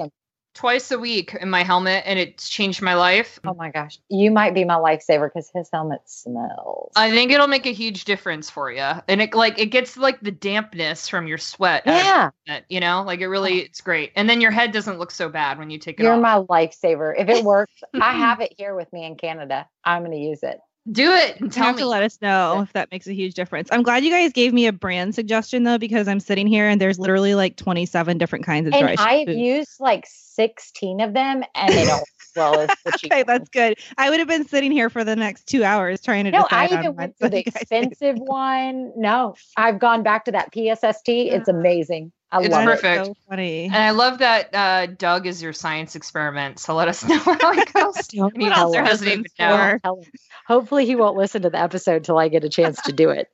twice 0.54 0.90
a 0.90 0.98
week 0.98 1.34
in 1.40 1.48
my 1.48 1.62
helmet, 1.62 2.02
and 2.04 2.18
it's 2.18 2.50
changed 2.50 2.82
my 2.82 2.92
life. 2.92 3.40
Oh 3.46 3.54
my 3.54 3.70
gosh. 3.70 3.98
You 4.10 4.30
might 4.30 4.52
be 4.52 4.64
my 4.64 4.74
lifesaver 4.74 5.28
because 5.32 5.50
his 5.54 5.70
helmet 5.72 6.02
smells. 6.04 6.92
I 6.94 7.10
think 7.10 7.32
it'll 7.32 7.46
make 7.46 7.64
a 7.64 7.72
huge 7.72 8.04
difference 8.04 8.50
for 8.50 8.70
you, 8.70 8.84
and 9.08 9.22
it 9.22 9.32
like 9.34 9.58
it 9.58 9.66
gets 9.70 9.96
like 9.96 10.20
the 10.20 10.30
dampness 10.30 11.08
from 11.08 11.26
your 11.26 11.38
sweat. 11.38 11.84
yeah. 11.86 12.28
it, 12.44 12.66
you 12.68 12.80
know, 12.80 13.02
like 13.06 13.20
it 13.20 13.28
really, 13.28 13.60
it's 13.60 13.80
great. 13.80 14.12
And 14.16 14.28
then 14.28 14.42
your 14.42 14.50
head 14.50 14.72
doesn't 14.72 14.98
look 14.98 15.10
so 15.12 15.30
bad 15.30 15.58
when 15.58 15.70
you 15.70 15.78
take 15.78 15.98
it 15.98 16.02
off. 16.02 16.04
You're 16.04 16.26
off. 16.26 16.46
my 16.50 16.66
lifesaver. 16.66 17.14
If 17.16 17.30
it 17.30 17.42
works, 17.42 17.72
I 17.98 18.12
have 18.18 18.42
it 18.42 18.52
here 18.58 18.74
with 18.74 18.92
me 18.92 19.06
in 19.06 19.16
Canada. 19.16 19.66
I'm 19.82 20.02
going 20.04 20.12
to 20.12 20.18
use 20.22 20.42
it. 20.42 20.60
Do 20.90 21.12
it 21.14 21.40
and 21.40 21.54
You 21.54 21.62
have 21.62 21.76
me. 21.76 21.82
to 21.82 21.86
let 21.86 22.02
us 22.02 22.20
know 22.20 22.60
if 22.62 22.72
that 22.72 22.90
makes 22.90 23.06
a 23.06 23.14
huge 23.14 23.34
difference. 23.34 23.68
I'm 23.70 23.84
glad 23.84 24.02
you 24.02 24.10
guys 24.10 24.32
gave 24.32 24.52
me 24.52 24.66
a 24.66 24.72
brand 24.72 25.14
suggestion 25.14 25.62
though, 25.62 25.78
because 25.78 26.08
I'm 26.08 26.18
sitting 26.18 26.48
here 26.48 26.68
and 26.68 26.80
there's 26.80 26.98
literally 26.98 27.34
like 27.36 27.56
27 27.56 28.18
different 28.18 28.44
kinds 28.44 28.66
of 28.66 28.72
dry 28.74 28.90
And 28.90 28.98
I've 28.98 29.28
shampoo. 29.28 29.32
used 29.32 29.76
like 29.78 30.04
16 30.08 31.00
of 31.00 31.14
them 31.14 31.44
and 31.54 31.76
they 31.76 31.84
don't 31.84 32.00
work 32.00 32.00
as 32.00 32.08
well 32.36 32.60
as 32.60 32.68
the 32.84 32.92
cheap 32.98 33.12
Okay, 33.12 33.22
that's 33.24 33.48
good. 33.50 33.78
I 33.98 34.10
would 34.10 34.18
have 34.18 34.28
been 34.28 34.46
sitting 34.46 34.72
here 34.72 34.90
for 34.90 35.04
the 35.04 35.16
next 35.16 35.46
two 35.46 35.64
hours 35.64 36.00
trying 36.00 36.24
to 36.24 36.30
No, 36.30 36.46
I 36.50 36.66
decide 36.66 36.72
on 36.72 36.78
even 36.84 36.86
one, 36.86 36.96
went 36.96 37.18
to 37.20 37.28
the 37.28 37.36
you 37.38 37.42
guys 37.44 37.64
can- 37.68 37.82
expensive 37.84 38.18
one. 38.18 38.92
No, 38.96 39.34
I've 39.56 39.78
gone 39.78 40.02
back 40.02 40.24
to 40.26 40.32
that 40.32 40.52
PSST. 40.52 41.08
It's 41.08 41.48
amazing. 41.48 42.12
I 42.30 42.40
It's 42.40 42.48
love 42.48 42.64
That's 42.64 42.80
it. 42.80 42.82
perfect. 42.82 43.06
So 43.06 43.16
funny. 43.28 43.64
And 43.66 43.76
I 43.76 43.90
love 43.90 44.18
that 44.18 44.54
uh, 44.54 44.86
Doug 44.86 45.26
is 45.26 45.42
your 45.42 45.52
science 45.52 45.94
experiment. 45.96 46.58
So 46.58 46.74
let 46.74 46.88
us 46.88 47.04
know 47.04 47.18
how 47.18 47.52
it 47.52 47.72
goes. 47.74 48.06
Don't 48.08 48.34
He 48.40 48.48
tell 48.48 48.66
also 48.68 48.78
him. 48.78 48.84
doesn't 48.86 49.06
even 49.08 49.24
for- 49.36 49.80
know. 49.84 50.02
Hopefully, 50.46 50.86
he 50.86 50.96
won't 50.96 51.16
listen 51.16 51.42
to 51.42 51.50
the 51.50 51.58
episode 51.60 52.04
till 52.04 52.18
I 52.18 52.28
get 52.28 52.42
a 52.44 52.48
chance 52.48 52.80
to 52.82 52.92
do 52.92 53.10
it. 53.10 53.28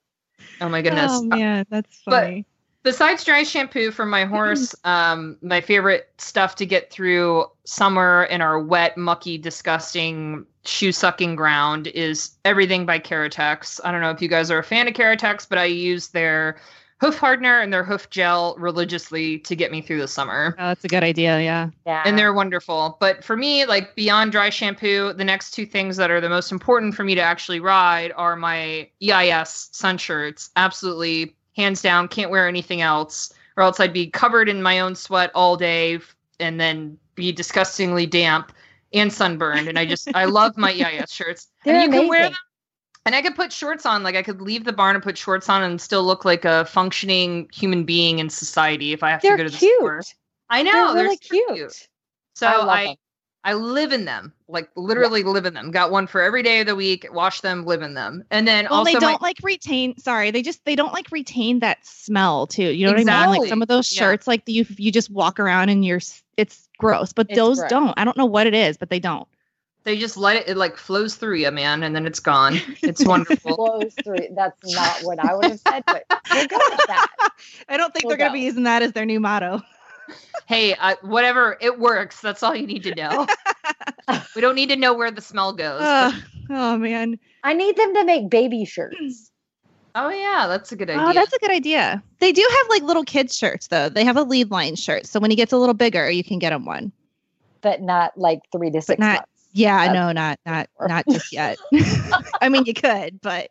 Oh 0.60 0.68
my 0.68 0.82
goodness. 0.82 1.12
Oh 1.14 1.22
man, 1.22 1.64
that's 1.70 2.02
But- 2.04 2.22
funny. 2.24 2.44
Besides 2.84 3.24
dry 3.24 3.42
shampoo 3.42 3.90
for 3.90 4.06
my 4.06 4.24
horse, 4.24 4.74
um, 4.84 5.36
my 5.42 5.60
favorite 5.60 6.10
stuff 6.18 6.54
to 6.56 6.66
get 6.66 6.90
through 6.90 7.44
summer 7.64 8.24
in 8.30 8.40
our 8.40 8.58
wet, 8.60 8.96
mucky, 8.96 9.36
disgusting, 9.36 10.46
shoe 10.64 10.92
sucking 10.92 11.34
ground 11.36 11.88
is 11.88 12.36
everything 12.44 12.86
by 12.86 12.98
Keratex. 12.98 13.80
I 13.84 13.90
don't 13.90 14.00
know 14.00 14.10
if 14.10 14.22
you 14.22 14.28
guys 14.28 14.50
are 14.50 14.58
a 14.58 14.64
fan 14.64 14.86
of 14.86 14.94
Keratex, 14.94 15.48
but 15.48 15.58
I 15.58 15.64
use 15.64 16.08
their 16.08 16.60
hoof 17.00 17.16
hardener 17.16 17.60
and 17.60 17.72
their 17.72 17.84
hoof 17.84 18.10
gel 18.10 18.56
religiously 18.58 19.38
to 19.38 19.54
get 19.54 19.70
me 19.70 19.80
through 19.80 20.00
the 20.00 20.08
summer. 20.08 20.54
Oh, 20.58 20.66
that's 20.68 20.84
a 20.84 20.88
good 20.88 21.04
idea. 21.04 21.40
Yeah. 21.40 21.70
Yeah. 21.86 22.02
and 22.04 22.18
they're 22.18 22.34
wonderful. 22.34 22.96
But 23.00 23.22
for 23.22 23.36
me, 23.36 23.66
like 23.66 23.94
beyond 23.94 24.32
dry 24.32 24.50
shampoo, 24.50 25.12
the 25.12 25.24
next 25.24 25.52
two 25.52 25.64
things 25.64 25.96
that 25.96 26.10
are 26.10 26.20
the 26.20 26.28
most 26.28 26.50
important 26.52 26.94
for 26.94 27.04
me 27.04 27.14
to 27.14 27.20
actually 27.20 27.60
ride 27.60 28.12
are 28.16 28.36
my 28.36 28.88
EIS 29.02 29.68
sun 29.72 29.96
shirts. 29.98 30.50
Absolutely, 30.56 31.36
hands 31.58 31.82
down, 31.82 32.08
can't 32.08 32.30
wear 32.30 32.48
anything 32.48 32.80
else, 32.80 33.32
or 33.56 33.64
else 33.64 33.80
I'd 33.80 33.92
be 33.92 34.06
covered 34.06 34.48
in 34.48 34.62
my 34.62 34.80
own 34.80 34.94
sweat 34.94 35.30
all 35.34 35.56
day 35.56 35.98
and 36.40 36.58
then 36.60 36.96
be 37.16 37.32
disgustingly 37.32 38.06
damp 38.06 38.52
and 38.94 39.12
sunburned. 39.12 39.68
And 39.68 39.78
I 39.78 39.84
just, 39.84 40.08
I 40.14 40.24
love 40.38 40.56
my 40.56 40.70
EIS 40.72 41.12
shirts. 41.12 41.48
They're 41.64 41.74
and 41.74 41.82
you 41.82 41.98
can 41.98 42.08
wear 42.08 42.20
amazing. 42.20 42.32
them. 42.32 42.40
And 43.06 43.14
I 43.14 43.22
could 43.22 43.34
put 43.34 43.52
shorts 43.52 43.86
on, 43.86 44.02
like 44.02 44.16
I 44.16 44.22
could 44.22 44.40
leave 44.40 44.64
the 44.64 44.72
barn 44.72 44.94
and 44.94 45.02
put 45.02 45.16
shorts 45.18 45.48
on 45.48 45.62
and 45.62 45.80
still 45.80 46.04
look 46.04 46.24
like 46.24 46.44
a 46.44 46.66
functioning 46.66 47.48
human 47.52 47.84
being 47.84 48.18
in 48.18 48.28
society 48.30 48.92
if 48.92 49.02
I 49.02 49.10
have 49.10 49.22
they're 49.22 49.36
to 49.36 49.44
go 49.44 49.48
to 49.48 49.50
the 49.50 49.58
cute. 49.58 49.78
store. 49.78 50.02
I 50.50 50.62
know 50.62 50.94
they're 50.94 51.04
really 51.04 51.18
super 51.22 51.54
cute. 51.54 51.88
so 52.34 52.46
I 52.46 52.82
I. 52.82 52.96
I 53.44 53.54
live 53.54 53.92
in 53.92 54.04
them, 54.04 54.32
like 54.48 54.68
literally 54.76 55.22
live 55.22 55.46
in 55.46 55.54
them. 55.54 55.70
Got 55.70 55.90
one 55.90 56.06
for 56.06 56.20
every 56.20 56.42
day 56.42 56.60
of 56.60 56.66
the 56.66 56.74
week. 56.74 57.06
Wash 57.12 57.40
them, 57.40 57.64
live 57.64 57.82
in 57.82 57.94
them, 57.94 58.24
and 58.30 58.46
then 58.46 58.66
Well, 58.68 58.80
also 58.80 58.92
they 58.92 58.98
don't 58.98 59.22
like 59.22 59.36
retain. 59.42 59.96
Sorry, 59.98 60.30
they 60.30 60.42
just 60.42 60.64
they 60.64 60.76
don't 60.76 60.92
like 60.92 61.10
retain 61.10 61.60
that 61.60 61.78
smell 61.86 62.46
too. 62.46 62.64
You 62.70 62.86
know 62.86 62.92
what 62.92 63.00
I 63.00 63.04
mean? 63.04 63.30
Like 63.40 63.48
some 63.48 63.62
of 63.62 63.68
those 63.68 63.90
Yeah. 63.90 64.00
shirts, 64.00 64.26
like 64.26 64.42
you 64.46 64.66
you 64.76 64.90
just 64.90 65.10
walk 65.10 65.38
around 65.40 65.68
and 65.68 65.84
you're 65.84 66.00
it's 66.36 66.68
gross. 66.78 67.12
But 67.12 67.28
It's 67.28 67.36
those 67.36 67.58
gross. 67.58 67.70
don't. 67.70 67.94
I 67.96 68.04
don't 68.04 68.16
know 68.16 68.26
what 68.26 68.46
it 68.46 68.54
is, 68.54 68.76
but 68.76 68.90
they 68.90 68.98
don't. 69.00 69.26
they 69.84 69.96
just 69.96 70.16
let 70.16 70.36
it. 70.36 70.48
It 70.48 70.56
like 70.56 70.76
flows 70.76 71.14
through 71.14 71.36
you, 71.36 71.50
man, 71.50 71.82
and 71.82 71.94
then 71.94 72.06
it's 72.06 72.20
gone. 72.20 72.60
It's 72.82 73.04
wonderful. 73.06 73.54
flows 73.56 73.94
through. 74.04 74.28
That's 74.34 74.74
not 74.74 75.02
what 75.02 75.18
I 75.18 75.34
would 75.34 75.48
have 75.48 75.60
said, 75.60 75.84
but 75.90 76.04
we'll 76.34 76.46
go 76.46 76.58
with 76.70 76.86
that. 76.86 77.06
I 77.68 77.76
don't 77.76 77.92
think 77.92 78.04
We'll 78.04 78.10
they're 78.10 78.18
gonna 78.18 78.32
be 78.32 78.40
using 78.40 78.64
that 78.64 78.82
as 78.82 78.92
their 78.92 79.06
new 79.06 79.20
motto. 79.20 79.62
Hey, 80.46 80.74
uh, 80.74 80.96
whatever, 81.02 81.56
it 81.60 81.78
works. 81.78 82.20
That's 82.20 82.42
all 82.42 82.54
you 82.54 82.66
need 82.66 82.82
to 82.84 82.94
know. 82.94 83.26
we 84.34 84.40
don't 84.40 84.54
need 84.54 84.68
to 84.70 84.76
know 84.76 84.94
where 84.94 85.10
the 85.10 85.20
smell 85.20 85.52
goes. 85.52 85.80
Ugh. 85.82 86.14
oh 86.50 86.76
man. 86.78 87.18
I 87.44 87.54
need 87.54 87.76
them 87.76 87.94
to 87.94 88.04
make 88.04 88.30
baby 88.30 88.64
shirts. 88.64 89.30
oh 89.94 90.10
yeah, 90.10 90.46
that's 90.48 90.72
a 90.72 90.76
good 90.76 90.90
idea. 90.90 91.04
Oh, 91.04 91.12
that's 91.12 91.32
a 91.32 91.38
good 91.38 91.50
idea. 91.50 92.02
They 92.18 92.32
do 92.32 92.46
have 92.58 92.68
like 92.68 92.82
little 92.82 93.04
kids 93.04 93.36
shirts 93.36 93.68
though. 93.68 93.88
They 93.88 94.04
have 94.04 94.16
a 94.16 94.22
lead 94.22 94.50
line 94.50 94.76
shirt, 94.76 95.06
so 95.06 95.20
when 95.20 95.30
he 95.30 95.36
gets 95.36 95.52
a 95.52 95.56
little 95.56 95.74
bigger, 95.74 96.10
you 96.10 96.24
can 96.24 96.38
get 96.38 96.52
him 96.52 96.64
one. 96.64 96.92
but 97.60 97.82
not 97.82 98.16
like 98.16 98.40
three 98.52 98.70
to 98.70 98.80
six 98.82 98.98
not- 98.98 99.14
months. 99.16 99.32
Yeah, 99.52 99.86
That's- 99.86 99.94
no, 99.94 100.12
not 100.12 100.38
not 100.44 100.68
not 100.88 101.04
just 101.08 101.32
yet. 101.32 101.58
I 102.40 102.48
mean, 102.50 102.64
you 102.66 102.74
could, 102.74 103.20
but 103.22 103.50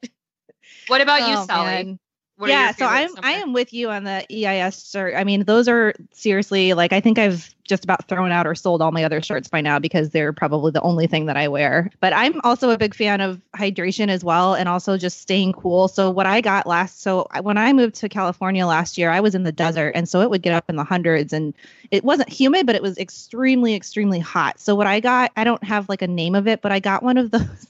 what 0.87 1.01
about 1.01 1.27
you, 1.27 1.35
oh, 1.37 1.45
Sally? 1.45 1.65
man. 1.65 1.99
Yeah, 2.45 2.71
so 2.71 2.85
I'm 2.85 3.09
I 3.23 3.33
am 3.33 3.53
with 3.53 3.73
you 3.73 3.89
on 3.89 4.03
the 4.03 4.25
EIS 4.31 4.89
shirt. 4.89 5.15
I 5.15 5.23
mean, 5.23 5.45
those 5.45 5.67
are 5.67 5.93
seriously 6.11 6.73
like 6.73 6.93
I 6.93 6.99
think 6.99 7.17
I've 7.17 7.53
just 7.63 7.83
about 7.83 8.07
thrown 8.07 8.31
out 8.31 8.45
or 8.45 8.53
sold 8.53 8.81
all 8.81 8.91
my 8.91 9.03
other 9.03 9.21
shirts 9.21 9.49
by 9.49 9.59
now 9.59 9.79
because 9.79 10.11
they're 10.11 10.31
probably 10.31 10.71
the 10.71 10.81
only 10.81 11.07
thing 11.07 11.25
that 11.25 11.35
I 11.35 11.47
wear. 11.47 11.89
But 11.99 12.13
I'm 12.13 12.39
also 12.43 12.69
a 12.69 12.77
big 12.77 12.93
fan 12.93 13.21
of 13.21 13.41
hydration 13.55 14.09
as 14.09 14.23
well 14.23 14.53
and 14.53 14.69
also 14.69 14.97
just 14.97 15.19
staying 15.19 15.53
cool. 15.53 15.87
So 15.87 16.11
what 16.11 16.25
I 16.27 16.41
got 16.41 16.67
last 16.67 17.01
so 17.01 17.27
when 17.41 17.57
I 17.57 17.73
moved 17.73 17.95
to 17.95 18.09
California 18.09 18.65
last 18.67 18.97
year, 18.97 19.09
I 19.09 19.19
was 19.19 19.33
in 19.33 19.43
the 19.43 19.51
desert 19.51 19.91
and 19.95 20.07
so 20.07 20.21
it 20.21 20.29
would 20.29 20.43
get 20.43 20.53
up 20.53 20.69
in 20.69 20.75
the 20.75 20.83
hundreds 20.83 21.33
and 21.33 21.53
it 21.89 22.03
wasn't 22.03 22.29
humid, 22.29 22.67
but 22.67 22.75
it 22.75 22.83
was 22.83 22.97
extremely 22.99 23.73
extremely 23.73 24.19
hot. 24.19 24.59
So 24.59 24.75
what 24.75 24.87
I 24.87 24.99
got, 24.99 25.31
I 25.35 25.43
don't 25.43 25.63
have 25.63 25.89
like 25.89 26.03
a 26.03 26.07
name 26.07 26.35
of 26.35 26.47
it, 26.47 26.61
but 26.61 26.71
I 26.71 26.79
got 26.79 27.01
one 27.01 27.17
of 27.17 27.31
those 27.31 27.67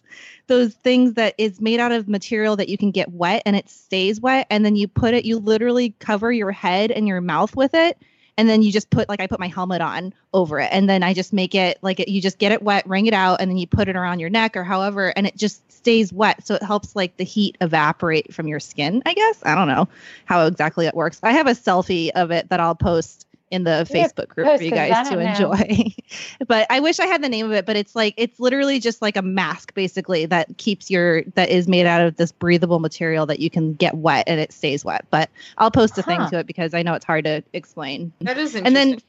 those 0.47 0.73
things 0.73 1.13
that 1.13 1.35
is 1.37 1.61
made 1.61 1.79
out 1.79 1.91
of 1.91 2.07
material 2.07 2.55
that 2.55 2.69
you 2.69 2.77
can 2.77 2.91
get 2.91 3.11
wet 3.11 3.43
and 3.45 3.55
it 3.55 3.69
stays 3.69 4.19
wet 4.19 4.47
and 4.49 4.65
then 4.65 4.75
you 4.75 4.87
put 4.87 5.13
it 5.13 5.25
you 5.25 5.37
literally 5.37 5.93
cover 5.99 6.31
your 6.31 6.51
head 6.51 6.91
and 6.91 7.07
your 7.07 7.21
mouth 7.21 7.55
with 7.55 7.73
it 7.73 7.97
and 8.37 8.47
then 8.47 8.61
you 8.61 8.71
just 8.71 8.89
put 8.89 9.09
like 9.09 9.19
I 9.19 9.27
put 9.27 9.39
my 9.39 9.47
helmet 9.47 9.81
on 9.81 10.13
over 10.33 10.59
it 10.59 10.69
and 10.71 10.89
then 10.89 11.03
I 11.03 11.13
just 11.13 11.33
make 11.33 11.55
it 11.55 11.79
like 11.81 11.99
it, 11.99 12.07
you 12.07 12.21
just 12.21 12.37
get 12.37 12.51
it 12.51 12.61
wet 12.61 12.87
wring 12.87 13.07
it 13.07 13.13
out 13.13 13.41
and 13.41 13.49
then 13.49 13.57
you 13.57 13.67
put 13.67 13.89
it 13.89 13.95
around 13.95 14.19
your 14.19 14.29
neck 14.29 14.55
or 14.55 14.63
however 14.63 15.11
and 15.15 15.27
it 15.27 15.35
just 15.35 15.69
stays 15.71 16.13
wet. 16.13 16.45
So 16.45 16.55
it 16.55 16.63
helps 16.63 16.95
like 16.95 17.17
the 17.17 17.23
heat 17.23 17.57
evaporate 17.61 18.33
from 18.33 18.47
your 18.47 18.59
skin 18.59 19.01
I 19.05 19.13
guess. 19.13 19.39
I 19.43 19.55
don't 19.55 19.67
know 19.67 19.87
how 20.25 20.45
exactly 20.45 20.85
it 20.85 20.95
works. 20.95 21.19
I 21.23 21.33
have 21.33 21.47
a 21.47 21.51
selfie 21.51 22.09
of 22.11 22.31
it 22.31 22.49
that 22.49 22.59
I'll 22.59 22.75
post 22.75 23.26
in 23.49 23.63
the 23.63 23.87
Yeah, 23.89 24.07
Facebook 24.07 24.27
group 24.27 24.57
for 24.57 24.63
you 24.63 24.71
guys 24.71 25.07
to 25.09 25.15
know. 25.15 25.21
enjoy 25.21 25.93
but 26.47 26.67
I 26.69 26.79
wish 26.79 26.99
I 26.99 27.05
had 27.05 27.23
the 27.23 27.29
name 27.29 27.45
of 27.45 27.51
it, 27.53 27.65
but 27.65 27.75
it's 27.75 27.95
like 27.95 28.13
it's 28.17 28.39
literally 28.39 28.79
just 28.79 29.01
like 29.01 29.15
a 29.15 29.21
mask 29.21 29.73
basically 29.73 30.25
that 30.25 30.57
keeps 30.57 30.91
your 30.91 31.23
that 31.35 31.49
is 31.49 31.67
made 31.67 31.85
out 31.85 32.01
of 32.01 32.17
this 32.17 32.31
breathable 32.31 32.79
material 32.79 33.25
that 33.25 33.39
you 33.39 33.49
can 33.49 33.73
get 33.73 33.95
wet 33.95 34.25
and 34.27 34.39
it 34.39 34.51
stays 34.51 34.83
wet. 34.83 35.05
But 35.09 35.29
I'll 35.57 35.71
post 35.71 35.97
a 35.97 36.03
thing 36.03 36.19
to 36.29 36.39
it 36.39 36.47
because 36.47 36.73
I 36.73 36.83
know 36.83 36.93
it's 36.93 37.05
hard 37.05 37.23
to 37.25 37.43
explain. 37.53 38.11
That 38.21 38.37
is 38.37 38.55
interesting. 38.55 38.65
And 38.65 38.75
then 38.75 38.99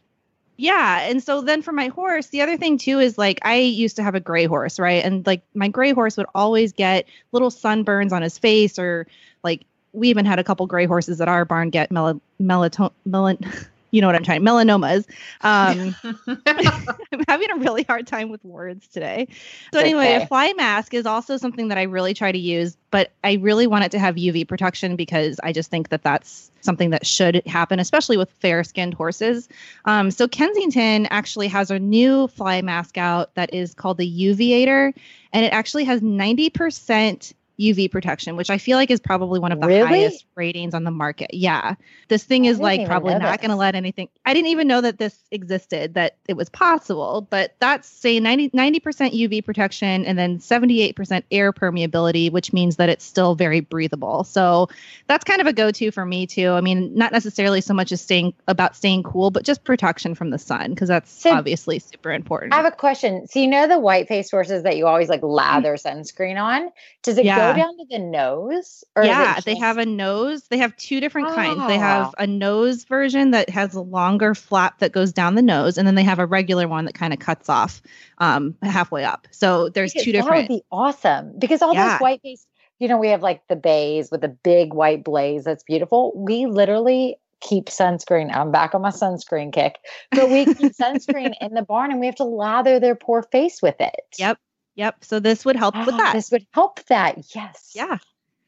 yeah, 0.56 1.02
and 1.02 1.22
so 1.22 1.40
then 1.40 1.62
for 1.62 1.70
my 1.72 1.86
horse, 1.86 2.28
the 2.28 2.40
other 2.40 2.56
thing 2.56 2.78
too 2.78 2.98
is 2.98 3.16
like 3.16 3.38
I 3.42 3.56
used 3.56 3.96
to 3.96 4.02
have 4.02 4.16
a 4.16 4.20
gray 4.20 4.44
horse, 4.44 4.78
right? 4.78 5.04
And 5.04 5.24
like 5.26 5.42
my 5.54 5.68
gray 5.68 5.92
horse 5.92 6.16
would 6.16 6.26
always 6.34 6.72
get 6.72 7.06
little 7.30 7.50
sunburns 7.50 8.12
on 8.12 8.22
his 8.22 8.38
face 8.38 8.78
or 8.78 9.06
like 9.44 9.62
we 9.92 10.08
even 10.08 10.24
had 10.24 10.38
a 10.38 10.44
couple 10.44 10.66
gray 10.66 10.86
horses 10.86 11.20
at 11.20 11.28
our 11.28 11.44
barn 11.44 11.70
get 11.70 11.90
mel- 11.90 12.20
melatonin 12.40 12.90
melan- 13.08 13.66
you 13.90 14.00
know 14.00 14.06
what 14.06 14.16
I'm 14.16 14.22
trying 14.22 14.42
melanomas. 14.42 15.06
Um, 15.40 15.94
I'm 16.46 17.24
having 17.28 17.50
a 17.50 17.56
really 17.56 17.84
hard 17.84 18.06
time 18.06 18.28
with 18.28 18.44
words 18.44 18.86
today. 18.88 19.28
So 19.72 19.80
anyway, 19.80 20.14
okay. 20.14 20.24
a 20.24 20.26
fly 20.26 20.52
mask 20.56 20.94
is 20.94 21.06
also 21.06 21.36
something 21.36 21.68
that 21.68 21.78
I 21.78 21.82
really 21.82 22.14
try 22.14 22.32
to 22.32 22.38
use, 22.38 22.76
but 22.90 23.12
I 23.24 23.34
really 23.34 23.66
want 23.66 23.84
it 23.84 23.90
to 23.92 23.98
have 23.98 24.16
UV 24.16 24.46
protection 24.46 24.96
because 24.96 25.40
I 25.42 25.52
just 25.52 25.70
think 25.70 25.88
that 25.90 26.02
that's 26.02 26.50
something 26.60 26.90
that 26.90 27.06
should 27.06 27.42
happen, 27.46 27.78
especially 27.78 28.16
with 28.16 28.30
fair-skinned 28.30 28.94
horses. 28.94 29.48
Um, 29.84 30.10
so 30.10 30.26
Kensington 30.26 31.06
actually 31.06 31.48
has 31.48 31.70
a 31.70 31.78
new 31.78 32.28
fly 32.28 32.60
mask 32.62 32.98
out 32.98 33.34
that 33.34 33.52
is 33.54 33.74
called 33.74 33.98
the 33.98 34.10
Uviator, 34.10 34.92
and 35.32 35.44
it 35.44 35.52
actually 35.52 35.84
has 35.84 36.00
90% 36.00 37.32
UV 37.58 37.90
protection, 37.90 38.36
which 38.36 38.50
I 38.50 38.58
feel 38.58 38.76
like 38.78 38.90
is 38.90 39.00
probably 39.00 39.40
one 39.40 39.52
of 39.52 39.60
the 39.60 39.66
really? 39.66 39.86
highest 39.86 40.26
ratings 40.36 40.74
on 40.74 40.84
the 40.84 40.90
market. 40.90 41.34
Yeah. 41.34 41.74
This 42.08 42.22
thing 42.22 42.44
is 42.44 42.58
like 42.58 42.86
probably 42.86 43.14
not 43.18 43.40
going 43.40 43.50
to 43.50 43.56
let 43.56 43.74
anything. 43.74 44.08
I 44.24 44.32
didn't 44.32 44.48
even 44.48 44.68
know 44.68 44.80
that 44.80 44.98
this 44.98 45.18
existed, 45.30 45.94
that 45.94 46.16
it 46.28 46.36
was 46.36 46.48
possible, 46.48 47.26
but 47.28 47.54
that's 47.58 47.88
say 47.88 48.20
90, 48.20 48.50
90% 48.50 48.80
UV 48.80 49.44
protection 49.44 50.04
and 50.04 50.18
then 50.18 50.38
78% 50.38 51.24
air 51.30 51.52
permeability, 51.52 52.30
which 52.30 52.52
means 52.52 52.76
that 52.76 52.88
it's 52.88 53.04
still 53.04 53.34
very 53.34 53.60
breathable. 53.60 54.24
So 54.24 54.68
that's 55.08 55.24
kind 55.24 55.40
of 55.40 55.46
a 55.46 55.52
go 55.52 55.70
to 55.72 55.90
for 55.90 56.06
me 56.06 56.26
too. 56.26 56.50
I 56.50 56.60
mean, 56.60 56.94
not 56.94 57.12
necessarily 57.12 57.60
so 57.60 57.74
much 57.74 57.90
as 57.90 58.00
staying 58.00 58.34
about 58.46 58.76
staying 58.76 59.02
cool, 59.02 59.30
but 59.30 59.44
just 59.44 59.64
protection 59.64 60.14
from 60.14 60.30
the 60.30 60.38
sun, 60.38 60.70
because 60.70 60.88
that's 60.88 61.10
so 61.10 61.32
obviously 61.32 61.78
super 61.80 62.12
important. 62.12 62.52
I 62.52 62.56
have 62.56 62.66
a 62.66 62.70
question. 62.70 63.26
So, 63.26 63.40
you 63.40 63.48
know, 63.48 63.66
the 63.66 63.78
white 63.78 64.06
face 64.06 64.30
horses 64.30 64.62
that 64.62 64.76
you 64.76 64.86
always 64.86 65.08
like 65.08 65.22
lather 65.22 65.74
sunscreen 65.74 66.40
on? 66.40 66.70
Does 67.02 67.18
it 67.18 67.24
yeah. 67.24 67.36
go 67.36 67.47
go 67.52 67.56
down 67.56 67.76
to 67.78 67.86
the 67.90 67.98
nose? 67.98 68.84
Or 68.96 69.04
yeah, 69.04 69.34
just... 69.34 69.46
they 69.46 69.56
have 69.56 69.78
a 69.78 69.86
nose. 69.86 70.42
They 70.48 70.58
have 70.58 70.76
two 70.76 71.00
different 71.00 71.28
kinds. 71.28 71.66
They 71.66 71.78
have 71.78 72.08
ah. 72.08 72.22
a 72.22 72.26
nose 72.26 72.84
version 72.84 73.30
that 73.32 73.50
has 73.50 73.74
a 73.74 73.80
longer 73.80 74.34
flap 74.34 74.78
that 74.78 74.92
goes 74.92 75.12
down 75.12 75.34
the 75.34 75.42
nose, 75.42 75.78
and 75.78 75.86
then 75.86 75.94
they 75.94 76.02
have 76.02 76.18
a 76.18 76.26
regular 76.26 76.68
one 76.68 76.84
that 76.84 76.94
kind 76.94 77.12
of 77.12 77.18
cuts 77.18 77.48
off 77.48 77.82
um, 78.18 78.54
halfway 78.62 79.04
up. 79.04 79.26
So 79.30 79.68
there's 79.68 79.92
because 79.92 80.04
two 80.04 80.12
different. 80.12 80.48
That 80.48 80.54
would 80.54 80.60
be 80.60 80.64
awesome 80.70 81.38
because 81.38 81.62
all 81.62 81.74
yeah. 81.74 81.92
those 81.92 82.00
white 82.00 82.22
face, 82.22 82.46
you 82.78 82.88
know, 82.88 82.98
we 82.98 83.08
have 83.08 83.22
like 83.22 83.46
the 83.48 83.56
bays 83.56 84.10
with 84.10 84.20
the 84.20 84.28
big 84.28 84.74
white 84.74 85.04
blaze. 85.04 85.44
That's 85.44 85.64
beautiful. 85.64 86.12
We 86.14 86.46
literally 86.46 87.16
keep 87.40 87.66
sunscreen. 87.66 88.34
I'm 88.34 88.50
back 88.50 88.74
on 88.74 88.82
my 88.82 88.90
sunscreen 88.90 89.52
kick, 89.52 89.76
but 90.10 90.28
we 90.28 90.44
keep 90.46 90.72
sunscreen 90.80 91.34
in 91.40 91.54
the 91.54 91.62
barn 91.62 91.90
and 91.90 92.00
we 92.00 92.06
have 92.06 92.16
to 92.16 92.24
lather 92.24 92.80
their 92.80 92.94
poor 92.94 93.22
face 93.22 93.62
with 93.62 93.76
it. 93.80 94.00
Yep. 94.18 94.38
Yep. 94.78 95.04
So 95.04 95.18
this 95.18 95.44
would 95.44 95.56
help 95.56 95.76
with 95.76 95.96
that. 95.96 96.12
This 96.12 96.30
would 96.30 96.46
help 96.52 96.84
that. 96.84 97.34
Yes. 97.34 97.72
Yeah. 97.74 97.98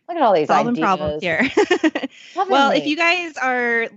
Look 0.09 0.17
at 0.17 0.23
all 0.23 0.33
these 0.33 0.47
solving 0.47 0.75
ideas. 0.75 0.85
problems 0.85 1.23
here. 1.23 1.51
well, 2.49 2.71
if 2.71 2.87
you 2.87 2.97
guys 2.97 3.37
are 3.37 3.89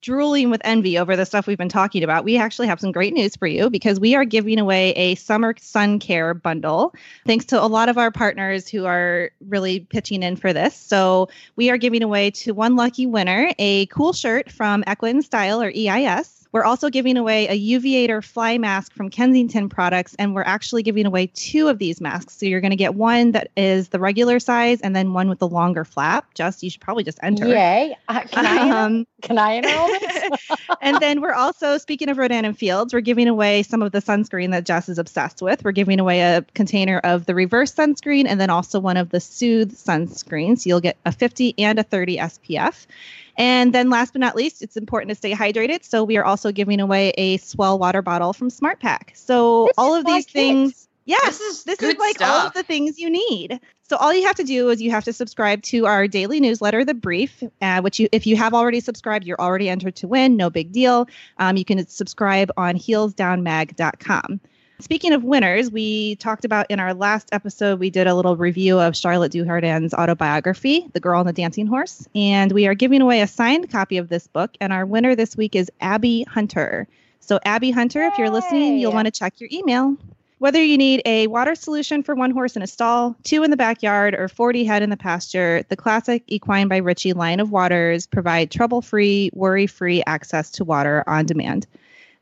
drooling 0.00 0.48
with 0.48 0.60
envy 0.62 0.96
over 0.96 1.16
the 1.16 1.26
stuff 1.26 1.48
we've 1.48 1.58
been 1.58 1.68
talking 1.68 2.04
about, 2.04 2.22
we 2.22 2.36
actually 2.36 2.68
have 2.68 2.78
some 2.78 2.92
great 2.92 3.12
news 3.12 3.34
for 3.34 3.48
you 3.48 3.68
because 3.68 3.98
we 3.98 4.14
are 4.14 4.24
giving 4.24 4.60
away 4.60 4.90
a 4.90 5.16
summer 5.16 5.56
sun 5.58 5.98
care 5.98 6.34
bundle. 6.34 6.94
Thanks 7.26 7.46
to 7.46 7.60
a 7.60 7.66
lot 7.66 7.88
of 7.88 7.98
our 7.98 8.12
partners 8.12 8.68
who 8.68 8.86
are 8.86 9.32
really 9.48 9.80
pitching 9.80 10.22
in 10.22 10.36
for 10.36 10.52
this. 10.52 10.76
So 10.76 11.30
we 11.56 11.68
are 11.68 11.78
giving 11.78 12.04
away 12.04 12.30
to 12.30 12.52
one 12.52 12.76
lucky 12.76 13.06
winner 13.06 13.52
a 13.58 13.86
cool 13.86 14.12
shirt 14.12 14.52
from 14.52 14.84
Equine 14.88 15.22
Style 15.22 15.60
or 15.60 15.72
EIS 15.74 16.41
we're 16.52 16.64
also 16.64 16.90
giving 16.90 17.16
away 17.16 17.48
a 17.48 17.58
Uviator 17.58 18.22
fly 18.22 18.58
mask 18.58 18.92
from 18.92 19.08
Kensington 19.08 19.68
Products, 19.68 20.14
and 20.18 20.34
we're 20.34 20.42
actually 20.42 20.82
giving 20.82 21.06
away 21.06 21.26
two 21.28 21.68
of 21.68 21.78
these 21.78 22.00
masks. 22.00 22.36
So 22.36 22.46
you're 22.46 22.60
going 22.60 22.70
to 22.70 22.76
get 22.76 22.94
one 22.94 23.32
that 23.32 23.50
is 23.56 23.88
the 23.88 23.98
regular 23.98 24.38
size, 24.38 24.80
and 24.82 24.94
then 24.94 25.14
one 25.14 25.28
with 25.28 25.38
the 25.38 25.48
longer 25.48 25.84
flap. 25.84 26.34
Just 26.34 26.62
you 26.62 26.70
should 26.70 26.82
probably 26.82 27.04
just 27.04 27.18
enter. 27.22 27.48
Yay! 27.48 27.96
Uh, 28.08 28.20
can 28.20 28.46
I 28.46 28.70
um, 28.70 29.06
can 29.22 29.38
I 29.38 29.52
enroll 29.52 29.88
this? 29.88 30.50
and 30.82 30.98
then 31.00 31.20
we're 31.22 31.32
also 31.32 31.78
speaking 31.78 32.10
of 32.10 32.18
Rodan 32.18 32.44
and 32.44 32.56
Fields, 32.56 32.92
we're 32.92 33.00
giving 33.00 33.28
away 33.28 33.62
some 33.62 33.82
of 33.82 33.92
the 33.92 34.00
sunscreen 34.00 34.50
that 34.50 34.66
Jess 34.66 34.88
is 34.88 34.98
obsessed 34.98 35.40
with. 35.40 35.64
We're 35.64 35.72
giving 35.72 36.00
away 36.00 36.20
a 36.20 36.42
container 36.54 36.98
of 36.98 37.24
the 37.24 37.34
reverse 37.34 37.74
sunscreen, 37.74 38.26
and 38.28 38.38
then 38.38 38.50
also 38.50 38.78
one 38.78 38.98
of 38.98 39.08
the 39.08 39.20
Soothe 39.20 39.72
sunscreens. 39.72 40.60
So 40.60 40.68
you'll 40.68 40.80
get 40.80 40.98
a 41.06 41.12
50 41.12 41.54
and 41.58 41.78
a 41.78 41.82
30 41.82 42.18
SPF. 42.18 42.86
And 43.36 43.74
then 43.74 43.90
last 43.90 44.12
but 44.12 44.20
not 44.20 44.36
least, 44.36 44.62
it's 44.62 44.76
important 44.76 45.10
to 45.10 45.14
stay 45.14 45.32
hydrated. 45.32 45.84
So 45.84 46.04
we 46.04 46.16
are 46.16 46.24
also 46.24 46.52
giving 46.52 46.80
away 46.80 47.10
a 47.16 47.38
S'well 47.38 47.78
water 47.78 48.02
bottle 48.02 48.32
from 48.32 48.50
SmartPak. 48.50 49.16
So 49.16 49.66
this 49.66 49.74
all 49.78 49.94
of 49.94 50.04
these 50.04 50.26
things. 50.26 50.88
Yeah, 51.04 51.16
this 51.24 51.40
is 51.40 51.64
this 51.64 51.82
is 51.82 51.96
like 51.98 52.16
stuff. 52.16 52.30
all 52.30 52.46
of 52.46 52.52
the 52.52 52.62
things 52.62 52.98
you 52.98 53.10
need. 53.10 53.60
So 53.88 53.96
all 53.96 54.14
you 54.14 54.24
have 54.26 54.36
to 54.36 54.44
do 54.44 54.70
is 54.70 54.80
you 54.80 54.90
have 54.92 55.04
to 55.04 55.12
subscribe 55.12 55.62
to 55.64 55.86
our 55.86 56.06
daily 56.06 56.38
newsletter, 56.40 56.84
The 56.84 56.94
Brief, 56.94 57.42
uh, 57.60 57.80
which 57.80 57.98
you 57.98 58.08
if 58.12 58.26
you 58.26 58.36
have 58.36 58.54
already 58.54 58.80
subscribed, 58.80 59.26
you're 59.26 59.40
already 59.40 59.68
entered 59.68 59.96
to 59.96 60.08
win. 60.08 60.36
No 60.36 60.48
big 60.48 60.70
deal. 60.70 61.08
Um, 61.38 61.56
you 61.56 61.64
can 61.64 61.84
subscribe 61.88 62.50
on 62.56 62.76
heelsdownmag.com. 62.76 64.40
Speaking 64.82 65.12
of 65.12 65.22
winners, 65.22 65.70
we 65.70 66.16
talked 66.16 66.44
about 66.44 66.66
in 66.68 66.80
our 66.80 66.92
last 66.92 67.28
episode, 67.30 67.78
we 67.78 67.88
did 67.88 68.08
a 68.08 68.16
little 68.16 68.36
review 68.36 68.80
of 68.80 68.96
Charlotte 68.96 69.30
Dujardin's 69.30 69.94
autobiography, 69.94 70.88
The 70.92 70.98
Girl 70.98 71.20
on 71.20 71.26
the 71.26 71.32
Dancing 71.32 71.68
Horse. 71.68 72.08
And 72.16 72.50
we 72.50 72.66
are 72.66 72.74
giving 72.74 73.00
away 73.00 73.20
a 73.20 73.28
signed 73.28 73.70
copy 73.70 73.98
of 73.98 74.08
this 74.08 74.26
book. 74.26 74.56
And 74.60 74.72
our 74.72 74.84
winner 74.84 75.14
this 75.14 75.36
week 75.36 75.54
is 75.54 75.70
Abby 75.80 76.24
Hunter. 76.24 76.88
So, 77.20 77.38
Abby 77.44 77.70
Hunter, 77.70 78.00
Yay! 78.00 78.08
if 78.08 78.18
you're 78.18 78.30
listening, 78.30 78.78
you'll 78.78 78.92
want 78.92 79.06
to 79.06 79.12
check 79.12 79.40
your 79.40 79.48
email. 79.52 79.96
Whether 80.38 80.60
you 80.60 80.76
need 80.76 81.02
a 81.04 81.28
water 81.28 81.54
solution 81.54 82.02
for 82.02 82.16
one 82.16 82.32
horse 82.32 82.56
in 82.56 82.62
a 82.62 82.66
stall, 82.66 83.14
two 83.22 83.44
in 83.44 83.52
the 83.52 83.56
backyard, 83.56 84.16
or 84.16 84.26
40 84.26 84.64
head 84.64 84.82
in 84.82 84.90
the 84.90 84.96
pasture, 84.96 85.62
the 85.68 85.76
classic 85.76 86.24
Equine 86.26 86.66
by 86.66 86.78
Ritchie 86.78 87.12
line 87.12 87.38
of 87.38 87.52
waters 87.52 88.08
provide 88.08 88.50
trouble 88.50 88.82
free, 88.82 89.30
worry 89.32 89.68
free 89.68 90.02
access 90.08 90.50
to 90.50 90.64
water 90.64 91.04
on 91.06 91.24
demand. 91.24 91.68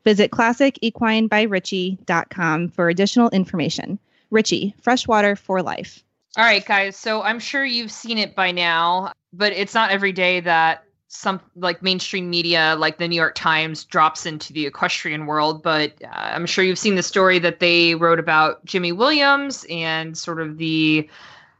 Visit 0.03 0.31
classicequinebyritchie.com 0.31 2.69
for 2.69 2.89
additional 2.89 3.29
information. 3.29 3.99
Ritchie, 4.31 4.73
freshwater 4.81 5.35
for 5.35 5.61
life. 5.61 6.03
All 6.37 6.45
right, 6.45 6.65
guys. 6.65 6.95
So 6.95 7.21
I'm 7.21 7.39
sure 7.39 7.65
you've 7.65 7.91
seen 7.91 8.17
it 8.17 8.35
by 8.35 8.51
now, 8.51 9.11
but 9.33 9.51
it's 9.53 9.73
not 9.73 9.91
every 9.91 10.13
day 10.13 10.39
that 10.39 10.85
some 11.09 11.41
like 11.57 11.83
mainstream 11.83 12.29
media 12.29 12.77
like 12.79 12.97
the 12.97 13.07
New 13.07 13.17
York 13.17 13.35
Times 13.35 13.83
drops 13.83 14.25
into 14.25 14.53
the 14.53 14.65
equestrian 14.65 15.25
world, 15.25 15.61
but 15.61 15.91
uh, 16.01 16.07
I'm 16.09 16.45
sure 16.45 16.63
you've 16.63 16.79
seen 16.79 16.95
the 16.95 17.03
story 17.03 17.37
that 17.39 17.59
they 17.59 17.95
wrote 17.95 18.17
about 18.17 18.63
Jimmy 18.63 18.93
Williams 18.93 19.65
and 19.69 20.17
sort 20.17 20.39
of 20.39 20.57
the 20.57 21.09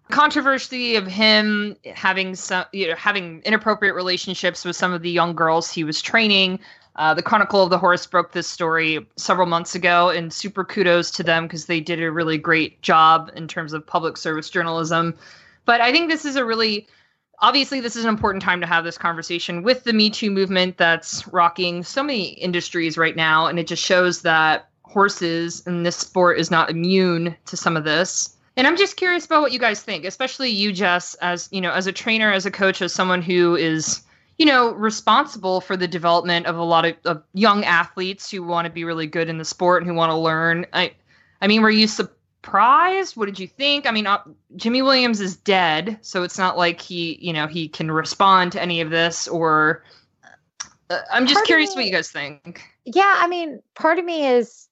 controversy 0.09 0.95
of 0.95 1.05
him 1.05 1.75
having 1.93 2.35
some 2.35 2.65
you 2.71 2.87
know 2.87 2.95
having 2.95 3.41
inappropriate 3.43 3.95
relationships 3.95 4.63
with 4.63 4.75
some 4.75 4.93
of 4.93 5.01
the 5.01 5.09
young 5.09 5.35
girls 5.35 5.71
he 5.71 5.83
was 5.83 6.01
training 6.01 6.59
uh, 7.01 7.15
the 7.15 7.23
Chronicle 7.23 7.63
of 7.63 7.71
the 7.71 7.79
Horse 7.79 8.05
broke 8.05 8.31
this 8.31 8.47
story 8.47 9.03
several 9.15 9.47
months 9.47 9.73
ago, 9.73 10.09
and 10.09 10.31
super 10.31 10.63
kudos 10.63 11.09
to 11.09 11.23
them 11.23 11.45
because 11.45 11.65
they 11.65 11.79
did 11.79 11.99
a 11.99 12.11
really 12.11 12.37
great 12.37 12.79
job 12.83 13.31
in 13.35 13.47
terms 13.47 13.73
of 13.73 13.83
public 13.83 14.17
service 14.17 14.51
journalism. 14.51 15.15
But 15.65 15.81
I 15.81 15.91
think 15.91 16.11
this 16.11 16.25
is 16.25 16.35
a 16.35 16.45
really, 16.45 16.87
obviously, 17.39 17.79
this 17.79 17.95
is 17.95 18.03
an 18.03 18.09
important 18.09 18.43
time 18.43 18.61
to 18.61 18.67
have 18.67 18.83
this 18.83 18.99
conversation 18.99 19.63
with 19.63 19.83
the 19.83 19.93
Me 19.93 20.11
Too 20.11 20.29
movement 20.29 20.77
that's 20.77 21.27
rocking 21.29 21.81
so 21.81 22.03
many 22.03 22.33
industries 22.33 22.99
right 22.99 23.15
now. 23.15 23.47
And 23.47 23.57
it 23.57 23.65
just 23.65 23.83
shows 23.83 24.21
that 24.21 24.69
horses 24.83 25.65
and 25.65 25.83
this 25.83 25.95
sport 25.95 26.37
is 26.37 26.51
not 26.51 26.69
immune 26.69 27.35
to 27.47 27.57
some 27.57 27.75
of 27.75 27.83
this. 27.83 28.37
And 28.57 28.67
I'm 28.67 28.77
just 28.77 28.95
curious 28.95 29.25
about 29.25 29.41
what 29.41 29.53
you 29.53 29.59
guys 29.59 29.81
think, 29.81 30.05
especially 30.05 30.51
you, 30.51 30.71
Jess, 30.71 31.15
as 31.15 31.49
you 31.51 31.61
know, 31.61 31.71
as 31.71 31.87
a 31.87 31.91
trainer, 31.91 32.31
as 32.31 32.45
a 32.45 32.51
coach, 32.51 32.79
as 32.79 32.93
someone 32.93 33.23
who 33.23 33.55
is 33.55 34.03
you 34.41 34.47
know, 34.47 34.73
responsible 34.73 35.61
for 35.61 35.77
the 35.77 35.87
development 35.87 36.47
of 36.47 36.57
a 36.57 36.63
lot 36.63 36.83
of, 36.83 36.95
of 37.05 37.21
young 37.35 37.63
athletes 37.63 38.31
who 38.31 38.41
want 38.41 38.65
to 38.65 38.71
be 38.71 38.83
really 38.83 39.05
good 39.05 39.29
in 39.29 39.37
the 39.37 39.45
sport 39.45 39.83
and 39.83 39.91
who 39.91 39.95
want 39.95 40.09
to 40.09 40.17
learn. 40.17 40.65
I, 40.73 40.93
I 41.43 41.47
mean, 41.47 41.61
were 41.61 41.69
you 41.69 41.85
surprised? 41.85 43.15
What 43.15 43.27
did 43.27 43.39
you 43.39 43.45
think? 43.45 43.85
I 43.85 43.91
mean, 43.91 44.07
uh, 44.07 44.17
Jimmy 44.55 44.81
Williams 44.81 45.21
is 45.21 45.35
dead, 45.35 45.99
so 46.01 46.23
it's 46.23 46.39
not 46.39 46.57
like 46.57 46.81
he, 46.81 47.19
you 47.21 47.31
know, 47.31 47.45
he 47.45 47.67
can 47.67 47.91
respond 47.91 48.51
to 48.53 48.61
any 48.63 48.81
of 48.81 48.89
this. 48.89 49.27
Or 49.27 49.83
uh, 50.89 51.01
I'm 51.11 51.27
just 51.27 51.35
part 51.35 51.45
curious 51.45 51.75
me, 51.75 51.83
what 51.83 51.85
you 51.85 51.91
guys 51.91 52.09
think. 52.09 52.63
Yeah, 52.83 53.17
I 53.19 53.27
mean, 53.27 53.61
part 53.75 53.99
of 53.99 54.05
me 54.05 54.25
is, 54.25 54.67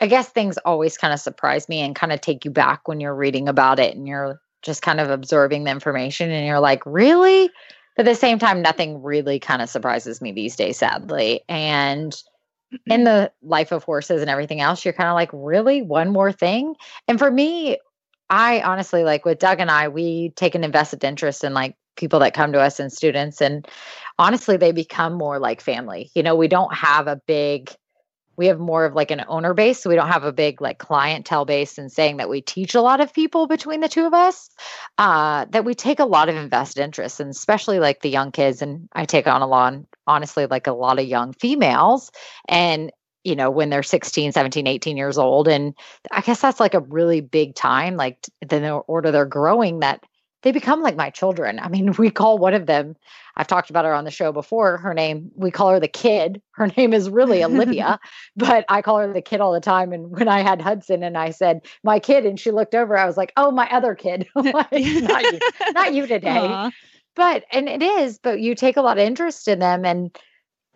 I 0.00 0.06
guess 0.06 0.28
things 0.28 0.58
always 0.58 0.96
kind 0.96 1.12
of 1.12 1.18
surprise 1.18 1.68
me 1.68 1.80
and 1.80 1.96
kind 1.96 2.12
of 2.12 2.20
take 2.20 2.44
you 2.44 2.52
back 2.52 2.86
when 2.86 3.00
you're 3.00 3.16
reading 3.16 3.48
about 3.48 3.80
it 3.80 3.96
and 3.96 4.06
you're 4.06 4.40
just 4.62 4.80
kind 4.80 5.00
of 5.00 5.10
absorbing 5.10 5.64
the 5.64 5.72
information 5.72 6.30
and 6.30 6.46
you're 6.46 6.60
like, 6.60 6.86
really? 6.86 7.50
But 7.96 8.06
at 8.06 8.10
the 8.12 8.18
same 8.18 8.38
time, 8.38 8.62
nothing 8.62 9.02
really 9.02 9.38
kind 9.38 9.62
of 9.62 9.68
surprises 9.68 10.20
me 10.20 10.32
these 10.32 10.56
days, 10.56 10.78
sadly. 10.78 11.42
And 11.48 12.14
in 12.86 13.04
the 13.04 13.30
life 13.42 13.72
of 13.72 13.84
horses 13.84 14.22
and 14.22 14.30
everything 14.30 14.60
else, 14.60 14.84
you're 14.84 14.94
kind 14.94 15.08
of 15.08 15.14
like, 15.14 15.30
really? 15.32 15.82
One 15.82 16.10
more 16.10 16.32
thing? 16.32 16.74
And 17.06 17.18
for 17.18 17.30
me, 17.30 17.78
I 18.30 18.62
honestly 18.62 19.04
like 19.04 19.24
with 19.24 19.38
Doug 19.38 19.60
and 19.60 19.70
I, 19.70 19.88
we 19.88 20.32
take 20.36 20.54
an 20.54 20.64
invested 20.64 21.04
interest 21.04 21.44
in 21.44 21.52
like 21.52 21.76
people 21.96 22.20
that 22.20 22.32
come 22.34 22.52
to 22.52 22.60
us 22.60 22.80
and 22.80 22.90
students. 22.90 23.42
And 23.42 23.68
honestly, 24.18 24.56
they 24.56 24.72
become 24.72 25.12
more 25.12 25.38
like 25.38 25.60
family. 25.60 26.10
You 26.14 26.22
know, 26.22 26.34
we 26.34 26.48
don't 26.48 26.74
have 26.74 27.08
a 27.08 27.20
big 27.26 27.70
we 28.36 28.46
have 28.46 28.58
more 28.58 28.84
of 28.84 28.94
like 28.94 29.10
an 29.10 29.24
owner 29.28 29.54
base 29.54 29.80
so 29.80 29.90
we 29.90 29.96
don't 29.96 30.08
have 30.08 30.24
a 30.24 30.32
big 30.32 30.60
like 30.60 30.78
clientele 30.78 31.44
base 31.44 31.78
and 31.78 31.90
saying 31.90 32.16
that 32.16 32.28
we 32.28 32.40
teach 32.40 32.74
a 32.74 32.80
lot 32.80 33.00
of 33.00 33.12
people 33.12 33.46
between 33.46 33.80
the 33.80 33.88
two 33.88 34.06
of 34.06 34.14
us 34.14 34.50
uh, 34.98 35.46
that 35.50 35.64
we 35.64 35.74
take 35.74 35.98
a 35.98 36.04
lot 36.04 36.28
of 36.28 36.36
invested 36.36 36.82
interest 36.82 37.20
and 37.20 37.30
especially 37.30 37.78
like 37.78 38.00
the 38.00 38.10
young 38.10 38.32
kids 38.32 38.62
and 38.62 38.88
i 38.92 39.04
take 39.04 39.26
on 39.26 39.42
a 39.42 39.46
lot 39.46 39.74
honestly 40.06 40.46
like 40.46 40.66
a 40.66 40.72
lot 40.72 40.98
of 40.98 41.06
young 41.06 41.32
females 41.32 42.10
and 42.48 42.90
you 43.24 43.36
know 43.36 43.50
when 43.50 43.70
they're 43.70 43.82
16 43.82 44.32
17 44.32 44.66
18 44.66 44.96
years 44.96 45.18
old 45.18 45.48
and 45.48 45.74
i 46.10 46.20
guess 46.20 46.40
that's 46.40 46.60
like 46.60 46.74
a 46.74 46.80
really 46.80 47.20
big 47.20 47.54
time 47.54 47.96
like 47.96 48.18
the 48.40 48.72
order 48.72 49.10
they're 49.10 49.24
growing 49.24 49.80
that 49.80 50.04
they 50.42 50.52
become 50.52 50.82
like 50.82 50.96
my 50.96 51.10
children. 51.10 51.58
I 51.58 51.68
mean, 51.68 51.92
we 51.98 52.10
call 52.10 52.38
one 52.38 52.54
of 52.54 52.66
them, 52.66 52.96
I've 53.36 53.46
talked 53.46 53.70
about 53.70 53.84
her 53.84 53.94
on 53.94 54.04
the 54.04 54.10
show 54.10 54.32
before. 54.32 54.76
Her 54.76 54.92
name, 54.92 55.30
we 55.34 55.50
call 55.50 55.70
her 55.70 55.80
the 55.80 55.88
kid. 55.88 56.42
Her 56.52 56.66
name 56.76 56.92
is 56.92 57.08
really 57.08 57.42
Olivia, 57.42 57.98
but 58.36 58.64
I 58.68 58.82
call 58.82 58.98
her 58.98 59.12
the 59.12 59.22
kid 59.22 59.40
all 59.40 59.52
the 59.52 59.60
time. 59.60 59.92
And 59.92 60.10
when 60.10 60.28
I 60.28 60.40
had 60.40 60.60
Hudson 60.60 61.02
and 61.02 61.16
I 61.16 61.30
said, 61.30 61.62
my 61.82 61.98
kid, 61.98 62.26
and 62.26 62.38
she 62.38 62.50
looked 62.50 62.74
over, 62.74 62.96
I 62.96 63.06
was 63.06 63.16
like, 63.16 63.32
oh, 63.36 63.50
my 63.50 63.68
other 63.70 63.94
kid. 63.94 64.28
like, 64.34 64.54
not, 64.54 65.22
you, 65.22 65.38
not 65.72 65.94
you 65.94 66.06
today. 66.06 66.28
Aww. 66.28 66.72
But, 67.14 67.44
and 67.50 67.68
it 67.68 67.82
is, 67.82 68.18
but 68.18 68.40
you 68.40 68.54
take 68.54 68.76
a 68.76 68.82
lot 68.82 68.98
of 68.98 69.04
interest 69.04 69.48
in 69.48 69.58
them. 69.58 69.84
And 69.84 70.16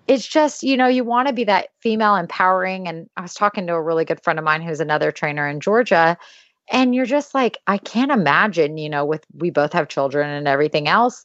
it's 0.09 0.27
just, 0.27 0.63
you 0.63 0.77
know, 0.77 0.87
you 0.87 1.05
want 1.05 1.29
to 1.29 1.35
be 1.35 1.45
that 1.45 1.69
female 1.81 2.17
empowering. 2.17 2.89
And 2.89 3.09
I 3.17 3.23
was 3.23 3.35
talking 3.35 3.67
to 3.67 3.75
a 3.75 3.83
really 3.83 4.05
good 4.05 4.23
friend 4.23 4.39
of 4.39 4.45
mine 4.45 4.63
who's 4.63 4.81
another 4.81 5.13
trainer 5.13 5.47
in 5.47 5.61
Georgia 5.61 6.17
and 6.71 6.95
you're 6.95 7.07
just 7.07 7.35
like 7.35 7.59
i 7.67 7.79
can't 7.79 8.11
imagine 8.11 8.79
you 8.79 8.89
know 8.89 9.05
with 9.05 9.25
we 9.35 9.51
both 9.51 9.73
have 9.73 9.89
children 9.89 10.29
and 10.29 10.49
everything 10.49 10.89
else 10.89 11.25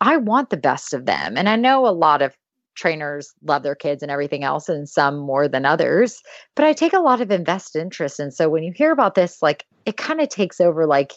i 0.00 0.16
want 0.16 0.50
the 0.50 0.56
best 0.56 0.92
of 0.92 1.06
them. 1.06 1.36
And 1.36 1.48
i 1.48 1.56
know 1.56 1.86
a 1.86 1.90
lot 1.90 2.22
of 2.22 2.36
trainers 2.74 3.34
love 3.44 3.62
their 3.62 3.74
kids 3.74 4.02
and 4.02 4.10
everything 4.10 4.44
else 4.44 4.68
and 4.68 4.88
some 4.88 5.18
more 5.18 5.46
than 5.46 5.66
others 5.66 6.22
but 6.56 6.64
i 6.64 6.72
take 6.72 6.94
a 6.94 7.00
lot 7.00 7.20
of 7.20 7.30
invested 7.30 7.82
interest 7.82 8.18
and 8.18 8.32
so 8.32 8.48
when 8.48 8.62
you 8.62 8.72
hear 8.74 8.92
about 8.92 9.14
this 9.14 9.42
like 9.42 9.66
it 9.84 9.96
kind 9.96 10.20
of 10.20 10.28
takes 10.28 10.60
over 10.60 10.86
like 10.86 11.12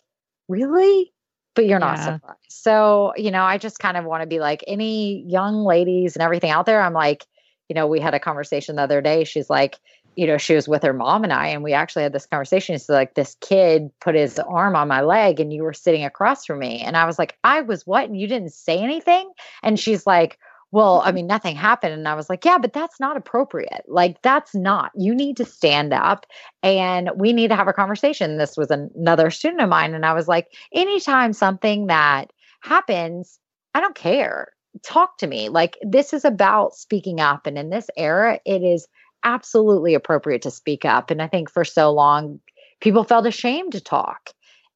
really? 0.47 1.11
But 1.55 1.67
you're 1.67 1.79
not 1.79 1.97
yeah. 1.97 2.15
surprised. 2.15 2.39
So 2.49 3.13
you 3.15 3.31
know 3.31 3.43
i 3.43 3.57
just 3.57 3.79
kind 3.79 3.95
of 3.95 4.03
want 4.03 4.21
to 4.21 4.27
be 4.27 4.39
like 4.39 4.63
any 4.67 5.23
young 5.27 5.63
ladies 5.63 6.15
and 6.15 6.21
everything 6.21 6.51
out 6.51 6.65
there 6.65 6.81
i'm 6.81 6.93
like 6.93 7.25
you 7.69 7.73
know 7.73 7.87
we 7.87 8.01
had 8.01 8.13
a 8.13 8.19
conversation 8.19 8.75
the 8.75 8.81
other 8.81 9.01
day 9.01 9.23
she's 9.23 9.49
like 9.49 9.77
you 10.15 10.27
know, 10.27 10.37
she 10.37 10.55
was 10.55 10.67
with 10.67 10.83
her 10.83 10.93
mom 10.93 11.23
and 11.23 11.33
I, 11.33 11.47
and 11.47 11.63
we 11.63 11.73
actually 11.73 12.03
had 12.03 12.13
this 12.13 12.25
conversation. 12.25 12.75
It's 12.75 12.89
like 12.89 13.15
this 13.15 13.35
kid 13.41 13.89
put 13.99 14.15
his 14.15 14.39
arm 14.39 14.75
on 14.75 14.87
my 14.87 15.01
leg 15.01 15.39
and 15.39 15.53
you 15.53 15.63
were 15.63 15.73
sitting 15.73 16.05
across 16.05 16.45
from 16.45 16.59
me. 16.59 16.81
And 16.81 16.95
I 16.97 17.05
was 17.05 17.19
like, 17.19 17.37
I 17.43 17.61
was 17.61 17.85
what? 17.85 18.05
And 18.05 18.19
you 18.19 18.27
didn't 18.27 18.53
say 18.53 18.79
anything? 18.79 19.31
And 19.63 19.79
she's 19.79 20.07
like, 20.07 20.39
well, 20.71 21.01
I 21.05 21.11
mean, 21.11 21.27
nothing 21.27 21.55
happened. 21.55 21.93
And 21.93 22.07
I 22.07 22.15
was 22.15 22.29
like, 22.29 22.43
yeah, 22.43 22.57
but 22.57 22.73
that's 22.73 22.99
not 22.99 23.15
appropriate. 23.15 23.83
Like, 23.87 24.21
that's 24.21 24.53
not. 24.53 24.91
You 24.95 25.15
need 25.15 25.37
to 25.37 25.45
stand 25.45 25.93
up 25.93 26.25
and 26.63 27.11
we 27.15 27.31
need 27.31 27.47
to 27.49 27.55
have 27.55 27.67
a 27.67 27.73
conversation. 27.73 28.37
This 28.37 28.57
was 28.57 28.71
another 28.71 29.31
student 29.31 29.61
of 29.61 29.69
mine. 29.69 29.93
And 29.93 30.05
I 30.05 30.13
was 30.13 30.27
like, 30.27 30.47
anytime 30.73 31.31
something 31.31 31.87
that 31.87 32.33
happens, 32.61 33.39
I 33.73 33.79
don't 33.79 33.95
care. 33.95 34.49
Talk 34.83 35.17
to 35.19 35.27
me. 35.27 35.47
Like, 35.47 35.77
this 35.81 36.11
is 36.11 36.25
about 36.25 36.75
speaking 36.75 37.21
up. 37.21 37.47
And 37.47 37.57
in 37.57 37.69
this 37.69 37.89
era, 37.95 38.39
it 38.45 38.61
is 38.61 38.87
absolutely 39.25 39.93
appropriate 39.95 40.43
to 40.43 40.51
speak 40.51 40.85
up. 40.85 41.11
And 41.11 41.21
I 41.21 41.27
think 41.27 41.49
for 41.51 41.65
so 41.65 41.91
long, 41.91 42.39
people 42.79 43.03
felt 43.03 43.25
ashamed 43.25 43.73
to 43.73 43.81
talk. 43.81 44.29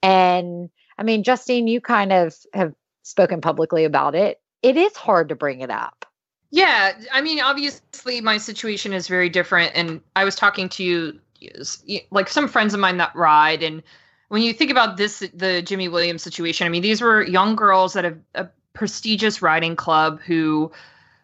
And 0.04 0.70
I 0.98 1.04
mean, 1.04 1.24
Justine, 1.24 1.68
you 1.68 1.80
kind 1.80 2.12
of 2.12 2.36
have 2.54 2.74
spoken 3.04 3.40
publicly 3.40 3.86
about 3.86 4.16
it. 4.16 4.42
It 4.62 4.76
is 4.76 4.96
hard 4.98 5.30
to 5.30 5.36
bring 5.36 5.62
it 5.62 5.70
up. 5.70 6.06
Yeah. 6.52 6.94
I 7.14 7.22
mean, 7.22 7.40
obviously, 7.40 8.20
my 8.20 8.38
situation 8.38 8.92
is 8.92 9.08
very 9.08 9.30
different. 9.30 9.72
And 9.76 10.02
I 10.16 10.26
was 10.26 10.36
talking 10.36 10.68
to 10.70 10.84
you, 10.84 11.20
like 12.12 12.28
some 12.28 12.48
friends 12.48 12.74
of 12.74 12.80
mine 12.80 12.98
that 12.98 13.16
ride. 13.16 13.64
And 13.64 13.84
when 14.30 14.42
you 14.42 14.52
think 14.52 14.72
about 14.72 14.98
this, 14.98 15.20
the 15.34 15.62
Jimmy 15.62 15.88
Williams 15.88 16.24
situation, 16.24 16.66
I 16.66 16.70
mean, 16.70 16.82
these 16.82 17.02
were 17.02 17.24
young 17.24 17.56
girls 17.56 17.94
that 17.94 18.04
have 18.04 18.18
a 18.36 18.48
prestigious 18.74 19.42
riding 19.42 19.76
club 19.76 20.20
who 20.22 20.72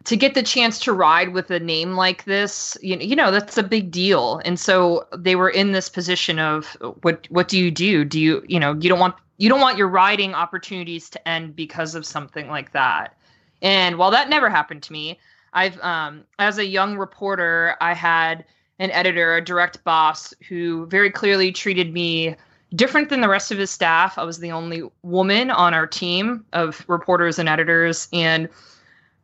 to 0.06 0.16
get 0.16 0.34
the 0.34 0.42
chance 0.42 0.78
to 0.78 0.92
ride 0.92 1.30
with 1.30 1.50
a 1.50 1.58
name 1.58 1.94
like 1.94 2.24
this, 2.24 2.78
you, 2.80 2.96
you 2.96 3.16
know, 3.16 3.32
that's 3.32 3.58
a 3.58 3.62
big 3.62 3.90
deal. 3.90 4.40
And 4.44 4.58
so 4.58 5.04
they 5.16 5.34
were 5.34 5.50
in 5.50 5.72
this 5.72 5.88
position 5.88 6.38
of 6.38 6.76
what 7.02 7.26
what 7.28 7.48
do 7.48 7.58
you 7.58 7.72
do? 7.72 8.04
Do 8.04 8.20
you, 8.20 8.44
you 8.46 8.60
know, 8.60 8.74
you 8.74 8.88
don't 8.88 9.00
want 9.00 9.16
you 9.36 9.48
don't 9.48 9.60
want 9.60 9.76
your 9.76 9.88
riding 9.88 10.32
opportunities 10.32 11.10
to 11.10 11.28
end 11.28 11.56
because 11.56 11.94
of 11.96 12.06
something 12.06 12.48
like 12.48 12.72
that. 12.72 13.16
And 13.62 13.98
while 13.98 14.12
that 14.12 14.30
never 14.30 14.48
happened 14.48 14.84
to 14.84 14.92
me, 14.92 15.18
I've 15.52 15.78
um 15.80 16.22
as 16.38 16.58
a 16.58 16.64
young 16.64 16.96
reporter, 16.96 17.74
I 17.80 17.92
had 17.92 18.44
an 18.78 18.92
editor, 18.92 19.36
a 19.36 19.44
direct 19.44 19.82
boss 19.82 20.32
who 20.48 20.86
very 20.86 21.10
clearly 21.10 21.50
treated 21.50 21.92
me 21.92 22.36
different 22.76 23.08
than 23.08 23.22
the 23.22 23.28
rest 23.28 23.50
of 23.50 23.58
his 23.58 23.70
staff. 23.72 24.18
I 24.18 24.24
was 24.24 24.38
the 24.38 24.52
only 24.52 24.84
woman 25.02 25.50
on 25.50 25.74
our 25.74 25.86
team 25.86 26.44
of 26.52 26.84
reporters 26.86 27.40
and 27.40 27.48
editors 27.48 28.06
and 28.12 28.48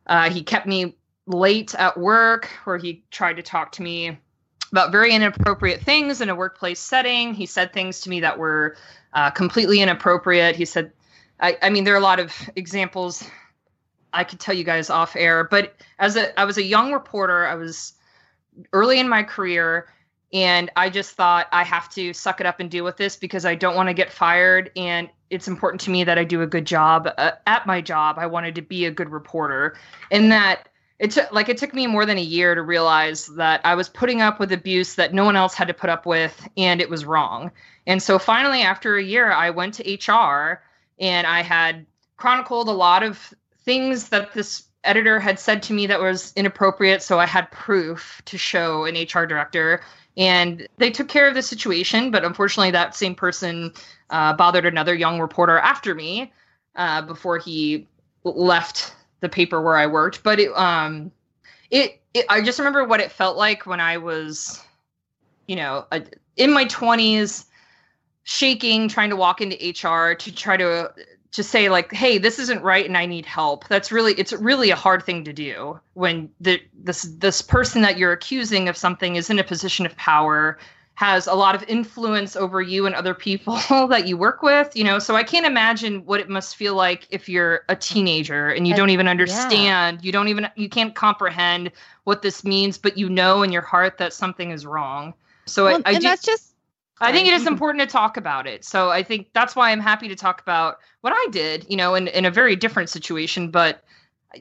uh, 0.07 0.29
he 0.29 0.43
kept 0.43 0.67
me 0.67 0.95
late 1.25 1.73
at 1.75 1.97
work, 1.97 2.49
where 2.65 2.77
he 2.77 3.03
tried 3.11 3.37
to 3.37 3.43
talk 3.43 3.71
to 3.73 3.81
me 3.81 4.17
about 4.71 4.91
very 4.91 5.13
inappropriate 5.13 5.81
things 5.81 6.19
in 6.19 6.29
a 6.29 6.35
workplace 6.35 6.79
setting. 6.79 7.33
He 7.33 7.45
said 7.45 7.71
things 7.73 8.01
to 8.01 8.09
me 8.09 8.19
that 8.21 8.37
were 8.37 8.75
uh, 9.13 9.29
completely 9.29 9.81
inappropriate. 9.81 10.55
He 10.55 10.65
said, 10.65 10.91
I, 11.39 11.57
I 11.61 11.69
mean, 11.69 11.83
there 11.83 11.93
are 11.93 11.97
a 11.97 12.01
lot 12.01 12.19
of 12.19 12.33
examples 12.55 13.23
I 14.11 14.23
could 14.23 14.39
tell 14.39 14.55
you 14.55 14.63
guys 14.63 14.89
off 14.89 15.15
air, 15.15 15.43
but 15.43 15.75
as 15.99 16.15
a 16.15 16.39
I 16.39 16.45
was 16.45 16.57
a 16.57 16.63
young 16.63 16.91
reporter, 16.91 17.45
I 17.45 17.55
was 17.55 17.93
early 18.71 18.99
in 18.99 19.09
my 19.09 19.23
career, 19.23 19.87
and 20.31 20.69
I 20.75 20.89
just 20.89 21.11
thought 21.11 21.47
I 21.51 21.63
have 21.63 21.89
to 21.89 22.13
suck 22.13 22.39
it 22.39 22.45
up 22.45 22.59
and 22.59 22.69
deal 22.69 22.83
with 22.83 22.97
this 22.97 23.15
because 23.15 23.45
I 23.45 23.55
don't 23.55 23.75
want 23.75 23.89
to 23.89 23.93
get 23.93 24.11
fired. 24.11 24.71
And 24.75 25.09
it's 25.33 25.47
important 25.47 25.81
to 25.81 25.89
me 25.89 26.03
that 26.03 26.19
I 26.19 26.23
do 26.23 26.41
a 26.41 26.47
good 26.47 26.65
job 26.65 27.09
uh, 27.17 27.31
at 27.47 27.65
my 27.65 27.81
job. 27.81 28.17
I 28.19 28.27
wanted 28.27 28.53
to 28.55 28.61
be 28.61 28.85
a 28.85 28.91
good 28.91 29.09
reporter, 29.09 29.75
and 30.11 30.31
that 30.31 30.69
it 30.99 31.11
took 31.11 31.31
like 31.31 31.49
it 31.49 31.57
took 31.57 31.73
me 31.73 31.87
more 31.87 32.05
than 32.05 32.19
a 32.19 32.21
year 32.21 32.53
to 32.53 32.61
realize 32.61 33.25
that 33.35 33.59
I 33.63 33.73
was 33.73 33.89
putting 33.89 34.21
up 34.21 34.39
with 34.39 34.51
abuse 34.51 34.95
that 34.95 35.13
no 35.13 35.25
one 35.25 35.35
else 35.35 35.55
had 35.55 35.67
to 35.67 35.73
put 35.73 35.89
up 35.89 36.05
with, 36.05 36.47
and 36.55 36.79
it 36.79 36.89
was 36.89 37.03
wrong. 37.03 37.51
And 37.87 38.01
so 38.01 38.19
finally, 38.19 38.61
after 38.61 38.95
a 38.95 39.03
year, 39.03 39.31
I 39.31 39.49
went 39.49 39.73
to 39.75 39.93
HR 39.93 40.61
and 40.99 41.25
I 41.25 41.41
had 41.41 41.85
chronicled 42.17 42.67
a 42.67 42.71
lot 42.71 43.01
of 43.01 43.33
things 43.65 44.09
that 44.09 44.33
this 44.33 44.63
editor 44.83 45.19
had 45.19 45.39
said 45.39 45.63
to 45.63 45.73
me 45.73 45.87
that 45.87 45.99
was 45.99 46.31
inappropriate. 46.35 47.01
So 47.01 47.19
I 47.19 47.25
had 47.25 47.49
proof 47.51 48.21
to 48.25 48.37
show 48.37 48.85
an 48.85 48.95
HR 48.95 49.25
director 49.25 49.81
and 50.15 50.67
they 50.77 50.91
took 50.91 51.07
care 51.07 51.27
of 51.27 51.33
the 51.33 51.41
situation 51.41 52.11
but 52.11 52.23
unfortunately 52.23 52.71
that 52.71 52.95
same 52.95 53.15
person 53.15 53.71
uh, 54.09 54.33
bothered 54.33 54.65
another 54.65 54.93
young 54.93 55.19
reporter 55.19 55.57
after 55.59 55.95
me 55.95 56.31
uh, 56.75 57.01
before 57.01 57.37
he 57.37 57.87
left 58.23 58.95
the 59.19 59.29
paper 59.29 59.61
where 59.61 59.77
i 59.77 59.87
worked. 59.87 60.23
But 60.23 60.39
it 60.39 60.51
um 60.55 61.11
it, 61.71 62.01
it 62.13 62.25
i 62.29 62.41
just 62.41 62.59
remember 62.59 62.83
what 62.83 62.99
it 62.99 63.11
felt 63.11 63.37
like 63.37 63.65
when 63.65 63.79
i 63.79 63.97
was 63.97 64.63
you 65.47 65.55
know 65.55 65.85
a, 65.91 66.03
in 66.37 66.53
my 66.53 66.65
20s 66.65 67.45
shaking 68.23 68.87
trying 68.87 69.09
to 69.09 69.15
walk 69.15 69.41
into 69.41 69.55
hr 69.55 70.13
to 70.13 70.31
try 70.33 70.55
to 70.55 70.91
to 71.33 71.43
say 71.43 71.67
like 71.67 71.91
hey 71.91 72.17
this 72.17 72.39
isn't 72.39 72.61
right 72.61 72.85
and 72.85 72.97
i 72.97 73.05
need 73.05 73.25
help. 73.25 73.67
That's 73.67 73.91
really 73.91 74.13
it's 74.13 74.31
really 74.33 74.69
a 74.69 74.75
hard 74.75 75.03
thing 75.03 75.23
to 75.25 75.33
do 75.33 75.79
when 75.93 76.29
the 76.39 76.61
this 76.73 77.03
this 77.03 77.41
person 77.41 77.81
that 77.81 77.97
you're 77.97 78.13
accusing 78.13 78.69
of 78.69 78.77
something 78.77 79.15
is 79.15 79.29
in 79.29 79.39
a 79.39 79.43
position 79.43 79.85
of 79.85 79.95
power 79.97 80.57
has 80.95 81.25
a 81.25 81.33
lot 81.33 81.55
of 81.55 81.63
influence 81.67 82.35
over 82.35 82.61
you 82.61 82.85
and 82.85 82.93
other 82.93 83.15
people 83.15 83.55
that 83.87 84.07
you 84.07 84.15
work 84.15 84.43
with 84.43 84.75
you 84.75 84.83
know? 84.83 84.99
So 84.99 85.15
i 85.15 85.23
can't 85.23 85.45
imagine 85.45 86.05
what 86.05 86.19
it 86.19 86.29
must 86.29 86.55
feel 86.55 86.75
like 86.75 87.07
if 87.09 87.27
you're 87.27 87.63
a 87.67 87.75
teenager 87.75 88.49
and 88.49 88.67
you 88.67 88.75
don't 88.75 88.91
even 88.91 89.07
understand 89.07 89.97
yeah. 89.97 90.05
you 90.05 90.11
don't 90.11 90.27
even 90.27 90.47
you 90.55 90.69
can't 90.69 90.93
comprehend 90.93 91.71
what 92.03 92.21
this 92.21 92.43
means 92.43 92.77
but 92.77 92.95
you 92.95 93.09
know 93.09 93.41
in 93.41 93.51
your 93.51 93.63
heart 93.63 93.97
that 93.97 94.13
something 94.13 94.51
is 94.51 94.65
wrong. 94.65 95.15
So 95.45 95.65
well, 95.65 95.81
I, 95.85 95.89
I 95.89 95.93
and 95.93 96.01
do, 96.01 96.07
that's 96.07 96.23
just 96.23 96.52
I 97.01 97.11
think 97.11 97.27
it 97.27 97.33
is 97.33 97.47
important 97.47 97.81
to 97.81 97.91
talk 97.91 98.17
about 98.17 98.47
it. 98.47 98.63
So 98.63 98.89
I 98.89 99.03
think 99.03 99.27
that's 99.33 99.55
why 99.55 99.71
I'm 99.71 99.79
happy 99.79 100.07
to 100.07 100.15
talk 100.15 100.41
about 100.41 100.77
what 101.01 101.11
I 101.13 101.27
did, 101.31 101.65
you 101.69 101.75
know, 101.75 101.95
in, 101.95 102.07
in 102.07 102.25
a 102.25 102.31
very 102.31 102.55
different 102.55 102.89
situation, 102.89 103.49
but 103.49 103.83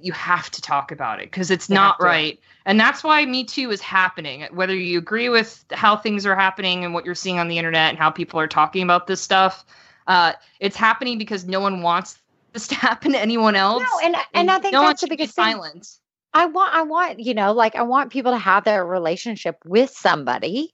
you 0.01 0.13
have 0.13 0.51
to 0.51 0.63
talk 0.63 0.91
about 0.91 1.21
it 1.21 1.31
because 1.31 1.51
it's 1.51 1.69
you 1.69 1.75
not 1.75 2.01
right. 2.01 2.39
And 2.65 2.79
that's 2.79 3.03
why 3.03 3.25
Me 3.27 3.45
Too 3.45 3.71
is 3.71 3.81
happening. 3.81 4.47
Whether 4.53 4.77
you 4.77 4.99
agree 4.99 5.29
with 5.29 5.65
how 5.73 5.97
things 5.97 6.25
are 6.25 6.37
happening 6.37 6.85
and 6.85 6.95
what 6.95 7.05
you're 7.05 7.15
seeing 7.15 7.39
on 7.39 7.49
the 7.49 7.59
internet 7.59 7.91
and 7.91 7.99
how 7.99 8.11
people 8.11 8.39
are 8.39 8.47
talking 8.47 8.83
about 8.83 9.07
this 9.07 9.21
stuff, 9.21 9.65
uh, 10.07 10.33
it's 10.61 10.77
happening 10.77 11.19
because 11.19 11.45
no 11.45 11.61
one 11.61 11.83
wants 11.83 12.19
this 12.53 12.69
to 12.69 12.75
happen 12.77 13.13
to 13.13 13.19
anyone 13.19 13.57
else. 13.57 13.83
No, 13.83 14.07
and 14.07 14.17
and 14.35 14.51
I 14.51 14.59
think 14.59 14.73
no 14.73 14.83
that's 14.83 15.01
the 15.01 15.09
biggest 15.09 15.35
thing. 15.35 15.53
Silent. 15.53 15.89
I 16.35 16.47
want 16.47 16.75
I 16.75 16.83
want, 16.83 17.21
you 17.21 17.35
know, 17.35 17.53
like 17.53 17.77
I 17.77 17.83
want 17.83 18.11
people 18.11 18.33
to 18.33 18.39
have 18.39 18.65
their 18.65 18.87
relationship 18.87 19.59
with 19.67 19.91
somebody 19.91 20.73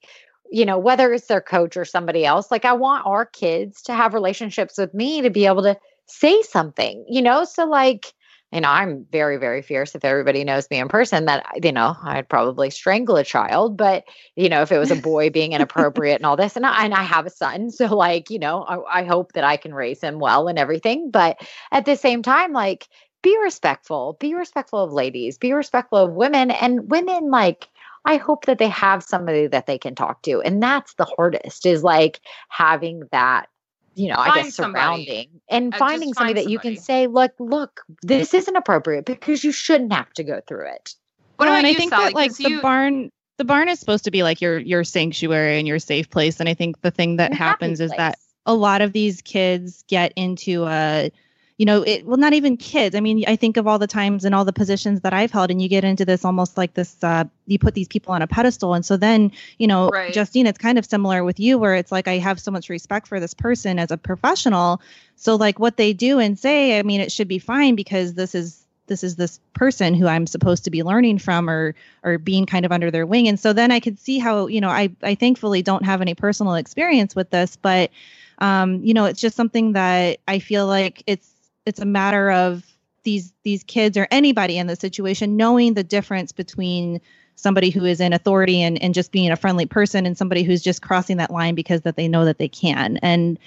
you 0.51 0.65
know, 0.65 0.79
whether 0.79 1.13
it's 1.13 1.27
their 1.27 1.41
coach 1.41 1.77
or 1.77 1.85
somebody 1.85 2.25
else, 2.25 2.51
like 2.51 2.65
I 2.65 2.73
want 2.73 3.07
our 3.07 3.27
kids 3.27 3.83
to 3.83 3.95
have 3.95 4.15
relationships 4.15 4.79
with 4.79 4.95
me 4.95 5.23
to 5.23 5.31
be 5.31 5.47
able 5.47 5.63
to 5.63 5.77
say 6.07 6.43
something, 6.43 7.05
you 7.09 7.23
know? 7.23 7.45
So, 7.45 7.67
like, 7.67 8.13
you 8.53 8.63
know, 8.63 8.71
I'm 8.71 9.07
very, 9.13 9.37
very 9.37 9.61
fierce. 9.61 9.95
If 9.95 10.05
everybody 10.07 10.43
knows 10.43 10.69
me 10.71 10.79
in 10.79 10.89
person, 10.89 11.27
that, 11.27 11.45
you 11.63 11.71
know, 11.71 11.95
I'd 12.03 12.29
probably 12.29 12.71
strangle 12.71 13.17
a 13.17 13.25
child. 13.25 13.77
But, 13.77 14.05
you 14.37 14.49
know, 14.49 14.63
if 14.63 14.73
it 14.73 14.79
was 14.79 14.91
a 14.91 14.97
boy 15.03 15.29
being 15.29 15.53
inappropriate 15.53 16.17
and 16.17 16.25
all 16.25 16.37
this, 16.37 16.57
and 16.57 16.65
I, 16.65 16.85
and 16.85 16.95
I 16.95 17.03
have 17.03 17.27
a 17.27 17.31
son. 17.31 17.71
So, 17.79 17.95
like, 17.95 18.31
you 18.31 18.39
know, 18.39 18.63
I, 18.63 19.01
I 19.01 19.05
hope 19.05 19.33
that 19.33 19.45
I 19.45 19.57
can 19.57 19.75
raise 19.75 20.01
him 20.01 20.19
well 20.19 20.49
and 20.49 20.59
everything. 20.59 21.11
But 21.11 21.39
at 21.71 21.85
the 21.85 21.97
same 21.97 22.23
time, 22.23 22.53
like, 22.53 22.89
be 23.23 23.37
respectful, 23.43 24.17
be 24.19 24.35
respectful 24.35 24.83
of 24.83 24.93
ladies, 24.93 25.39
be 25.39 25.53
respectful 25.53 25.99
of 25.99 26.13
women. 26.13 26.51
And 26.51 26.91
women, 26.91 27.31
like, 27.31 27.69
I 28.05 28.17
hope 28.17 28.47
that 28.47 28.59
they 28.59 28.69
have 28.69 29.03
somebody 29.03 29.47
that 29.47 29.67
they 29.67 29.79
can 29.79 29.95
talk 29.95 30.23
to. 30.23 30.41
And 30.43 30.63
that's 30.63 30.95
the 30.95 31.05
hardest 31.05 31.67
is 31.67 31.83
like 31.83 32.21
having 32.49 33.03
that 33.13 33.49
you 33.95 34.09
know, 34.09 34.15
find 34.15 34.31
I 34.31 34.43
guess 34.43 34.55
surrounding 34.55 35.07
somebody. 35.07 35.31
and 35.49 35.75
uh, 35.75 35.77
finding 35.77 36.15
somebody 36.15 36.35
that 36.35 36.45
somebody. 36.45 36.53
you 36.53 36.59
can 36.61 36.77
say, 36.77 37.09
look, 37.09 37.33
look, 37.41 37.83
this 38.03 38.33
isn't 38.33 38.55
appropriate 38.55 39.05
because 39.05 39.43
you 39.43 39.51
shouldn't 39.51 39.93
have 39.93 40.13
to 40.13 40.23
go 40.23 40.41
through 40.47 40.69
it. 40.69 40.95
What 41.37 41.49
well, 41.49 41.57
and 41.57 41.67
I 41.67 41.75
think 41.75 41.91
Sally? 41.91 42.05
that 42.05 42.15
like 42.15 42.37
the 42.37 42.51
you... 42.51 42.63
barn 42.63 43.11
the 43.39 43.45
barn 43.45 43.69
is 43.69 43.81
supposed 43.81 44.05
to 44.05 44.11
be 44.11 44.23
like 44.23 44.41
your 44.41 44.59
your 44.59 44.85
sanctuary 44.85 45.59
and 45.59 45.67
your 45.67 45.79
safe 45.81 46.09
place. 46.11 46.39
And 46.39 46.49
I 46.49 46.55
think 46.55 46.81
the 46.83 46.91
thing 46.91 47.17
that 47.17 47.33
happens 47.33 47.81
is 47.81 47.91
that 47.97 48.19
a 48.47 48.55
lot 48.55 48.83
of 48.83 48.93
these 48.93 49.21
kids 49.23 49.85
get 49.89 50.13
into 50.17 50.65
a 50.67 51.11
you 51.59 51.67
know, 51.67 51.83
it 51.83 52.07
well, 52.07 52.17
not 52.17 52.33
even 52.33 52.57
kids. 52.57 52.95
I 52.95 53.01
mean, 53.01 53.25
I 53.27 53.35
think 53.35 53.57
of 53.57 53.67
all 53.67 53.81
the 53.81 53.89
times 53.89 54.25
and 54.25 54.33
all 54.33 54.45
the 54.45 54.53
positions 54.53 55.01
that 55.01 55.13
I've 55.13 55.33
held, 55.33 55.51
and 55.51 55.61
you 55.61 55.69
get 55.69 55.83
into 55.83 56.05
this 56.05 56.25
almost 56.25 56.57
like 56.57 56.75
this. 56.75 56.97
Uh, 57.03 57.25
you 57.47 57.59
put 57.59 57.75
these 57.75 57.89
people 57.89 58.15
on 58.15 58.23
a 58.23 58.29
pedestal, 58.29 58.75
and 58.75 58.87
so 58.87 58.97
then, 58.97 59.33
you 59.59 59.67
know, 59.67 59.89
right. 59.89 60.13
Justine, 60.13 60.47
it's 60.47 60.59
kind 60.59 60.79
of 60.79 60.87
similar 60.87 61.25
with 61.25 61.41
you, 61.41 61.59
where 61.59 61.75
it's 61.75 61.91
like 61.91 62.07
I 62.07 62.19
have 62.19 62.39
so 62.39 62.53
much 62.53 62.69
respect 62.69 63.09
for 63.09 63.19
this 63.19 63.35
person 63.35 63.81
as 63.81 63.91
a 63.91 63.97
professional. 63.97 64.81
So, 65.17 65.35
like, 65.35 65.59
what 65.59 65.77
they 65.77 65.93
do 65.93 66.21
and 66.21 66.39
say, 66.39 66.79
I 66.79 66.83
mean, 66.85 67.01
it 67.01 67.11
should 67.11 67.29
be 67.29 67.41
fine 67.41 67.75
because 67.75 68.15
this 68.15 68.37
is 68.37 68.65
this 68.87 69.03
is 69.03 69.17
this 69.17 69.41
person 69.53 69.95
who 69.95 70.07
I'm 70.07 70.29
supposed 70.29 70.65
to 70.65 70.71
be 70.71 70.85
learning 70.85 71.19
from 71.19 71.51
or 71.51 71.75
or 72.05 72.19
being 72.19 72.47
kind 72.47 72.67
of 72.67 72.73
under 72.73 72.93
their 72.93 73.05
wing. 73.05 73.27
And 73.27 73.39
so 73.39 73.53
then 73.53 73.73
I 73.73 73.81
could 73.81 73.99
see 73.99 74.21
how, 74.21 74.47
you 74.47 74.61
know, 74.61 74.71
I 74.71 74.91
I 75.03 75.17
thankfully 75.17 75.63
don't 75.63 75.85
have 75.85 76.01
any 76.01 76.15
personal 76.15 76.55
experience 76.55 77.17
with 77.17 77.31
this, 77.31 77.57
but 77.57 77.91
um, 78.39 78.85
you 78.85 78.95
know, 78.95 79.07
it's 79.07 79.21
just 79.21 79.35
something 79.37 79.73
that 79.73 80.21
I 80.29 80.39
feel 80.39 80.69
like 80.69 81.03
it's 81.09 81.29
it's 81.69 81.81
a 81.81 81.87
matter 81.87 82.31
of 82.31 82.65
these 83.05 83.33
these 83.45 83.63
kids 83.65 83.97
or 83.97 84.09
anybody 84.11 84.59
in 84.59 84.67
the 84.67 84.77
situation 84.77 85.37
knowing 85.37 85.75
the 85.75 85.85
difference 85.85 86.33
between 86.33 87.01
somebody 87.37 87.71
who 87.71 87.85
is 87.85 88.01
in 88.01 88.13
authority 88.13 88.61
and, 88.61 88.83
and 88.83 88.95
just 88.95 89.13
being 89.13 89.31
a 89.31 89.37
friendly 89.37 89.65
person 89.65 90.05
and 90.05 90.19
somebody 90.19 90.43
who's 90.43 90.61
just 90.61 90.83
crossing 90.83 91.19
that 91.19 91.31
line 91.31 91.55
because 91.55 91.83
that 91.83 91.95
they 91.95 92.09
know 92.09 92.25
that 92.25 92.39
they 92.39 92.49
can. 92.49 92.97
And 92.99 93.39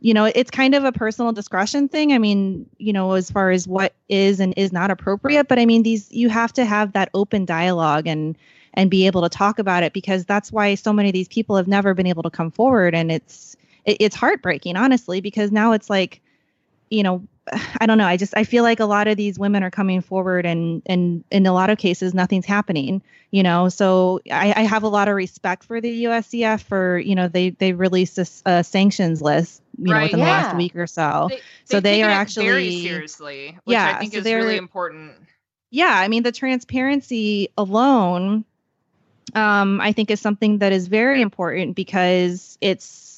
you 0.00 0.14
know 0.14 0.26
it's 0.26 0.50
kind 0.50 0.74
of 0.74 0.84
a 0.84 0.92
personal 0.92 1.32
discretion 1.32 1.88
thing. 1.88 2.12
I 2.12 2.18
mean 2.18 2.68
you 2.78 2.92
know 2.92 3.12
as 3.12 3.30
far 3.30 3.50
as 3.50 3.66
what 3.66 3.94
is 4.08 4.38
and 4.38 4.54
is 4.56 4.72
not 4.72 4.90
appropriate 4.90 5.48
but 5.48 5.58
i 5.58 5.66
mean 5.66 5.82
these 5.82 6.10
you 6.10 6.28
have 6.28 6.52
to 6.54 6.64
have 6.64 6.92
that 6.92 7.10
open 7.14 7.44
dialogue 7.44 8.06
and 8.06 8.36
and 8.74 8.90
be 8.90 9.06
able 9.06 9.22
to 9.22 9.28
talk 9.28 9.58
about 9.58 9.82
it 9.82 9.92
because 9.92 10.24
that's 10.24 10.52
why 10.52 10.74
so 10.74 10.92
many 10.92 11.08
of 11.08 11.12
these 11.12 11.28
people 11.28 11.56
have 11.56 11.68
never 11.68 11.94
been 11.94 12.06
able 12.06 12.22
to 12.22 12.30
come 12.30 12.50
forward. 12.50 12.94
And 12.94 13.10
it's 13.10 13.56
it, 13.84 13.96
it's 14.00 14.16
heartbreaking 14.16 14.76
honestly 14.76 15.20
because 15.20 15.50
now 15.50 15.72
it's 15.72 15.90
like 15.90 16.20
you 16.90 17.02
know 17.02 17.22
I 17.80 17.86
don't 17.86 17.98
know. 17.98 18.06
I 18.06 18.16
just 18.16 18.36
I 18.36 18.44
feel 18.44 18.62
like 18.62 18.80
a 18.80 18.86
lot 18.86 19.08
of 19.08 19.16
these 19.16 19.38
women 19.38 19.62
are 19.62 19.70
coming 19.70 20.00
forward, 20.00 20.46
and 20.46 20.82
and 20.86 21.24
in 21.30 21.46
a 21.46 21.52
lot 21.52 21.70
of 21.70 21.78
cases, 21.78 22.14
nothing's 22.14 22.46
happening. 22.46 23.02
You 23.30 23.42
know, 23.42 23.68
so 23.68 24.20
I, 24.30 24.52
I 24.56 24.62
have 24.62 24.82
a 24.82 24.88
lot 24.88 25.08
of 25.08 25.14
respect 25.14 25.64
for 25.64 25.80
the 25.80 26.04
USEF 26.04 26.62
for 26.62 26.98
you 26.98 27.14
know 27.14 27.28
they 27.28 27.50
they 27.50 27.72
released 27.72 28.18
a, 28.18 28.26
a 28.46 28.64
sanctions 28.64 29.22
list 29.22 29.62
you 29.78 29.92
right. 29.92 29.98
know 29.98 30.04
within 30.04 30.18
yeah. 30.20 30.24
the 30.24 30.30
last 30.30 30.56
week 30.56 30.76
or 30.76 30.86
so. 30.86 31.26
They, 31.30 31.40
so 31.64 31.80
they 31.80 32.02
are 32.02 32.10
actually 32.10 32.46
very 32.46 32.80
seriously, 32.80 33.58
which 33.64 33.74
yeah, 33.74 33.96
I 33.96 34.00
think 34.00 34.12
so 34.12 34.18
is 34.18 34.24
really 34.24 34.56
important. 34.56 35.14
Yeah, 35.70 35.92
I 35.94 36.08
mean 36.08 36.22
the 36.22 36.32
transparency 36.32 37.48
alone, 37.56 38.44
um, 39.34 39.80
I 39.80 39.92
think 39.92 40.10
is 40.10 40.20
something 40.20 40.58
that 40.58 40.72
is 40.72 40.88
very 40.88 41.22
important 41.22 41.76
because 41.76 42.58
it's 42.60 43.09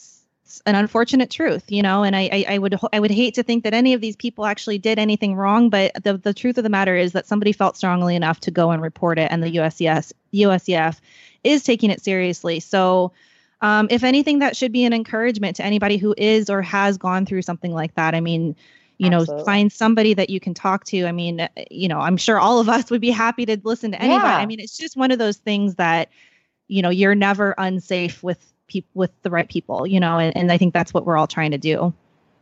an 0.66 0.74
unfortunate 0.74 1.30
truth, 1.30 1.64
you 1.68 1.82
know, 1.82 2.02
and 2.02 2.14
I, 2.14 2.28
I, 2.32 2.54
I, 2.54 2.58
would 2.58 2.78
I 2.92 3.00
would 3.00 3.10
hate 3.10 3.34
to 3.34 3.42
think 3.42 3.64
that 3.64 3.74
any 3.74 3.94
of 3.94 4.00
these 4.00 4.16
people 4.16 4.44
actually 4.44 4.78
did 4.78 4.98
anything 4.98 5.34
wrong, 5.34 5.70
but 5.70 5.92
the, 6.02 6.18
the 6.18 6.34
truth 6.34 6.58
of 6.58 6.64
the 6.64 6.70
matter 6.70 6.96
is 6.96 7.12
that 7.12 7.26
somebody 7.26 7.52
felt 7.52 7.76
strongly 7.76 8.16
enough 8.16 8.40
to 8.40 8.50
go 8.50 8.70
and 8.70 8.82
report 8.82 9.18
it, 9.18 9.30
and 9.30 9.42
the 9.42 9.56
USCS 9.56 10.12
USEF 10.34 11.00
is 11.44 11.64
taking 11.64 11.90
it 11.90 12.02
seriously. 12.02 12.60
So, 12.60 13.12
um, 13.60 13.86
if 13.90 14.04
anything, 14.04 14.40
that 14.40 14.56
should 14.56 14.72
be 14.72 14.84
an 14.84 14.92
encouragement 14.92 15.56
to 15.56 15.64
anybody 15.64 15.96
who 15.96 16.14
is 16.18 16.50
or 16.50 16.62
has 16.62 16.98
gone 16.98 17.26
through 17.26 17.42
something 17.42 17.72
like 17.72 17.94
that. 17.94 18.14
I 18.14 18.20
mean, 18.20 18.56
you 18.98 19.10
Absolutely. 19.10 19.36
know, 19.36 19.44
find 19.44 19.72
somebody 19.72 20.14
that 20.14 20.30
you 20.30 20.40
can 20.40 20.54
talk 20.54 20.84
to. 20.86 21.06
I 21.06 21.12
mean, 21.12 21.48
you 21.70 21.88
know, 21.88 22.00
I'm 22.00 22.16
sure 22.16 22.38
all 22.38 22.60
of 22.60 22.68
us 22.68 22.90
would 22.90 23.00
be 23.00 23.10
happy 23.10 23.46
to 23.46 23.60
listen 23.64 23.92
to 23.92 24.00
anybody. 24.00 24.28
Yeah. 24.28 24.36
I 24.36 24.46
mean, 24.46 24.60
it's 24.60 24.76
just 24.76 24.96
one 24.96 25.10
of 25.10 25.18
those 25.18 25.38
things 25.38 25.76
that, 25.76 26.10
you 26.68 26.82
know, 26.82 26.90
you're 26.90 27.14
never 27.14 27.54
unsafe 27.58 28.22
with 28.22 28.51
people 28.72 28.90
with 28.94 29.11
the 29.22 29.30
right 29.30 29.48
people, 29.48 29.87
you 29.87 30.00
know, 30.00 30.18
and, 30.18 30.37
and 30.37 30.50
I 30.50 30.58
think 30.58 30.72
that's 30.72 30.94
what 30.94 31.04
we're 31.04 31.16
all 31.16 31.26
trying 31.26 31.50
to 31.50 31.58
do. 31.58 31.92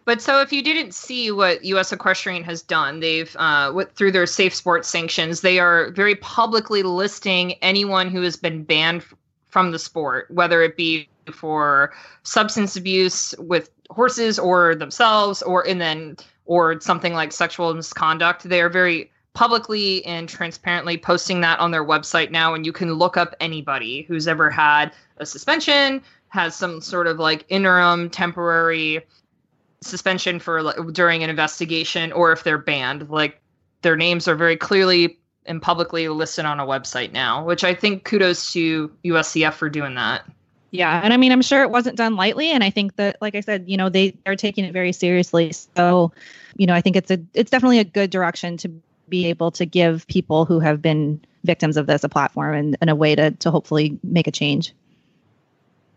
But 0.04 0.22
so 0.22 0.40
if 0.40 0.52
you 0.52 0.62
didn't 0.62 0.92
see 0.94 1.30
what 1.30 1.64
U.S. 1.64 1.92
Equestrian 1.92 2.42
has 2.44 2.62
done, 2.62 3.00
they've 3.00 3.34
uh, 3.38 3.84
through 3.94 4.12
their 4.12 4.26
safe 4.26 4.54
sports 4.54 4.88
sanctions, 4.88 5.40
they 5.42 5.58
are 5.58 5.90
very 5.90 6.16
publicly 6.16 6.82
listing 6.82 7.52
anyone 7.62 8.08
who 8.08 8.22
has 8.22 8.36
been 8.36 8.64
banned 8.64 9.04
from 9.48 9.72
the 9.72 9.78
sport, 9.78 10.30
whether 10.30 10.62
it 10.62 10.76
be 10.76 11.08
for 11.32 11.92
substance 12.22 12.76
abuse 12.76 13.34
with 13.38 13.70
horses 13.90 14.38
or 14.38 14.74
themselves, 14.74 15.42
or 15.42 15.66
and 15.66 15.80
then 15.80 16.16
or 16.46 16.80
something 16.80 17.12
like 17.12 17.32
sexual 17.32 17.72
misconduct. 17.74 18.48
They 18.48 18.62
are 18.62 18.68
very 18.68 19.10
publicly 19.32 20.04
and 20.06 20.28
transparently 20.28 20.98
posting 20.98 21.40
that 21.42 21.60
on 21.60 21.70
their 21.70 21.84
website 21.84 22.30
now, 22.30 22.54
and 22.54 22.66
you 22.66 22.72
can 22.72 22.94
look 22.94 23.16
up 23.16 23.34
anybody 23.38 24.02
who's 24.02 24.26
ever 24.26 24.50
had 24.50 24.92
a 25.18 25.26
suspension, 25.26 26.02
has 26.30 26.56
some 26.56 26.80
sort 26.80 27.06
of 27.06 27.18
like 27.18 27.44
interim 27.48 28.10
temporary 28.10 29.04
suspension 29.82 30.38
for 30.38 30.62
like, 30.62 30.76
during 30.92 31.22
an 31.22 31.30
investigation 31.30 32.12
or 32.12 32.32
if 32.32 32.42
they're 32.44 32.58
banned. 32.58 33.08
Like 33.10 33.40
their 33.82 33.96
names 33.96 34.28
are 34.28 34.34
very 34.34 34.56
clearly 34.56 35.18
and 35.46 35.60
publicly 35.60 36.08
listed 36.08 36.44
on 36.44 36.60
a 36.60 36.66
website 36.66 37.12
now 37.12 37.44
which 37.44 37.64
i 37.64 37.74
think 37.74 38.04
kudos 38.04 38.52
to 38.52 38.90
usef 39.04 39.54
for 39.54 39.68
doing 39.68 39.94
that. 39.94 40.22
Yeah 40.70 41.00
and 41.02 41.12
i 41.12 41.16
mean 41.16 41.32
i'm 41.32 41.42
sure 41.42 41.62
it 41.62 41.70
wasn't 41.70 41.96
done 41.96 42.14
lightly 42.16 42.50
and 42.50 42.62
i 42.62 42.70
think 42.70 42.96
that 42.96 43.16
like 43.20 43.34
i 43.34 43.40
said 43.40 43.64
you 43.66 43.76
know 43.76 43.88
they 43.88 44.14
are 44.26 44.36
taking 44.36 44.64
it 44.64 44.72
very 44.72 44.92
seriously. 44.92 45.52
So 45.52 46.12
you 46.56 46.66
know 46.66 46.74
i 46.74 46.80
think 46.80 46.96
it's 46.96 47.10
a 47.10 47.18
it's 47.34 47.50
definitely 47.50 47.78
a 47.78 47.84
good 47.84 48.10
direction 48.10 48.56
to 48.58 48.70
be 49.08 49.26
able 49.26 49.50
to 49.52 49.66
give 49.66 50.06
people 50.06 50.44
who 50.44 50.60
have 50.60 50.80
been 50.80 51.20
victims 51.44 51.76
of 51.76 51.86
this 51.86 52.04
a 52.04 52.08
platform 52.08 52.54
and, 52.54 52.76
and 52.80 52.90
a 52.90 52.94
way 52.94 53.14
to 53.14 53.30
to 53.32 53.50
hopefully 53.50 53.98
make 54.04 54.26
a 54.26 54.32
change 54.32 54.72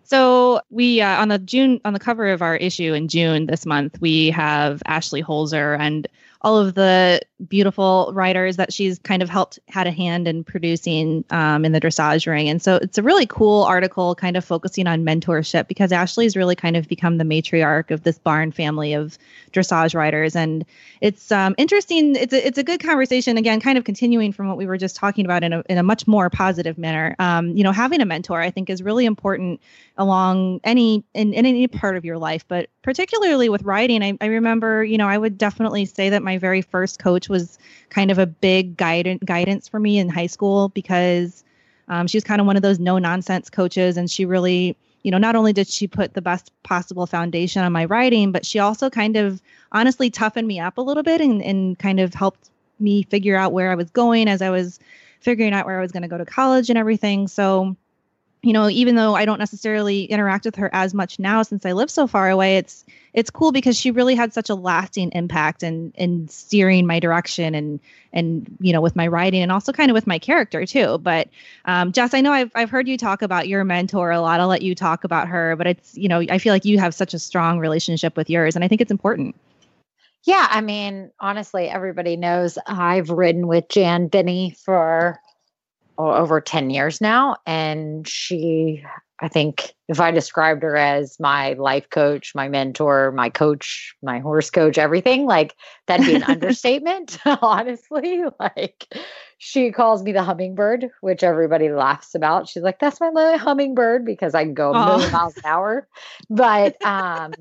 so 0.04 0.62
we 0.70 1.02
uh, 1.02 1.22
on 1.22 1.30
the 1.30 1.40
June 1.40 1.82
on 1.86 1.94
the 1.94 2.00
cover 2.00 2.28
of 2.30 2.42
our 2.42 2.56
issue 2.56 2.94
in 2.94 3.08
June 3.08 3.46
this 3.46 3.66
month 3.66 4.00
we 4.02 4.30
have 4.32 4.82
Ashley 4.86 5.24
Holzer 5.24 5.78
and 5.80 6.08
all 6.44 6.58
of 6.58 6.74
the 6.74 7.22
beautiful 7.48 8.12
riders 8.14 8.58
that 8.58 8.74
she's 8.74 9.00
kind 9.00 9.22
of 9.24 9.30
helped 9.30 9.60
had 9.70 9.88
a 9.88 9.92
hand 9.92 10.28
in 10.28 10.44
producing 10.44 11.24
um, 11.30 11.64
in 11.64 11.72
the 11.72 11.80
dressage 11.80 12.28
ring. 12.28 12.50
And 12.50 12.62
so 12.62 12.76
it's 12.76 12.98
a 12.98 13.04
really 13.04 13.26
cool 13.26 13.64
article 13.64 14.14
kind 14.16 14.36
of 14.36 14.44
focusing 14.44 14.86
on 14.86 15.06
mentorship 15.06 15.68
because 15.68 15.94
Ashley's 15.94 16.36
really 16.36 16.56
kind 16.56 16.76
of 16.76 16.88
become 16.88 17.18
the 17.18 17.24
matriarch 17.24 17.92
of 17.92 18.04
this 18.04 18.20
barn 18.20 18.52
family 18.52 18.94
of 18.94 19.18
dressage 19.54 19.96
riders. 19.96 20.36
And 20.36 20.66
it's 21.00 21.32
um, 21.32 21.56
interesting. 21.58 22.16
It's 22.16 22.34
a, 22.34 22.46
it's 22.46 22.58
a 22.58 22.64
good 22.64 22.82
conversation, 22.82 23.38
again, 23.38 23.62
kind 23.62 23.78
of 23.78 23.86
continuing 23.86 24.34
from 24.34 24.48
what 24.48 24.58
we 24.58 24.66
were 24.66 24.78
just 24.78 24.98
talking 24.98 25.24
about 25.24 25.44
in 25.44 25.54
a, 25.54 25.64
in 25.70 25.78
a 25.78 25.84
much 25.84 26.08
more 26.08 26.30
positive 26.30 26.78
manner. 26.78 27.16
Um, 27.20 27.56
you 27.56 27.64
know, 27.64 27.72
having 27.72 28.02
a 28.02 28.06
mentor, 28.06 28.42
I 28.42 28.52
think, 28.52 28.70
is 28.70 28.84
really 28.84 29.06
important 29.06 29.62
along 29.98 30.60
any 30.66 31.06
in, 31.14 31.34
in 31.34 31.46
any 31.46 31.68
part 31.68 31.96
of 31.96 32.04
your 32.04 32.18
life, 32.18 32.46
but 32.48 32.70
particularly 32.84 33.50
with 33.50 33.64
riding. 33.64 34.04
I, 34.04 34.18
I 34.22 34.28
remember, 34.28 34.84
you 34.84 34.98
know, 34.98 35.08
I 35.08 35.18
would 35.18 35.38
definitely 35.38 35.86
say 35.86 36.10
that 36.10 36.22
my 36.22 36.38
very 36.38 36.62
first 36.62 37.00
coach 37.00 37.30
was 37.30 37.58
kind 37.90 38.12
of 38.12 38.20
a 38.20 38.28
big 38.28 38.78
guidance 38.78 39.24
guidance 39.26 39.68
for 39.68 39.80
me 39.80 39.98
in 39.98 40.10
high 40.10 40.28
school 40.28 40.70
because 40.70 41.44
um, 41.88 42.08
she 42.08 42.18
was 42.18 42.24
kind 42.24 42.40
of 42.40 42.48
one 42.48 42.56
of 42.56 42.62
those 42.62 42.80
no 42.80 43.00
nonsense 43.00 43.50
coaches, 43.50 43.98
and 43.98 44.12
she 44.12 44.26
really, 44.26 44.78
you 45.02 45.12
know, 45.12 45.18
not 45.18 45.36
only 45.36 45.54
did 45.54 45.68
she 45.68 45.88
put 45.88 46.14
the 46.14 46.22
best 46.22 46.52
possible 46.64 47.08
foundation 47.08 47.64
on 47.64 47.72
my 47.72 47.86
riding, 47.86 48.32
but 48.32 48.46
she 48.46 48.60
also 48.60 48.90
kind 48.90 49.16
of 49.16 49.42
honestly 49.72 50.10
toughened 50.10 50.48
me 50.48 50.60
up 50.60 50.78
a 50.78 50.82
little 50.82 51.04
bit 51.04 51.22
and, 51.22 51.42
and 51.42 51.80
kind 51.80 52.00
of 52.00 52.14
helped 52.14 52.50
me 52.80 53.04
figure 53.04 53.36
out 53.36 53.54
where 53.54 53.72
I 53.72 53.76
was 53.76 53.90
going 53.92 54.28
as 54.28 54.42
I 54.42 54.50
was 54.50 54.80
figuring 55.20 55.54
out 55.54 55.66
where 55.66 55.80
I 55.80 55.82
was 55.82 55.92
going 55.92 56.04
to 56.04 56.10
go 56.10 56.18
to 56.18 56.26
college 56.26 56.70
and 56.70 56.78
everything. 56.78 57.28
So 57.28 57.78
you 58.44 58.52
know, 58.52 58.70
even 58.70 58.96
though 58.96 59.16
I 59.16 59.24
don't 59.24 59.40
necessarily 59.40 60.04
interact 60.04 60.44
with 60.44 60.58
her 60.58 60.70
as 60.74 60.94
much 60.94 61.18
now 61.18 61.44
since 61.44 61.66
I 61.66 61.72
live 61.72 61.90
so 61.90 62.08
far 62.08 62.30
away, 62.30 62.58
it's 62.58 62.84
it's 63.14 63.30
cool 63.30 63.54
because 63.54 63.80
she 63.80 63.90
really 63.90 64.16
had 64.16 64.34
such 64.34 64.50
a 64.50 64.56
lasting 64.56 65.12
impact 65.14 65.64
in 65.64 65.94
in 65.96 66.28
steering 66.28 66.86
my 66.86 67.00
direction 67.00 67.56
and 67.56 67.80
and 68.12 68.58
you 68.60 68.74
know 68.74 68.82
with 68.82 68.98
my 68.98 69.08
riding 69.08 69.42
and 69.42 69.52
also 69.52 69.72
kind 69.72 69.90
of 69.90 69.96
with 69.96 70.06
my 70.06 70.20
character 70.20 70.66
too. 70.66 70.98
But 70.98 71.30
um, 71.64 71.94
Jess, 71.94 72.14
I 72.14 72.20
know 72.20 72.34
I've 72.34 72.52
I've 72.54 72.70
heard 72.70 72.90
you 72.90 72.98
talk 72.98 73.22
about 73.22 73.48
your 73.48 73.64
mentor 73.64 74.12
a 74.12 74.20
lot. 74.20 74.42
I'll 74.42 74.48
let 74.50 74.62
you 74.62 74.76
talk 74.76 75.06
about 75.06 75.30
her, 75.30 75.56
but 75.56 75.66
it's 75.66 75.98
you 75.98 76.10
know 76.10 76.20
I 76.20 76.38
feel 76.38 76.54
like 76.54 76.66
you 76.66 76.78
have 76.80 76.94
such 76.94 77.14
a 77.14 77.20
strong 77.20 77.60
relationship 77.60 78.18
with 78.18 78.30
yours, 78.30 78.56
and 78.56 78.66
I 78.66 78.68
think 78.68 78.82
it's 78.82 78.92
important. 78.92 79.36
Yeah, 80.26 80.48
I 80.50 80.60
mean, 80.60 81.12
honestly, 81.20 81.70
everybody 81.70 82.18
knows 82.18 82.58
I've 82.68 83.10
ridden 83.10 83.48
with 83.48 83.70
Jan 83.70 84.10
Byyny 84.10 84.58
for 84.58 85.20
over 85.98 86.42
10 86.42 86.70
years 86.70 87.02
now. 87.02 87.38
And 87.46 88.08
she, 88.08 88.84
I 89.20 89.28
think, 89.28 89.74
if 89.88 90.00
I 90.00 90.12
described 90.12 90.64
her 90.64 90.76
as 90.76 91.20
my 91.20 91.54
life 91.54 91.90
coach, 91.90 92.34
my 92.36 92.48
mentor, 92.50 93.12
my 93.12 93.30
coach, 93.30 93.96
my 94.02 94.20
horse 94.20 94.50
coach, 94.50 94.78
everything, 94.78 95.26
like 95.26 95.56
that'd 95.88 96.06
be 96.06 96.16
an 96.16 96.24
understatement, 96.28 97.18
honestly. 97.26 98.24
Like 98.40 98.86
she 99.38 99.72
calls 99.72 100.04
me 100.04 100.12
the 100.12 100.24
hummingbird, 100.24 100.90
which 101.02 101.24
everybody 101.24 101.70
laughs 101.70 102.16
about. 102.16 102.48
She's 102.48 102.64
like, 102.64 102.80
that's 102.80 103.00
my 103.00 103.10
little 103.10 103.38
hummingbird 103.38 104.06
because 104.06 104.34
I 104.34 104.44
can 104.44 104.54
go 104.54 104.74
a 104.74 104.86
million 104.86 105.12
miles 105.12 105.38
an 105.38 105.44
hour. 105.46 105.88
But, 106.30 106.84
um, 106.86 107.34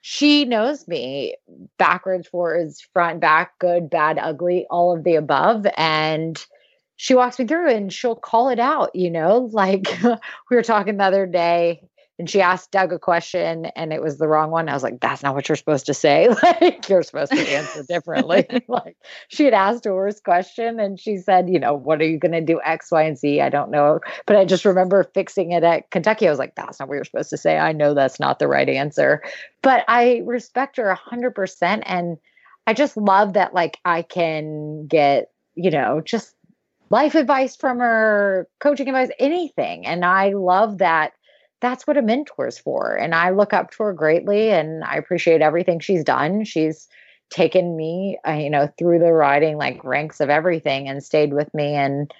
she 0.00 0.46
knows 0.46 0.88
me 0.88 1.36
backwards, 1.76 2.28
forwards, 2.28 2.80
front, 2.94 3.20
back, 3.20 3.58
good, 3.58 3.90
bad, 3.90 4.18
ugly, 4.18 4.66
all 4.70 4.96
of 4.96 5.04
the 5.04 5.16
above. 5.16 5.66
And 5.76 6.42
she 6.98 7.14
walks 7.14 7.38
me 7.38 7.46
through 7.46 7.70
and 7.70 7.92
she'll 7.92 8.16
call 8.16 8.50
it 8.50 8.58
out, 8.58 8.94
you 8.94 9.10
know, 9.10 9.48
like 9.52 9.86
we 10.02 10.56
were 10.56 10.62
talking 10.62 10.98
the 10.98 11.04
other 11.04 11.26
day 11.26 11.80
and 12.18 12.28
she 12.28 12.40
asked 12.40 12.72
Doug 12.72 12.92
a 12.92 12.98
question 12.98 13.66
and 13.76 13.92
it 13.92 14.02
was 14.02 14.18
the 14.18 14.26
wrong 14.26 14.50
one. 14.50 14.68
I 14.68 14.74
was 14.74 14.82
like, 14.82 14.98
that's 14.98 15.22
not 15.22 15.36
what 15.36 15.48
you're 15.48 15.54
supposed 15.54 15.86
to 15.86 15.94
say. 15.94 16.28
like 16.42 16.88
you're 16.88 17.04
supposed 17.04 17.30
to 17.30 17.38
answer 17.38 17.84
differently. 17.84 18.46
like 18.68 18.96
she 19.28 19.44
had 19.44 19.54
asked 19.54 19.86
a 19.86 19.94
worse 19.94 20.18
question 20.18 20.80
and 20.80 20.98
she 20.98 21.18
said, 21.18 21.48
you 21.48 21.60
know, 21.60 21.72
what 21.72 22.00
are 22.02 22.06
you 22.06 22.18
going 22.18 22.32
to 22.32 22.40
do 22.40 22.60
X, 22.64 22.90
Y, 22.90 23.02
and 23.04 23.16
Z? 23.16 23.40
I 23.40 23.48
don't 23.48 23.70
know. 23.70 24.00
But 24.26 24.36
I 24.36 24.44
just 24.44 24.64
remember 24.64 25.08
fixing 25.14 25.52
it 25.52 25.62
at 25.62 25.88
Kentucky. 25.92 26.26
I 26.26 26.30
was 26.30 26.40
like, 26.40 26.56
that's 26.56 26.80
not 26.80 26.88
what 26.88 26.96
you're 26.96 27.04
supposed 27.04 27.30
to 27.30 27.36
say. 27.36 27.56
I 27.56 27.70
know 27.70 27.94
that's 27.94 28.18
not 28.18 28.40
the 28.40 28.48
right 28.48 28.68
answer. 28.68 29.22
But 29.62 29.84
I 29.86 30.22
respect 30.26 30.78
her 30.78 30.88
a 30.88 30.96
hundred 30.96 31.36
percent. 31.36 31.84
And 31.86 32.18
I 32.66 32.74
just 32.74 32.96
love 32.96 33.34
that 33.34 33.54
like 33.54 33.78
I 33.84 34.02
can 34.02 34.88
get, 34.88 35.30
you 35.54 35.70
know, 35.70 36.00
just 36.04 36.34
life 36.90 37.14
advice 37.14 37.56
from 37.56 37.78
her, 37.78 38.48
coaching 38.60 38.88
advice, 38.88 39.10
anything. 39.18 39.86
And 39.86 40.04
I 40.04 40.30
love 40.32 40.78
that 40.78 41.12
that's 41.60 41.86
what 41.86 41.96
a 41.96 42.02
mentor 42.02 42.46
is 42.46 42.58
for. 42.58 42.94
And 42.94 43.14
I 43.14 43.30
look 43.30 43.52
up 43.52 43.70
to 43.72 43.82
her 43.82 43.92
greatly 43.92 44.50
and 44.50 44.84
I 44.84 44.96
appreciate 44.96 45.42
everything 45.42 45.80
she's 45.80 46.04
done. 46.04 46.44
She's 46.44 46.88
taken 47.30 47.76
me, 47.76 48.18
uh, 48.26 48.32
you 48.32 48.48
know, 48.48 48.70
through 48.78 49.00
the 49.00 49.12
riding 49.12 49.56
like 49.56 49.82
ranks 49.84 50.20
of 50.20 50.30
everything 50.30 50.88
and 50.88 51.02
stayed 51.02 51.32
with 51.32 51.52
me 51.52 51.74
and 51.74 52.12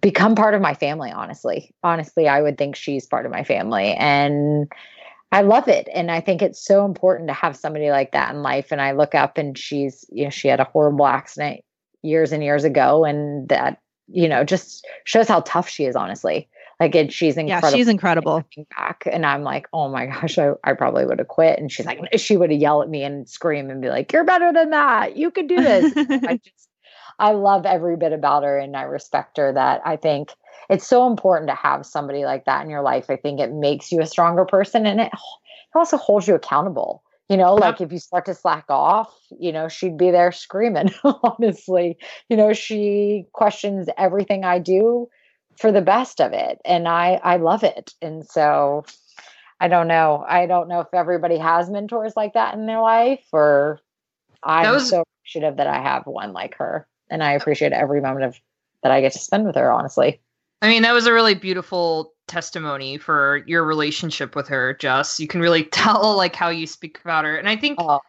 become 0.00 0.34
part 0.34 0.54
of 0.54 0.60
my 0.60 0.74
family, 0.74 1.10
honestly. 1.10 1.72
Honestly, 1.82 2.28
I 2.28 2.42
would 2.42 2.58
think 2.58 2.76
she's 2.76 3.06
part 3.06 3.26
of 3.26 3.32
my 3.32 3.44
family. 3.44 3.92
And 3.94 4.70
I 5.32 5.42
love 5.42 5.68
it. 5.68 5.88
And 5.92 6.10
I 6.10 6.20
think 6.20 6.42
it's 6.42 6.64
so 6.64 6.84
important 6.84 7.28
to 7.28 7.34
have 7.34 7.56
somebody 7.56 7.90
like 7.90 8.12
that 8.12 8.34
in 8.34 8.42
life. 8.42 8.68
And 8.70 8.80
I 8.80 8.92
look 8.92 9.14
up 9.14 9.38
and 9.38 9.56
she's, 9.56 10.04
you 10.10 10.24
know, 10.24 10.30
she 10.30 10.48
had 10.48 10.60
a 10.60 10.64
horrible 10.64 11.06
accident 11.06 11.64
years 12.02 12.32
and 12.32 12.42
years 12.42 12.64
ago. 12.64 13.04
And 13.04 13.48
that, 13.48 13.80
you 14.08 14.28
know, 14.28 14.44
just 14.44 14.86
shows 15.04 15.28
how 15.28 15.40
tough 15.40 15.68
she 15.68 15.84
is, 15.84 15.96
honestly. 15.96 16.48
Like, 16.80 16.94
and 16.96 17.12
she's 17.12 17.36
incredible. 17.36 17.68
Yeah, 17.70 17.76
she's 17.76 17.88
incredible. 17.88 18.44
Back, 18.76 19.04
and 19.10 19.24
I'm 19.24 19.42
like, 19.42 19.68
oh 19.72 19.88
my 19.88 20.06
gosh, 20.06 20.38
I, 20.38 20.52
I 20.64 20.72
probably 20.72 21.06
would 21.06 21.18
have 21.20 21.28
quit. 21.28 21.58
And 21.58 21.70
she's 21.70 21.86
like, 21.86 22.00
she 22.18 22.36
would 22.36 22.50
have 22.50 22.60
yelled 22.60 22.84
at 22.84 22.90
me 22.90 23.04
and 23.04 23.28
scream 23.28 23.70
and 23.70 23.80
be 23.80 23.88
like, 23.88 24.12
you're 24.12 24.24
better 24.24 24.52
than 24.52 24.70
that. 24.70 25.16
You 25.16 25.30
could 25.30 25.46
do 25.46 25.56
this. 25.56 25.92
I 25.96 26.40
just, 26.42 26.68
I 27.18 27.30
love 27.32 27.64
every 27.64 27.96
bit 27.96 28.12
about 28.12 28.42
her, 28.42 28.58
and 28.58 28.76
I 28.76 28.82
respect 28.82 29.36
her. 29.36 29.52
That 29.52 29.82
I 29.84 29.96
think 29.96 30.32
it's 30.68 30.86
so 30.86 31.06
important 31.06 31.48
to 31.48 31.54
have 31.54 31.86
somebody 31.86 32.24
like 32.24 32.44
that 32.46 32.64
in 32.64 32.70
your 32.70 32.82
life. 32.82 33.08
I 33.08 33.16
think 33.16 33.38
it 33.38 33.52
makes 33.52 33.92
you 33.92 34.00
a 34.00 34.06
stronger 34.06 34.44
person, 34.44 34.84
and 34.84 35.00
it, 35.00 35.12
it 35.12 35.78
also 35.78 35.96
holds 35.96 36.26
you 36.26 36.34
accountable. 36.34 37.03
You 37.28 37.38
know, 37.38 37.54
uh-huh. 37.54 37.60
like 37.60 37.80
if 37.80 37.90
you 37.90 37.98
start 37.98 38.26
to 38.26 38.34
slack 38.34 38.66
off, 38.68 39.10
you 39.38 39.50
know, 39.50 39.68
she'd 39.68 39.96
be 39.96 40.10
there 40.10 40.30
screaming, 40.30 40.90
honestly. 41.04 41.96
You 42.28 42.36
know, 42.36 42.52
she 42.52 43.26
questions 43.32 43.88
everything 43.96 44.44
I 44.44 44.58
do 44.58 45.08
for 45.58 45.72
the 45.72 45.80
best 45.80 46.20
of 46.20 46.32
it 46.32 46.60
and 46.64 46.88
i 46.88 47.20
i 47.22 47.36
love 47.36 47.62
it 47.62 47.92
and 48.02 48.26
so 48.26 48.84
i 49.60 49.68
don't 49.68 49.88
know. 49.88 50.24
I 50.28 50.46
don't 50.46 50.68
know 50.68 50.80
if 50.80 50.92
everybody 50.92 51.38
has 51.38 51.70
mentors 51.70 52.14
like 52.16 52.34
that 52.34 52.54
in 52.54 52.66
their 52.66 52.80
life 52.80 53.24
or 53.32 53.80
i'm 54.42 54.72
was, 54.72 54.90
so 54.90 55.02
appreciative 55.02 55.56
that 55.56 55.66
i 55.66 55.80
have 55.80 56.06
one 56.06 56.32
like 56.32 56.56
her 56.56 56.86
and 57.10 57.22
i 57.22 57.32
appreciate 57.32 57.72
every 57.72 58.00
moment 58.00 58.24
of 58.24 58.40
that 58.82 58.92
i 58.92 59.00
get 59.00 59.12
to 59.12 59.18
spend 59.18 59.46
with 59.46 59.56
her 59.56 59.70
honestly. 59.70 60.20
I 60.60 60.68
mean 60.68 60.82
that 60.82 60.92
was 60.92 61.06
a 61.06 61.12
really 61.12 61.34
beautiful 61.34 62.13
testimony 62.26 62.98
for 62.98 63.42
your 63.46 63.64
relationship 63.64 64.34
with 64.34 64.48
her 64.48 64.74
jess 64.74 65.20
you 65.20 65.26
can 65.26 65.40
really 65.40 65.64
tell 65.72 66.16
like 66.16 66.34
how 66.34 66.48
you 66.48 66.66
speak 66.66 67.00
about 67.04 67.24
her 67.24 67.36
and 67.36 67.48
i 67.48 67.56
think 67.56 67.78
oh. 67.80 68.00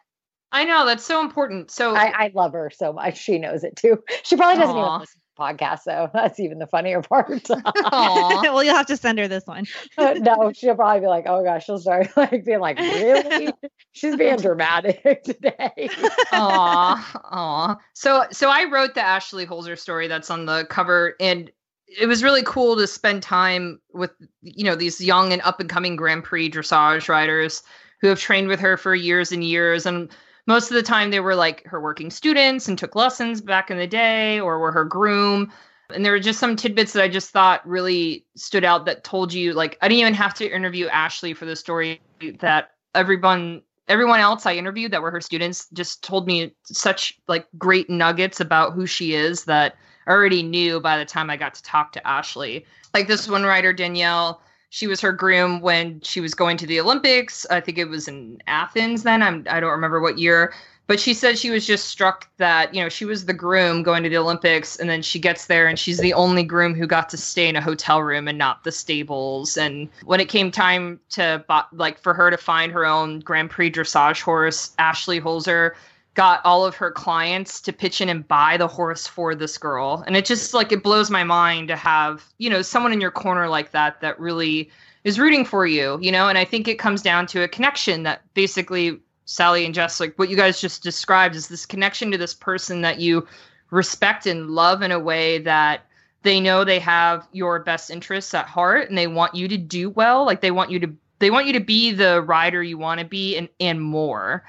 I 0.52 0.64
know 0.64 0.86
that's 0.86 1.04
so 1.04 1.20
important. 1.20 1.70
So 1.70 1.96
I, 1.96 2.14
I, 2.16 2.32
love 2.34 2.54
her 2.54 2.72
so 2.74 2.94
much. 2.94 3.18
She 3.18 3.38
knows 3.40 3.66
it 3.66 3.76
too. 3.76 4.02
She 4.24 4.38
probably 4.38 4.62
doesn't 4.62 4.76
Aww. 4.76 4.88
even 4.88 5.00
listen 5.02 5.20
to 5.20 5.26
podcast, 5.42 5.80
so 5.82 6.10
that's 6.14 6.40
even 6.40 6.60
the 6.60 6.68
funnier 6.68 7.02
part. 7.02 7.48
well, 7.92 8.64
you'll 8.64 8.76
have 8.76 8.86
to 8.86 8.96
send 8.96 9.20
her 9.20 9.28
this 9.28 9.46
one. 9.46 9.66
Uh, 9.98 10.14
no, 10.14 10.54
she'll 10.54 10.76
probably 10.76 11.02
be 11.02 11.08
like, 11.08 11.26
"Oh 11.28 11.44
gosh," 11.44 11.66
she'll 11.66 11.78
start 11.78 12.08
like 12.16 12.46
being 12.46 12.60
like, 12.60 12.80
"Really?" 12.80 13.52
She's 13.92 14.16
being 14.16 14.38
dramatic 14.38 15.24
today. 15.24 15.90
Aw, 16.32 17.22
aw. 17.32 17.76
So, 17.94 18.26
so 18.32 18.50
I 18.50 18.66
wrote 18.66 18.96
the 18.96 19.02
Ashley 19.02 19.46
Holzer 19.46 19.78
story 19.78 20.08
that's 20.08 20.30
on 20.30 20.46
the 20.46 20.66
cover, 20.70 21.16
and 21.20 21.52
it 21.88 22.08
was 22.08 22.24
really 22.24 22.44
cool 22.44 22.76
to 22.76 22.88
spend 22.88 23.24
time 23.24 23.80
with 23.94 24.12
you 24.42 24.66
know 24.66 24.76
these 24.76 25.02
young 25.02 25.32
and 25.32 25.42
up 25.44 25.60
and 25.60 25.70
coming 25.70 25.96
Grand 25.96 26.24
Prix 26.24 26.50
dressage 26.50 27.10
riders 27.10 27.64
who 28.02 28.08
have 28.08 28.20
trained 28.20 28.48
with 28.48 28.60
her 28.60 28.78
for 28.78 28.94
years 28.96 29.32
and 29.32 29.44
years. 29.44 29.86
And 29.86 30.10
most 30.48 30.70
of 30.70 30.76
the 30.76 30.84
time 30.84 31.10
they 31.10 31.20
were 31.20 31.36
like 31.36 31.66
her 31.66 31.82
working 31.82 32.12
students 32.12 32.68
and 32.68 32.78
took 32.78 32.96
lessons 32.96 33.42
back 33.42 33.72
in 33.72 33.78
the 33.78 33.88
day 33.88 34.40
or 34.40 34.60
were 34.60 34.72
her 34.72 34.86
groom. 34.86 35.52
And 35.94 36.04
there 36.04 36.12
were 36.12 36.20
just 36.20 36.40
some 36.40 36.56
tidbits 36.56 36.94
that 36.94 37.04
i 37.04 37.08
just 37.08 37.30
thought 37.30 37.68
really 37.68 38.26
stood 38.36 38.64
out 38.64 38.86
that 38.86 39.04
told 39.04 39.32
you 39.32 39.54
like 39.54 39.78
i 39.84 39.88
didn't 39.88 40.02
even 40.02 40.16
have 40.16 40.34
to 40.34 40.50
interview 40.50 40.88
ashley 40.88 41.36
for 41.36 41.46
the 41.46 41.56
story 41.56 42.02
that 42.40 42.72
everyone 42.96 43.62
everyone 43.88 44.20
else 44.20 44.48
i 44.48 44.56
interviewed 44.56 44.92
that 44.92 45.04
were 45.04 45.12
her 45.12 45.22
students 45.22 45.68
just 45.74 46.04
told 46.04 46.26
me 46.26 46.56
such 46.64 47.20
like 47.28 47.46
great 47.60 47.88
nuggets 47.88 48.40
about 48.40 48.74
who 48.74 48.88
she 48.88 49.14
is 49.14 49.46
that 49.46 49.76
already 50.08 50.44
knew 50.44 50.80
by 50.80 50.98
the 50.98 51.06
time 51.06 51.30
i 51.30 51.38
got 51.38 51.54
to 51.54 51.64
talk 51.64 51.92
to 51.92 52.08
ashley 52.08 52.66
like 52.94 53.08
this 53.08 53.28
one 53.28 53.44
rider 53.44 53.74
danielle 53.74 54.42
she 54.76 54.88
was 54.88 55.00
her 55.00 55.14
groom 55.14 55.62
when 55.62 56.02
she 56.02 56.20
was 56.20 56.34
going 56.34 56.58
to 56.58 56.68
the 56.68 56.82
Olympics. 56.82 57.46
I 57.50 57.62
think 57.62 57.78
it 57.78 57.88
was 57.88 58.10
in 58.10 58.42
Athens 58.48 59.04
then. 59.04 59.24
I'm 59.24 59.48
I 59.50 59.62
don't 59.62 59.72
remember 59.72 60.02
what 60.02 60.18
year. 60.18 60.54
But 60.88 61.00
she 61.00 61.14
said 61.14 61.38
she 61.38 61.50
was 61.50 61.66
just 61.66 61.86
struck 61.86 62.30
that, 62.38 62.76
you 62.76 62.82
know, 62.82 62.90
she 62.90 63.06
was 63.06 63.26
the 63.26 63.34
groom 63.34 63.82
going 63.82 64.04
to 64.04 64.10
the 64.10 64.18
Olympics 64.18 64.76
and 64.76 64.88
then 64.88 65.02
she 65.02 65.18
gets 65.18 65.48
there 65.48 65.66
and 65.66 65.80
she's 65.80 65.98
the 65.98 66.14
only 66.14 66.44
groom 66.44 66.76
who 66.76 66.86
got 66.86 67.10
to 67.10 67.18
stay 67.18 67.48
in 67.48 67.56
a 67.56 67.62
hotel 67.62 68.04
room 68.04 68.28
and 68.28 68.38
not 68.38 68.66
the 68.66 68.72
stables. 68.72 69.58
And 69.58 69.90
when 70.04 70.20
it 70.20 70.30
came 70.30 70.52
time 70.52 71.00
to 71.12 71.44
like 71.72 71.98
for 71.98 72.14
her 72.14 72.30
to 72.30 72.38
find 72.38 72.72
her 72.72 72.86
own 72.86 73.22
Grand 73.22 73.50
Prix 73.50 73.72
dressage 73.72 74.22
horse, 74.22 74.76
Ashley 74.78 75.22
Holzer 75.22 75.72
got 76.16 76.44
all 76.46 76.66
of 76.66 76.76
her 76.76 76.92
clients 76.92 77.62
to 77.62 77.74
pitch 77.74 78.02
in 78.02 78.10
and 78.10 78.28
buy 78.28 78.58
the 78.58 78.68
horse 78.68 79.06
for 79.06 79.36
this 79.36 79.58
girl. 79.58 80.04
And 80.08 80.16
it 80.16 80.26
just 80.26 80.54
like 80.54 80.72
it 80.72 80.82
blows 80.82 81.12
my 81.12 81.24
mind 81.24 81.68
to 81.68 81.76
have, 81.76 82.26
you 82.38 82.50
know, 82.50 82.62
someone 82.62 82.94
in 82.94 83.02
your 83.02 83.12
corner 83.12 83.50
like 83.50 83.72
that 83.72 84.02
that 84.02 84.20
really 84.20 84.72
is 85.04 85.20
rooting 85.20 85.46
for 85.46 85.68
you, 85.68 86.00
you 86.02 86.12
know, 86.12 86.28
and 86.28 86.38
I 86.38 86.46
think 86.46 86.68
it 86.68 86.80
comes 86.80 87.02
down 87.02 87.28
to 87.28 87.44
a 87.44 87.48
connection 87.48 88.04
that 88.04 88.22
basically 88.34 89.00
Sally 89.26 89.66
and 89.66 89.74
Jess 89.74 90.00
like 90.00 90.18
what 90.18 90.30
you 90.30 90.38
guys 90.38 90.62
just 90.62 90.84
described 90.84 91.36
is 91.36 91.50
this 91.50 91.66
connection 91.66 92.12
to 92.12 92.18
this 92.18 92.34
person 92.34 92.82
that 92.82 93.00
you 93.00 93.28
respect 93.70 94.26
and 94.26 94.52
love 94.52 94.82
in 94.82 94.92
a 94.92 95.00
way 95.00 95.40
that 95.40 95.82
they 96.24 96.40
know 96.40 96.64
they 96.64 96.80
have 96.80 97.28
your 97.34 97.60
best 97.60 97.92
interests 97.92 98.34
at 98.34 98.48
heart 98.48 98.88
and 98.88 98.98
they 98.98 99.08
want 99.08 99.36
you 99.36 99.48
to 99.48 99.58
do 99.58 99.90
well, 99.90 100.26
like 100.26 100.42
they 100.42 100.52
want 100.52 100.72
you 100.72 100.80
to 100.80 100.96
they 101.20 101.30
want 101.30 101.48
you 101.48 101.54
to 101.54 101.60
be 101.60 101.92
the 101.92 102.22
rider 102.22 102.64
you 102.64 102.78
want 102.78 103.00
to 103.00 103.06
be 103.06 103.36
and 103.36 103.50
and 103.60 103.82
more 103.82 104.44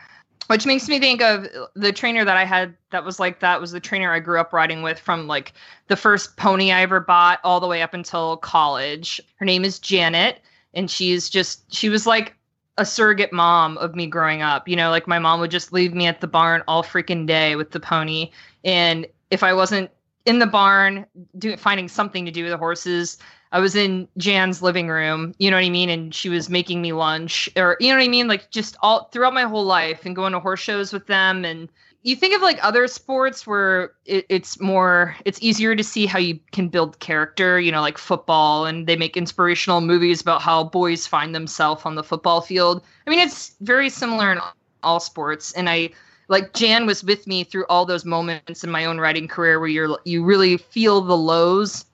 which 0.49 0.67
makes 0.67 0.89
me 0.89 0.99
think 0.99 1.23
of 1.23 1.47
the 1.75 1.93
trainer 1.93 2.25
that 2.25 2.37
I 2.37 2.45
had 2.45 2.75
that 2.91 3.05
was 3.05 3.19
like 3.19 3.41
that 3.41 3.61
was 3.61 3.73
the 3.73 3.81
trainer 3.81 4.13
I 4.13 4.21
grew 4.21 4.41
up 4.41 4.53
riding 4.53 4.83
with 4.83 4.99
from 4.99 5.27
like 5.27 5.53
the 5.89 5.97
first 5.97 6.37
pony 6.37 6.73
I 6.73 6.83
ever 6.83 7.01
bought 7.01 7.41
all 7.45 7.61
the 7.61 7.67
way 7.67 7.83
up 7.83 7.95
until 7.95 8.37
college. 8.39 9.21
Her 9.37 9.45
name 9.45 9.65
is 9.65 9.79
Janet 9.79 10.41
and 10.75 10.91
she's 10.91 11.29
just 11.29 11.73
she 11.75 11.89
was 11.89 12.07
like 12.07 12.37
a 12.79 12.85
surrogate 12.85 13.33
mom 13.33 13.79
of 13.79 13.95
me 13.95 14.07
growing 14.07 14.43
up. 14.43 14.69
You 14.69 14.77
know, 14.77 14.91
like 14.91 15.09
my 15.09 15.19
mom 15.19 15.41
would 15.41 15.51
just 15.51 15.73
leave 15.73 15.95
me 15.95 16.07
at 16.07 16.21
the 16.21 16.27
barn 16.27 16.63
all 16.69 16.83
freaking 16.83 17.27
day 17.27 17.57
with 17.57 17.71
the 17.71 17.81
pony 17.81 18.31
and 18.65 19.07
if 19.31 19.43
I 19.43 19.53
wasn't 19.53 19.91
in 20.27 20.39
the 20.39 20.47
barn 20.47 21.07
doing 21.39 21.57
finding 21.57 21.89
something 21.89 22.25
to 22.25 22.31
do 22.31 22.43
with 22.43 22.53
the 22.53 22.59
horses, 22.59 23.19
I 23.53 23.61
was 23.61 23.77
in 23.77 24.09
Jan's 24.17 24.63
living 24.63 24.89
room, 24.89 25.35
you 25.39 25.51
know 25.51 25.57
what 25.57 25.65
I 25.65 25.71
mean? 25.71 25.89
And 25.89 26.15
she 26.15 26.29
was 26.29 26.51
making 26.51 26.83
me 26.83 26.93
lunch 26.93 27.49
or, 27.57 27.77
you 27.81 27.89
know 27.89 27.97
what 27.97 28.05
I 28.05 28.09
mean? 28.09 28.29
Like 28.29 28.51
just 28.51 28.77
all 28.81 29.05
throughout 29.13 29.35
my 29.35 29.43
whole 29.43 29.65
life 29.65 30.05
and 30.05 30.17
going 30.17 30.33
to 30.33 30.41
horse 30.41 30.61
shows 30.61 30.93
with 30.93 31.07
them. 31.07 31.45
And 31.45 31.69
you 32.03 32.17
think 32.17 32.35
of 32.35 32.43
like 32.43 32.59
other 32.63 32.87
sports 32.87 33.47
where 33.47 33.93
it, 34.05 34.27
it's 34.29 34.61
more, 34.61 35.17
it's 35.25 35.41
easier 35.43 35.77
to 35.77 35.85
see 35.85 36.07
how 36.07 36.19
you 36.19 36.39
can 36.53 36.69
build 36.69 36.99
character, 36.99 37.61
you 37.61 37.71
know, 37.71 37.81
like 37.81 37.99
football 37.99 38.67
and 38.67 38.87
they 38.87 38.97
make 38.97 39.17
inspirational 39.17 39.81
movies 39.81 40.21
about 40.21 40.43
how 40.43 40.65
boys 40.65 41.07
find 41.07 41.35
themselves 41.35 41.85
on 41.85 41.95
the 41.95 42.05
football 42.05 42.41
field. 42.41 42.83
I 43.07 43.11
mean, 43.11 43.21
it's 43.21 43.55
very 43.61 43.91
similar 43.91 44.33
in 44.33 44.41
all 44.83 45.01
sports. 45.01 45.53
And 45.53 45.69
I, 45.69 45.91
like 46.29 46.53
Jan 46.55 46.87
was 46.87 47.05
with 47.05 47.27
me 47.27 47.45
through 47.45 47.67
all 47.69 47.87
those 47.87 48.05
moments 48.05 48.65
in 48.65 48.71
my 48.71 48.85
own 48.85 48.99
riding 48.99 49.29
career 49.29 49.61
where 49.61 49.69
you're 49.69 49.99
you 50.05 50.25
really 50.25 50.57
feel 50.57 51.01
the 51.01 51.17
lows 51.17 51.85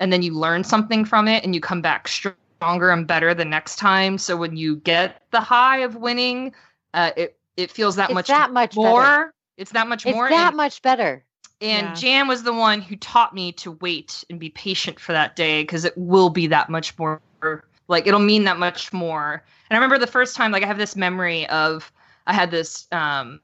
and 0.00 0.12
then 0.12 0.22
you 0.22 0.32
learn 0.34 0.64
something 0.64 1.04
from 1.04 1.28
it 1.28 1.44
and 1.44 1.54
you 1.54 1.60
come 1.60 1.80
back 1.80 2.08
stronger 2.08 2.90
and 2.90 3.06
better 3.06 3.34
the 3.34 3.44
next 3.44 3.76
time. 3.76 4.18
So 4.18 4.36
when 4.36 4.56
you 4.56 4.76
get 4.76 5.22
the 5.30 5.40
high 5.40 5.78
of 5.78 5.96
winning, 5.96 6.52
uh, 6.94 7.10
it 7.16 7.36
it 7.56 7.70
feels 7.70 7.96
that 7.96 8.10
It's 8.10 8.14
much 8.14 8.26
that 8.28 8.52
much 8.52 8.76
more. 8.76 9.00
better. 9.02 9.34
It's 9.56 9.72
that 9.72 9.88
much 9.88 10.04
It's 10.04 10.14
more. 10.14 10.28
that 10.28 10.48
and, 10.48 10.56
much 10.56 10.82
better. 10.82 11.24
and 11.62 11.86
Yeah. 11.86 11.94
Jan 11.94 12.28
was 12.28 12.42
the 12.42 12.52
one 12.52 12.82
who 12.82 12.96
taught 12.96 13.34
me 13.34 13.52
to 13.52 13.72
wait 13.72 14.24
and 14.28 14.38
be 14.38 14.50
patient 14.50 15.00
for 15.00 15.12
that 15.12 15.36
day 15.36 15.62
because 15.62 15.84
it 15.86 15.96
will 15.96 16.28
be 16.28 16.46
that 16.48 16.68
much 16.68 16.96
more. 16.98 17.20
Like 17.88 18.06
it'll 18.06 18.20
mean 18.20 18.44
that 18.44 18.58
much 18.58 18.92
more. 18.92 19.42
And 19.70 19.76
I 19.76 19.80
remember 19.80 19.98
the 19.98 20.06
first 20.10 20.36
time, 20.36 20.52
like 20.52 20.62
I 20.62 20.66
have 20.66 20.78
this 20.78 20.96
memory 20.96 21.48
of 21.48 21.90
I 22.26 22.32
had 22.34 22.50
this 22.50 22.86
um, 22.92 23.40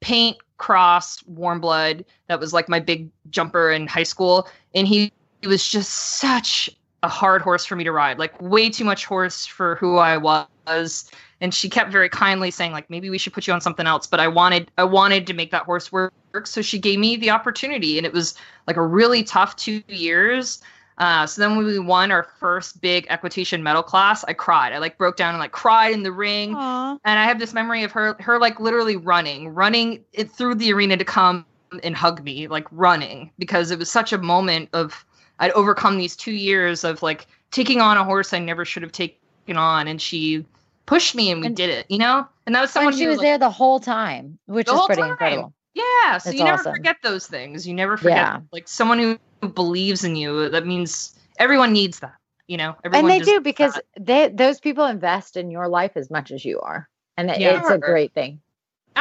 paint 0.00 0.38
cross 0.58 1.22
warm 1.26 1.60
blood 1.60 2.04
that 2.28 2.38
was 2.40 2.52
like 2.52 2.68
my 2.68 2.78
big 2.80 3.10
jumper 3.30 3.70
in 3.70 3.86
high 3.86 4.04
school, 4.04 4.48
and 4.74 4.86
he, 4.86 5.12
he 5.42 5.48
was 5.48 5.68
just 5.68 6.18
such 6.18 6.70
a 7.02 7.08
hard 7.08 7.42
horse 7.42 7.64
for 7.64 7.76
me 7.76 7.84
to 7.84 7.92
ride, 7.92 8.18
like 8.18 8.40
way 8.40 8.68
too 8.68 8.84
much 8.84 9.06
horse 9.06 9.46
for 9.46 9.76
who 9.76 9.96
I 9.96 10.16
was. 10.16 11.10
And 11.40 11.54
she 11.54 11.70
kept 11.70 11.90
very 11.90 12.10
kindly 12.10 12.50
saying, 12.50 12.72
like, 12.72 12.90
maybe 12.90 13.08
we 13.08 13.16
should 13.16 13.32
put 13.32 13.46
you 13.46 13.54
on 13.54 13.62
something 13.62 13.86
else. 13.86 14.06
But 14.06 14.20
I 14.20 14.28
wanted, 14.28 14.70
I 14.76 14.84
wanted 14.84 15.26
to 15.26 15.32
make 15.32 15.50
that 15.52 15.62
horse 15.62 15.90
work, 15.90 16.12
so 16.44 16.60
she 16.60 16.78
gave 16.78 16.98
me 16.98 17.16
the 17.16 17.30
opportunity, 17.30 17.96
and 17.96 18.06
it 18.06 18.12
was 18.12 18.34
like 18.66 18.76
a 18.76 18.84
really 18.84 19.22
tough 19.22 19.56
two 19.56 19.82
years. 19.88 20.60
Uh, 20.98 21.26
so 21.26 21.40
then 21.40 21.56
when 21.56 21.64
we 21.64 21.78
won 21.78 22.12
our 22.12 22.24
first 22.38 22.82
big 22.82 23.06
equitation 23.08 23.62
medal 23.62 23.82
class, 23.82 24.22
I 24.28 24.34
cried. 24.34 24.74
I 24.74 24.78
like 24.78 24.98
broke 24.98 25.16
down 25.16 25.30
and 25.30 25.38
like 25.38 25.52
cried 25.52 25.94
in 25.94 26.02
the 26.02 26.12
ring 26.12 26.54
Aw. 26.54 26.98
and 27.02 27.18
I 27.18 27.24
have 27.24 27.38
this 27.38 27.54
memory 27.54 27.82
of 27.84 27.92
her 27.92 28.16
her 28.20 28.38
like 28.38 28.60
literally 28.60 28.96
running, 28.96 29.48
running 29.48 30.04
it 30.12 30.30
through 30.30 30.56
the 30.56 30.70
arena 30.74 30.98
to 30.98 31.04
come 31.04 31.46
and 31.82 31.96
hug 31.96 32.22
me, 32.22 32.48
like 32.48 32.66
running 32.70 33.30
because 33.38 33.70
it 33.70 33.78
was 33.78 33.90
such 33.90 34.12
a 34.12 34.18
moment 34.18 34.68
of 34.74 35.06
I'd 35.40 35.50
overcome 35.52 35.98
these 35.98 36.14
2 36.14 36.32
years 36.32 36.84
of 36.84 37.02
like 37.02 37.26
taking 37.50 37.80
on 37.80 37.96
a 37.96 38.04
horse 38.04 38.32
I 38.32 38.38
never 38.38 38.64
should 38.64 38.82
have 38.82 38.92
taken 38.92 39.56
on 39.56 39.88
and 39.88 40.00
she 40.00 40.44
pushed 40.86 41.14
me 41.14 41.30
and 41.30 41.40
we 41.40 41.48
And- 41.48 41.56
did 41.56 41.70
it, 41.70 41.86
you 41.88 41.98
know? 41.98 42.26
And 42.46 42.54
that 42.54 42.60
was 42.60 42.70
someone 42.70 42.94
she 42.94 43.04
who 43.04 43.08
was 43.08 43.18
like, 43.18 43.24
there 43.24 43.38
the 43.38 43.50
whole 43.50 43.80
time, 43.80 44.38
which 44.46 44.68
is 44.68 44.80
pretty 44.86 45.02
time. 45.02 45.10
incredible. 45.12 45.52
Yeah, 45.74 46.18
so 46.18 46.30
That's 46.30 46.38
you 46.38 46.44
never 46.44 46.58
awesome. 46.60 46.74
forget 46.74 46.96
those 47.02 47.26
things. 47.26 47.66
You 47.66 47.74
never 47.74 47.96
forget 47.96 48.16
Yeah. 48.16 48.40
like 48.52 48.66
someone 48.68 48.98
who 49.40 49.48
believes 49.48 50.04
in 50.04 50.16
you. 50.16 50.48
That 50.48 50.66
means 50.66 51.14
everyone 51.38 51.72
needs 51.72 52.00
that, 52.00 52.14
you 52.48 52.56
know? 52.56 52.74
Everyone 52.84 53.10
and 53.10 53.20
they 53.20 53.24
do 53.24 53.40
because 53.40 53.74
that. 53.74 53.84
they 53.98 54.28
those 54.28 54.58
people 54.60 54.84
invest 54.86 55.36
in 55.36 55.50
your 55.50 55.68
life 55.68 55.92
as 55.96 56.10
much 56.10 56.32
as 56.32 56.44
you 56.44 56.60
are. 56.60 56.88
And 57.16 57.30
it, 57.30 57.40
Yeah. 57.40 57.60
it's 57.60 57.70
a 57.70 57.78
great 57.78 58.12
thing. 58.14 58.40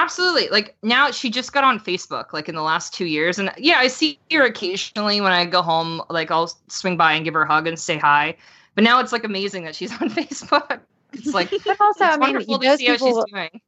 Absolutely. 0.01 0.47
Like 0.49 0.75
now 0.81 1.11
she 1.11 1.29
just 1.29 1.51
got 1.53 1.63
on 1.63 1.79
Facebook 1.79 2.31
like 2.33 2.47
in 2.47 2.55
the 2.55 2.61
last 2.61 2.93
2 2.93 3.05
years 3.05 3.37
and 3.39 3.51
yeah, 3.57 3.77
I 3.79 3.87
see 3.87 4.19
her 4.31 4.43
occasionally 4.45 5.19
when 5.21 5.31
I 5.31 5.45
go 5.45 5.61
home 5.61 6.01
like 6.09 6.31
I'll 6.31 6.51
swing 6.67 6.95
by 6.97 7.13
and 7.13 7.25
give 7.25 7.33
her 7.33 7.43
a 7.43 7.47
hug 7.47 7.67
and 7.67 7.77
say 7.77 7.97
hi. 7.97 8.35
But 8.75 8.83
now 8.83 8.99
it's 9.01 9.11
like 9.11 9.23
amazing 9.25 9.63
that 9.65 9.75
she's 9.75 9.91
on 10.01 10.09
Facebook. 10.09 10.79
It's 11.13 11.33
like 11.33 11.49
But 11.49 11.81
also, 11.81 12.05
it's 12.05 12.15
I 12.15 12.17
mean, 12.17 12.19
wonderful 12.19 12.59
to 12.59 12.67
those 12.67 12.77
see 12.79 12.85
how 12.85 12.93
she's 12.93 13.01
people 13.01 13.25
doing. 13.33 13.61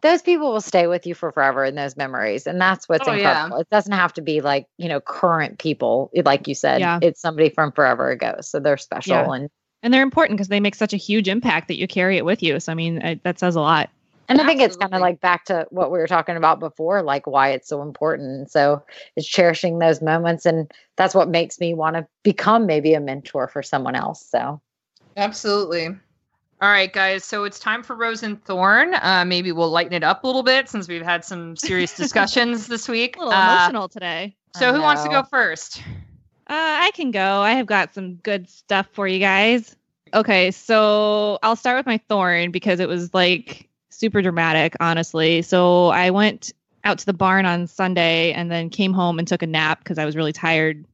those 0.00 0.22
people 0.22 0.52
will 0.52 0.60
stay 0.60 0.86
with 0.86 1.06
you 1.06 1.14
for 1.14 1.30
forever 1.32 1.64
in 1.64 1.74
those 1.74 1.96
memories. 1.96 2.46
And 2.46 2.60
that's 2.60 2.88
what's 2.88 3.06
Oh, 3.06 3.12
yeah. 3.12 3.28
incredible. 3.30 3.58
It 3.58 3.70
doesn't 3.70 3.92
have 3.92 4.12
to 4.14 4.22
be 4.22 4.40
like, 4.40 4.66
you 4.78 4.88
know, 4.88 5.00
current 5.00 5.58
people. 5.58 6.10
Like 6.24 6.48
you 6.48 6.54
said, 6.54 6.80
Yeah. 6.80 6.98
it's 7.02 7.20
somebody 7.20 7.50
from 7.50 7.72
forever 7.72 8.10
ago. 8.10 8.36
So 8.40 8.58
they're 8.58 8.76
special. 8.78 9.12
Yeah. 9.12 9.32
And 9.32 9.48
And 9.82 9.92
they're 9.94 10.02
important 10.02 10.38
because 10.38 10.48
they 10.48 10.60
make 10.60 10.74
such 10.74 10.92
a 10.92 10.96
huge 10.96 11.28
impact 11.28 11.68
that 11.68 11.78
you 11.78 11.86
carry 11.86 12.16
it 12.16 12.24
with 12.24 12.42
you. 12.42 12.58
So 12.58 12.72
I 12.72 12.74
mean, 12.74 13.00
I, 13.04 13.20
that 13.24 13.38
says 13.38 13.54
a 13.54 13.60
lot. 13.60 13.90
And 14.28 14.40
I 14.40 14.46
think 14.46 14.60
it's 14.60 14.76
kind 14.76 14.94
of 14.94 15.00
like 15.00 15.20
back 15.20 15.46
to 15.46 15.66
what 15.70 15.90
we 15.90 15.98
were 15.98 16.06
talking 16.06 16.36
about 16.36 16.60
before, 16.60 17.02
like 17.02 17.26
why 17.26 17.48
it's 17.50 17.66
so 17.68 17.80
important. 17.80 18.50
So 18.50 18.82
it's 19.16 19.26
cherishing 19.26 19.78
those 19.78 20.02
moments. 20.02 20.44
And 20.44 20.70
that's 20.96 21.14
what 21.14 21.28
makes 21.30 21.58
me 21.60 21.72
want 21.72 21.96
to 21.96 22.06
become 22.22 22.66
maybe 22.66 22.92
a 22.94 23.00
mentor 23.00 23.48
for 23.48 23.62
someone 23.62 23.94
else. 23.94 24.24
So 24.28 24.60
Absolutely. 25.16 25.86
All 26.60 26.68
right, 26.68 26.92
guys. 26.92 27.24
So 27.24 27.44
it's 27.44 27.58
time 27.58 27.82
for 27.82 27.94
Rose 27.96 28.22
and 28.22 28.42
Thorn. 28.44 28.94
Uh, 28.94 29.24
maybe 29.26 29.52
we'll 29.52 29.70
lighten 29.70 29.92
it 29.92 30.02
up 30.04 30.24
a 30.24 30.26
little 30.26 30.42
bit 30.42 30.68
since 30.68 30.88
we've 30.88 31.02
had 31.02 31.24
some 31.24 31.56
serious 31.56 31.92
discussions 31.96 32.66
this 32.66 32.88
week. 32.88 33.16
A 33.16 33.20
little 33.20 33.32
Uh, 33.32 33.54
emotional 33.54 33.88
today. 33.88 34.36
so 34.56 34.72
who 34.72 34.82
wants 34.82 35.04
to 35.04 35.08
go 35.08 35.22
first? 35.22 35.78
Uh, 36.48 36.54
I 36.54 36.90
can 36.94 37.10
go. 37.12 37.40
I 37.42 37.52
have 37.52 37.66
got 37.66 37.94
some 37.94 38.14
good 38.16 38.48
stuff 38.48 38.88
for 38.92 39.06
you 39.06 39.18
guys. 39.20 39.76
Okay, 40.14 40.50
so 40.50 41.38
I'll 41.42 41.56
start 41.56 41.76
with 41.76 41.86
my 41.86 41.98
thorn 42.08 42.50
because 42.50 42.80
it 42.80 42.88
was 42.88 43.12
like 43.12 43.67
super 43.98 44.22
dramatic, 44.22 44.74
honestly. 44.80 45.42
So 45.42 45.88
I 45.88 46.10
went 46.10 46.52
out 46.84 46.98
to 46.98 47.06
the 47.06 47.12
barn 47.12 47.46
on 47.46 47.66
Sunday 47.66 48.32
and 48.32 48.50
then 48.50 48.70
came 48.70 48.92
home 48.92 49.18
and 49.18 49.26
took 49.26 49.42
a 49.42 49.46
nap 49.46 49.80
because 49.80 49.98
I 49.98 50.04
was 50.04 50.16
really 50.16 50.32
tired. 50.32 50.84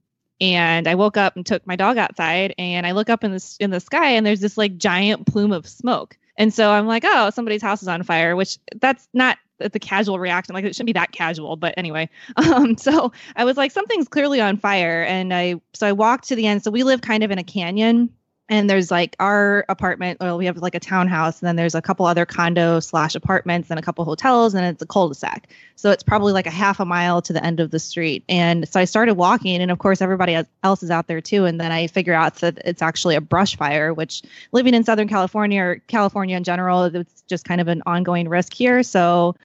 And 0.41 0.89
I 0.89 0.95
woke 0.95 1.17
up 1.17 1.37
and 1.37 1.47
took 1.47 1.67
my 1.67 1.77
dog 1.77 1.97
outside 1.97 2.55
and 2.59 2.87
I 2.87 2.93
look 2.93 3.09
up 3.09 3.23
in 3.23 3.31
the 3.31 3.57
in 3.61 3.71
the 3.71 3.81
sky 3.81 4.11
and 4.11 4.27
there's 4.27 4.41
this 4.41 4.59
like 4.59 4.77
giant 4.77 5.27
plume 5.27 5.53
of 5.53 5.69
smoke. 5.69 6.17
And 6.37 6.53
so 6.53 6.71
I'm 6.71 6.87
like, 6.87 7.05
oh, 7.07 7.31
somebody's 7.31 7.63
house 7.63 7.83
is 7.83 7.89
on 7.89 8.03
fire, 8.03 8.35
which 8.35 8.59
that's 8.81 9.07
not 9.15 9.39
the 9.59 9.79
casual 9.79 10.19
reaction. 10.19 10.55
Like 10.55 10.65
it 10.65 10.75
shouldn't 10.75 10.89
be 10.89 10.93
that 10.95 11.13
casual, 11.13 11.57
but 11.57 11.75
anyway. 11.77 12.09
Um, 12.37 12.77
so 12.77 13.13
I 13.37 13.45
was 13.45 13.57
like, 13.57 13.71
something's 13.71 14.09
clearly 14.09 14.41
on 14.41 14.57
fire. 14.57 15.03
And 15.05 15.33
I, 15.33 15.61
so 15.73 15.87
I 15.87 15.93
walked 15.93 16.29
to 16.29 16.37
the 16.37 16.47
end. 16.47 16.65
So 16.65 16.71
we 16.71 16.83
live 16.83 17.01
kind 17.01 17.23
of 17.23 17.31
in 17.31 17.39
a 17.39 17.45
canyon 17.45 18.11
and 18.49 18.69
there's 18.69 18.91
like 18.91 19.17
our 19.21 19.65
apartment, 19.69 20.19
or 20.21 20.37
we 20.37 20.45
have 20.45 20.59
like 20.59 20.75
a 20.75 20.81
townhouse, 20.81 21.41
and 21.41 21.49
then 21.49 21.57
there's 21.57 21.75
a 21.75 21.81
couple 21.81 22.05
other 22.05 22.27
condo 22.27 22.79
slash 22.79 23.15
apartments 23.15 23.71
and 23.71 23.79
a 23.79 23.83
couple 23.83 24.05
hotels, 24.05 24.55
and 24.55 24.67
it's 24.67 24.83
a 24.83 24.87
cul-de-sac. 24.87 25.49
So 25.77 25.91
it's 25.91 26.03
probably 26.03 26.35
like 26.35 26.47
a 26.47 26.51
half 26.51 26.79
a 26.79 26.85
mile 26.85 27.23
to 27.23 27.33
the 27.33 27.43
end 27.43 27.59
of 27.59 27.71
the 27.71 27.79
street. 27.79 28.23
And 28.29 28.69
so 28.69 28.79
I 28.79 28.85
started 28.85 29.15
walking, 29.15 29.63
and 29.63 29.71
of 29.71 29.79
course, 29.79 30.03
everybody 30.03 30.37
else 30.63 30.83
is 30.83 30.91
out 30.91 31.07
there 31.07 31.23
too. 31.23 31.47
And 31.47 31.59
then 31.59 31.73
I 31.73 31.87
figure 31.87 32.13
out 32.13 32.37
that 32.37 32.59
it's 32.67 32.83
actually 32.83 33.15
a 33.15 33.21
brush 33.23 33.57
fire, 33.57 33.95
which 33.95 34.23
living 34.53 34.75
in 34.75 34.85
Southern 34.85 35.09
California 35.09 35.63
or 35.63 35.83
California 35.87 36.37
in 36.37 36.45
general, 36.45 36.85
it's 36.85 37.23
just 37.23 37.47
kind 37.47 37.63
of 37.63 37.69
an 37.69 37.83
ongoing 37.87 38.29
risk 38.29 38.53
here. 38.53 38.83
So 38.83 39.37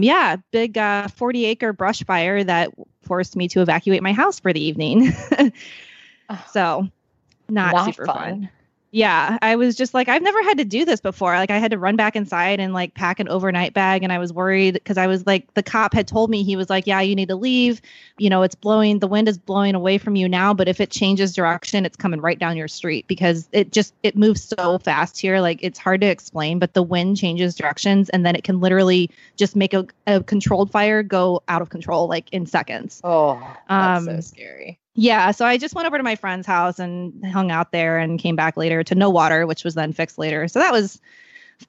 yeah, 0.00 0.36
big 0.50 0.76
uh, 0.76 1.06
40 1.08 1.44
acre 1.44 1.72
brush 1.72 2.02
fire 2.04 2.42
that 2.42 2.70
forced 3.02 3.36
me 3.36 3.46
to 3.48 3.62
evacuate 3.62 4.02
my 4.02 4.12
house 4.12 4.40
for 4.40 4.52
the 4.52 4.64
evening. 4.64 5.12
so 6.52 6.88
not, 7.48 7.74
Not 7.74 7.94
super 7.94 8.06
fun. 8.06 8.16
fun. 8.16 8.50
Yeah, 8.90 9.36
I 9.42 9.56
was 9.56 9.76
just 9.76 9.92
like, 9.92 10.08
I've 10.08 10.22
never 10.22 10.42
had 10.44 10.56
to 10.56 10.64
do 10.64 10.86
this 10.86 10.98
before. 10.98 11.34
Like, 11.34 11.50
I 11.50 11.58
had 11.58 11.72
to 11.72 11.78
run 11.78 11.96
back 11.96 12.16
inside 12.16 12.58
and 12.58 12.72
like 12.72 12.94
pack 12.94 13.20
an 13.20 13.28
overnight 13.28 13.74
bag. 13.74 14.02
And 14.02 14.10
I 14.10 14.18
was 14.18 14.32
worried 14.32 14.72
because 14.72 14.96
I 14.96 15.06
was 15.06 15.26
like, 15.26 15.52
the 15.52 15.62
cop 15.62 15.92
had 15.92 16.08
told 16.08 16.30
me, 16.30 16.42
he 16.42 16.56
was 16.56 16.70
like, 16.70 16.86
Yeah, 16.86 17.02
you 17.02 17.14
need 17.14 17.28
to 17.28 17.36
leave. 17.36 17.82
You 18.16 18.30
know, 18.30 18.42
it's 18.42 18.54
blowing, 18.54 19.00
the 19.00 19.06
wind 19.06 19.28
is 19.28 19.36
blowing 19.36 19.74
away 19.74 19.98
from 19.98 20.16
you 20.16 20.26
now. 20.26 20.54
But 20.54 20.68
if 20.68 20.80
it 20.80 20.90
changes 20.90 21.34
direction, 21.34 21.84
it's 21.84 21.98
coming 21.98 22.22
right 22.22 22.38
down 22.38 22.56
your 22.56 22.66
street 22.66 23.06
because 23.08 23.46
it 23.52 23.72
just, 23.72 23.92
it 24.02 24.16
moves 24.16 24.42
so 24.42 24.78
fast 24.78 25.20
here. 25.20 25.38
Like, 25.40 25.58
it's 25.62 25.78
hard 25.78 26.00
to 26.00 26.06
explain, 26.06 26.58
but 26.58 26.72
the 26.72 26.82
wind 26.82 27.18
changes 27.18 27.54
directions 27.56 28.08
and 28.08 28.24
then 28.24 28.34
it 28.36 28.42
can 28.42 28.58
literally 28.58 29.10
just 29.36 29.54
make 29.54 29.74
a, 29.74 29.86
a 30.06 30.22
controlled 30.22 30.70
fire 30.72 31.02
go 31.02 31.42
out 31.48 31.60
of 31.60 31.68
control 31.68 32.08
like 32.08 32.32
in 32.32 32.46
seconds. 32.46 33.02
Oh, 33.04 33.38
that's 33.68 34.06
so 34.06 34.12
Um, 34.12 34.22
scary. 34.22 34.78
Yeah, 35.00 35.30
so 35.30 35.46
I 35.46 35.58
just 35.58 35.76
went 35.76 35.86
over 35.86 35.96
to 35.96 36.02
my 36.02 36.16
friend's 36.16 36.44
house 36.44 36.80
and 36.80 37.24
hung 37.24 37.52
out 37.52 37.70
there 37.70 37.98
and 37.98 38.18
came 38.18 38.34
back 38.34 38.56
later 38.56 38.82
to 38.82 38.96
no 38.96 39.10
water, 39.10 39.46
which 39.46 39.62
was 39.62 39.76
then 39.76 39.92
fixed 39.92 40.18
later. 40.18 40.48
So 40.48 40.58
that 40.58 40.72
was 40.72 41.00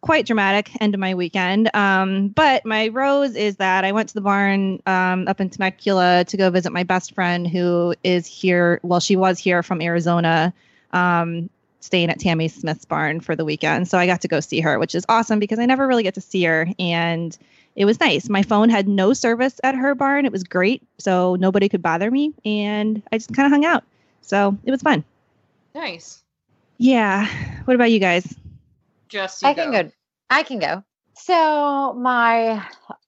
quite 0.01 0.25
dramatic 0.25 0.71
end 0.81 0.95
of 0.95 0.99
my 0.99 1.13
weekend. 1.13 1.69
Um, 1.75 2.29
but 2.29 2.65
my 2.65 2.87
rose 2.87 3.35
is 3.35 3.57
that 3.57 3.85
I 3.85 3.91
went 3.91 4.09
to 4.09 4.15
the 4.15 4.21
barn 4.21 4.81
um, 4.87 5.27
up 5.27 5.39
in 5.39 5.51
Temecula 5.51 6.25
to 6.25 6.37
go 6.37 6.49
visit 6.49 6.73
my 6.73 6.81
best 6.81 7.13
friend 7.13 7.47
who 7.47 7.93
is 8.03 8.25
here. 8.25 8.79
Well, 8.81 8.99
she 8.99 9.15
was 9.15 9.37
here 9.37 9.61
from 9.61 9.79
Arizona, 9.79 10.51
um, 10.91 11.51
staying 11.81 12.09
at 12.09 12.19
Tammy 12.19 12.47
Smith's 12.47 12.85
barn 12.85 13.19
for 13.19 13.35
the 13.35 13.45
weekend. 13.45 13.87
So 13.87 13.99
I 13.99 14.07
got 14.07 14.21
to 14.21 14.27
go 14.27 14.39
see 14.39 14.59
her, 14.61 14.79
which 14.79 14.95
is 14.95 15.05
awesome 15.07 15.37
because 15.37 15.59
I 15.59 15.67
never 15.67 15.85
really 15.85 16.01
get 16.01 16.15
to 16.15 16.21
see 16.21 16.45
her. 16.45 16.67
And 16.79 17.37
it 17.79 17.85
was 17.85 18.01
nice. 18.01 18.27
My 18.27 18.43
phone 18.43 18.69
had 18.69 18.89
no 18.89 19.13
service 19.13 19.57
at 19.63 19.73
her 19.73 19.95
barn. 19.95 20.25
It 20.25 20.33
was 20.33 20.43
great. 20.43 20.83
So 20.97 21.35
nobody 21.35 21.69
could 21.69 21.81
bother 21.81 22.11
me. 22.11 22.33
And 22.43 23.01
I 23.09 23.17
just 23.17 23.33
kind 23.33 23.45
of 23.45 23.53
hung 23.53 23.63
out. 23.63 23.85
So 24.19 24.57
it 24.65 24.71
was 24.71 24.81
fun. 24.81 25.05
Nice. 25.73 26.21
Yeah. 26.77 27.25
What 27.63 27.75
about 27.75 27.89
you 27.89 27.99
guys? 27.99 28.35
Just 29.07 29.45
I 29.45 29.53
can 29.53 29.71
go. 29.71 29.89
I 30.29 30.43
can 30.43 30.59
go. 30.59 30.83
So 31.15 31.93
my, 31.93 32.61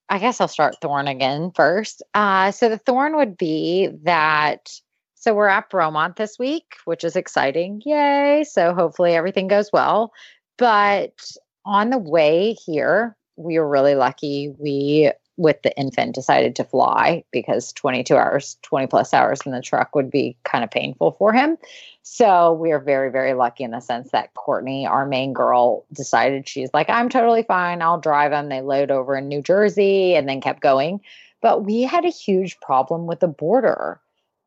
I 0.08 0.20
guess 0.20 0.40
I'll 0.40 0.48
start 0.48 0.78
thorn 0.82 1.10
again 1.10 1.52
first. 1.54 2.02
Uh, 2.14 2.52
so 2.52 2.70
the 2.70 2.78
thorn 2.78 3.18
would 3.18 3.38
be 3.38 3.90
that. 4.04 4.72
So 5.16 5.34
we're 5.34 5.50
at 5.50 5.70
Bromont 5.70 6.16
this 6.16 6.40
week, 6.40 6.78
which 6.86 7.04
is 7.04 7.18
exciting. 7.18 7.82
Yay! 7.86 8.46
So 8.50 8.74
hopefully 8.74 9.16
everything 9.16 9.50
goes 9.50 9.70
well. 9.74 10.14
But 10.58 11.20
on 11.66 11.90
the 11.90 11.98
way 11.98 12.54
here, 12.54 13.18
we 13.42 13.60
were 13.60 13.68
really 13.68 13.96
lucky. 13.96 14.54
We 14.58 15.12
with 15.38 15.62
the 15.64 15.76
infant 15.78 16.14
decided 16.14 16.56
to 16.56 16.64
fly 16.64 17.24
because 17.32 17.74
22 17.74 18.16
hours, 18.16 18.58
20 18.62 18.88
plus 18.88 19.14
hours 19.14 19.40
in 19.46 19.52
the 19.52 19.62
truck 19.62 19.96
would 19.96 20.12
be 20.12 20.38
kind 20.44 20.64
of 20.64 20.70
painful 20.70 21.14
for 21.14 21.34
him. 21.34 21.58
So 22.04 22.54
we 22.54 22.72
are 22.72 22.80
very, 22.80 23.12
very 23.12 23.34
lucky 23.34 23.64
in 23.64 23.72
the 23.72 23.80
sense 23.80 24.12
that 24.12 24.34
Courtney, 24.36 24.86
our 24.86 25.06
main 25.06 25.34
girl, 25.34 25.86
decided 25.94 26.48
she's 26.48 26.70
like, 26.74 26.90
I'm 26.90 27.10
totally 27.10 27.44
fine. 27.44 27.82
I'll 27.82 28.00
drive 28.00 28.32
him. 28.32 28.50
They 28.50 28.62
load 28.62 28.92
over 28.92 29.16
in 29.18 29.28
New 29.28 29.42
Jersey 29.42 30.16
and 30.16 30.30
then 30.30 30.42
kept 30.42 30.62
going. 30.62 31.02
But 31.42 31.66
we 31.66 31.82
had 31.82 32.06
a 32.06 32.10
huge 32.10 32.60
problem 32.60 33.08
with 33.08 33.20
the 33.20 33.28
border. 33.28 34.00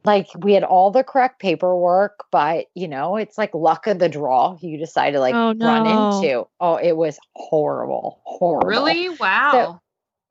Like 0.05 0.29
we 0.39 0.53
had 0.53 0.65
all 0.65 0.91
the 0.91 1.03
correct 1.03 1.41
paperwork, 1.41 2.25
but 2.31 2.67
you 2.75 2.89
know, 2.89 3.17
it's 3.17 3.39
like 3.39 3.55
luck 3.55 3.87
of 3.87 3.99
the 3.99 4.09
draw. 4.09 4.59
You 4.61 4.77
decide 4.77 5.13
to 5.13 5.21
like 5.21 5.35
Oh, 5.35 5.55
run 5.59 5.87
into. 5.87 6.47
Oh, 6.61 6.77
it 6.77 6.97
was 6.97 7.19
horrible. 7.35 8.21
Horrible. 8.25 8.69
Really? 8.69 9.09
Wow. 9.09 9.81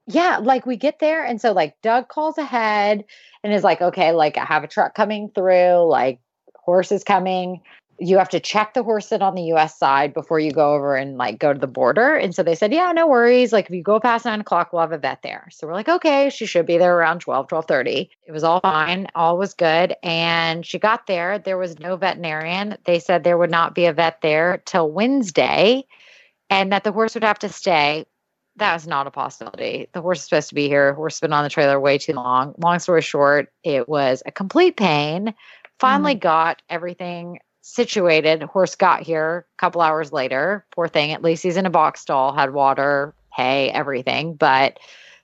Yeah, 0.05 0.37
like 0.37 0.65
we 0.65 0.75
get 0.75 0.99
there 0.99 1.23
and 1.23 1.39
so 1.39 1.53
like 1.53 1.81
Doug 1.81 2.09
calls 2.09 2.37
ahead 2.37 3.05
and 3.43 3.53
is 3.53 3.63
like, 3.63 3.81
okay, 3.81 4.11
like 4.11 4.37
I 4.37 4.45
have 4.45 4.63
a 4.63 4.67
truck 4.67 4.93
coming 4.93 5.31
through, 5.33 5.87
like 5.89 6.19
horse 6.55 6.91
is 6.91 7.03
coming. 7.03 7.61
You 7.99 8.17
have 8.17 8.29
to 8.29 8.39
check 8.39 8.73
the 8.73 8.83
horse 8.83 9.11
in 9.11 9.21
on 9.21 9.35
the 9.35 9.43
US 9.53 9.77
side 9.77 10.13
before 10.13 10.39
you 10.39 10.51
go 10.51 10.73
over 10.73 10.95
and 10.95 11.17
like 11.17 11.39
go 11.39 11.53
to 11.53 11.59
the 11.59 11.67
border. 11.67 12.15
And 12.15 12.33
so 12.33 12.43
they 12.43 12.55
said, 12.55 12.73
Yeah, 12.73 12.91
no 12.91 13.07
worries. 13.07 13.53
Like 13.53 13.65
if 13.65 13.71
you 13.71 13.83
go 13.83 13.99
past 13.99 14.25
nine 14.25 14.41
o'clock, 14.41 14.73
we'll 14.73 14.81
have 14.81 14.91
a 14.91 14.97
vet 14.97 15.21
there. 15.21 15.47
So 15.51 15.67
we're 15.67 15.73
like, 15.73 15.89
okay, 15.89 16.29
she 16.29 16.45
should 16.45 16.65
be 16.65 16.77
there 16.77 16.97
around 16.97 17.19
12, 17.19 17.51
1230. 17.51 18.09
It 18.27 18.31
was 18.31 18.43
all 18.43 18.59
fine, 18.59 19.07
all 19.15 19.37
was 19.37 19.53
good. 19.53 19.95
And 20.03 20.65
she 20.65 20.79
got 20.79 21.07
there. 21.07 21.39
There 21.39 21.57
was 21.57 21.79
no 21.79 21.95
veterinarian. 21.95 22.77
They 22.85 22.99
said 22.99 23.23
there 23.23 23.37
would 23.37 23.51
not 23.51 23.75
be 23.75 23.85
a 23.85 23.93
vet 23.93 24.21
there 24.21 24.61
till 24.65 24.91
Wednesday 24.91 25.85
and 26.49 26.71
that 26.71 26.83
the 26.83 26.91
horse 26.91 27.13
would 27.13 27.23
have 27.23 27.39
to 27.39 27.49
stay 27.49 28.05
that 28.57 28.73
was 28.73 28.87
not 28.87 29.07
a 29.07 29.11
possibility. 29.11 29.87
The 29.93 30.01
horse 30.01 30.19
is 30.19 30.25
supposed 30.25 30.49
to 30.49 30.55
be 30.55 30.67
here. 30.67 30.93
Horse 30.93 31.15
has 31.15 31.21
been 31.21 31.33
on 31.33 31.43
the 31.43 31.49
trailer 31.49 31.79
way 31.79 31.97
too 31.97 32.13
long. 32.13 32.53
Long 32.57 32.79
story 32.79 33.01
short, 33.01 33.51
it 33.63 33.89
was 33.89 34.21
a 34.25 34.31
complete 34.31 34.77
pain. 34.77 35.33
Finally 35.79 36.15
mm. 36.15 36.21
got 36.21 36.61
everything 36.69 37.39
situated. 37.63 38.43
Horse 38.43 38.75
got 38.75 39.01
here 39.01 39.47
a 39.55 39.57
couple 39.57 39.81
hours 39.81 40.11
later. 40.11 40.65
Poor 40.75 40.87
thing. 40.87 41.11
At 41.11 41.23
least 41.23 41.41
he's 41.41 41.57
in 41.57 41.65
a 41.65 41.69
box 41.71 42.01
stall, 42.01 42.33
had 42.33 42.53
water, 42.53 43.15
hay, 43.33 43.69
everything. 43.71 44.35
But 44.35 44.79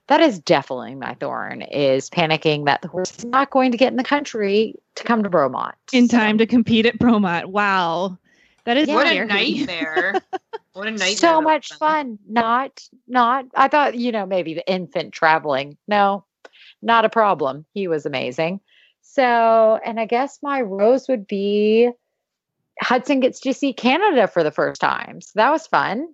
that 0.08 0.20
is 0.20 0.40
definitely 0.40 0.96
my 0.96 1.14
thorn 1.14 1.62
is 1.62 2.10
panicking 2.10 2.64
that 2.64 2.82
the 2.82 2.88
horse 2.88 3.16
is 3.18 3.24
not 3.26 3.50
going 3.50 3.70
to 3.72 3.78
get 3.78 3.92
in 3.92 3.96
the 3.96 4.02
country 4.02 4.74
to 4.96 5.04
come 5.04 5.22
to 5.22 5.30
Bromont. 5.30 5.74
in 5.92 6.08
So- 6.08 6.16
time 6.18 6.38
to 6.38 6.46
compete 6.46 6.86
at 6.86 6.98
Bromont. 6.98 7.46
Wow. 7.46 8.18
That 8.64 8.76
is 8.76 8.88
what 8.88 9.06
a 9.06 9.24
nightmare. 9.24 10.20
what 10.72 10.86
a 10.88 10.90
nightmare. 10.90 11.16
so 11.16 11.40
much 11.40 11.72
fun 11.74 12.18
not 12.28 12.80
not 13.08 13.44
i 13.54 13.66
thought 13.66 13.96
you 13.96 14.12
know 14.12 14.24
maybe 14.24 14.54
the 14.54 14.70
infant 14.70 15.12
traveling 15.12 15.76
no 15.88 16.24
not 16.80 17.04
a 17.04 17.08
problem 17.08 17.64
he 17.74 17.88
was 17.88 18.06
amazing 18.06 18.60
so 19.02 19.80
and 19.84 19.98
i 19.98 20.04
guess 20.06 20.38
my 20.42 20.60
rose 20.60 21.08
would 21.08 21.26
be 21.26 21.90
hudson 22.80 23.20
gets 23.20 23.40
to 23.40 23.52
see 23.54 23.72
canada 23.72 24.26
for 24.26 24.42
the 24.42 24.50
first 24.50 24.80
time 24.80 25.20
so 25.20 25.32
that 25.34 25.50
was 25.50 25.66
fun 25.66 26.06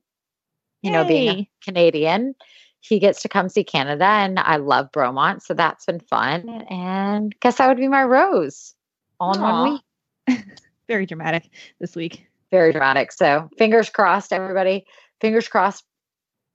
you 0.83 0.91
know 0.91 1.05
being 1.05 1.29
a 1.41 1.51
canadian 1.65 2.35
he 2.81 2.99
gets 2.99 3.23
to 3.23 3.29
come 3.29 3.49
see 3.49 3.65
canada 3.65 4.05
and 4.05 4.39
i 4.39 4.57
love 4.57 4.91
bromont 4.93 5.43
so 5.43 5.55
that's 5.55 5.87
been 5.87 6.01
fun 6.01 6.49
and 6.71 7.35
guess 7.41 7.59
that 7.59 7.69
would 7.69 7.77
be 7.77 7.89
my 7.89 8.05
rose 8.05 8.75
all 9.19 9.35
in 9.35 9.41
one 9.41 9.73
week 9.73 9.83
Very 10.89 11.07
dramatic 11.07 11.51
this 11.81 11.97
week. 11.97 12.27
very 12.51 12.71
dramatic. 12.73 13.11
So 13.13 13.49
fingers 13.59 13.91
crossed, 13.91 14.33
everybody. 14.33 14.87
Fingers 15.21 15.49
crossed. 15.49 15.85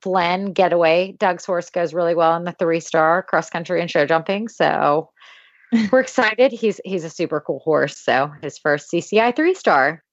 Flen 0.02 0.54
getaway. 0.54 1.16
Doug's 1.20 1.46
horse 1.46 1.70
goes 1.70 1.94
really 1.94 2.16
well 2.16 2.36
in 2.36 2.44
the 2.44 2.54
three 2.54 2.80
star 2.80 3.22
cross 3.22 3.50
country 3.52 3.82
and 3.82 3.92
show 3.92 4.06
jumping. 4.06 4.48
So 4.48 5.12
we're 5.92 6.02
excited. 6.02 6.52
He's 6.52 6.80
he's 6.84 7.04
a 7.04 7.10
super 7.10 7.40
cool 7.42 7.60
horse. 7.60 7.98
So 7.98 8.32
his 8.42 8.58
first 8.58 8.92
CCI 8.92 9.36
three 9.36 9.54
star. 9.54 10.04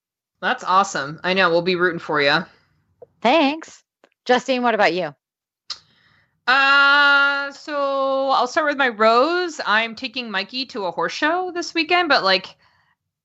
That's 0.40 0.64
awesome. 0.64 1.20
I 1.24 1.34
know. 1.34 1.50
We'll 1.50 1.62
be 1.62 1.74
rooting 1.74 1.98
for 1.98 2.20
you. 2.20 2.44
Thanks, 3.20 3.82
Justine. 4.24 4.62
What 4.62 4.74
about 4.74 4.94
you? 4.94 5.14
Uh, 6.46 7.52
so 7.52 8.30
I'll 8.30 8.46
start 8.46 8.68
with 8.68 8.78
my 8.78 8.88
rose. 8.88 9.60
I'm 9.66 9.94
taking 9.94 10.30
Mikey 10.30 10.64
to 10.66 10.86
a 10.86 10.90
horse 10.90 11.12
show 11.12 11.50
this 11.52 11.74
weekend, 11.74 12.08
but 12.08 12.24
like, 12.24 12.56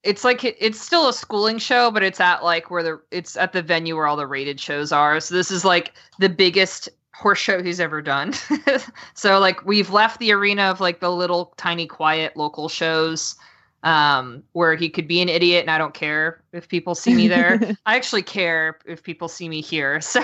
it's 0.03 0.25
like 0.25 0.43
it's 0.43 0.81
still 0.81 1.07
a 1.07 1.13
schooling 1.13 1.59
show, 1.59 1.89
but 1.91 2.03
it's 2.03 2.19
at 2.19 2.43
like 2.43 2.69
where 2.69 2.83
the 2.83 3.01
it's 3.11 3.37
at 3.37 3.53
the 3.53 3.61
venue 3.61 3.95
where 3.95 4.07
all 4.07 4.17
the 4.17 4.27
rated 4.27 4.59
shows 4.59 4.91
are. 4.91 5.19
So 5.19 5.35
this 5.35 5.51
is 5.51 5.63
like 5.63 5.93
the 6.19 6.27
biggest 6.27 6.89
horse 7.13 7.39
show 7.39 7.61
he's 7.61 7.79
ever 7.79 8.01
done. 8.01 8.33
so 9.13 9.39
like 9.39 9.65
we've 9.65 9.91
left 9.91 10.19
the 10.19 10.31
arena 10.31 10.63
of 10.63 10.79
like 10.79 10.99
the 10.99 11.11
little 11.11 11.53
tiny 11.57 11.85
quiet 11.85 12.35
local 12.35 12.69
shows 12.69 13.35
um 13.83 14.41
where 14.53 14.75
he 14.75 14.89
could 14.89 15.09
be 15.09 15.21
an 15.21 15.27
idiot 15.27 15.61
and 15.61 15.69
I 15.69 15.77
don't 15.77 15.93
care 15.93 16.41
if 16.53 16.67
people 16.67 16.95
see 16.95 17.13
me 17.13 17.27
there. 17.27 17.59
I 17.85 17.95
actually 17.95 18.23
care 18.23 18.79
if 18.85 19.03
people 19.03 19.27
see 19.27 19.49
me 19.49 19.61
here. 19.61 19.99
So, 20.13 20.23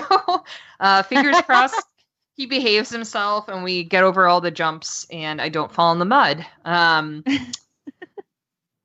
uh, 0.80 1.02
fingers 1.02 1.40
crossed 1.42 1.82
he 2.40 2.46
behaves 2.46 2.88
himself 2.88 3.48
and 3.48 3.62
we 3.62 3.84
get 3.84 4.02
over 4.02 4.26
all 4.26 4.40
the 4.40 4.50
jumps 4.50 5.06
and 5.10 5.42
I 5.42 5.50
don't 5.50 5.70
fall 5.70 5.92
in 5.92 5.98
the 5.98 6.06
mud. 6.06 6.46
Um, 6.64 7.22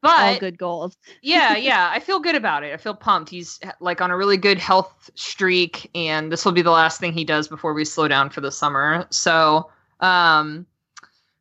All 0.10 0.40
good 0.40 0.58
goals. 0.58 0.98
yeah, 1.22 1.56
yeah, 1.56 1.90
I 1.92 2.00
feel 2.00 2.20
good 2.20 2.36
about 2.36 2.64
it. 2.64 2.74
I 2.74 2.78
feel 2.78 2.94
pumped. 2.94 3.30
He's 3.30 3.60
like 3.80 4.02
on 4.02 4.12
a 4.12 4.18
really 4.18 4.38
good 4.38 4.60
health 4.60 5.10
streak, 5.16 5.90
and 5.96 6.32
this 6.32 6.46
will 6.46 6.52
be 6.52 6.62
the 6.62 6.72
last 6.72 7.00
thing 7.00 7.14
he 7.14 7.24
does 7.24 7.48
before 7.48 7.74
we 7.74 7.86
slow 7.86 8.08
down 8.08 8.30
for 8.30 8.42
the 8.42 8.52
summer. 8.52 9.06
So, 9.10 9.70
um, 10.00 10.66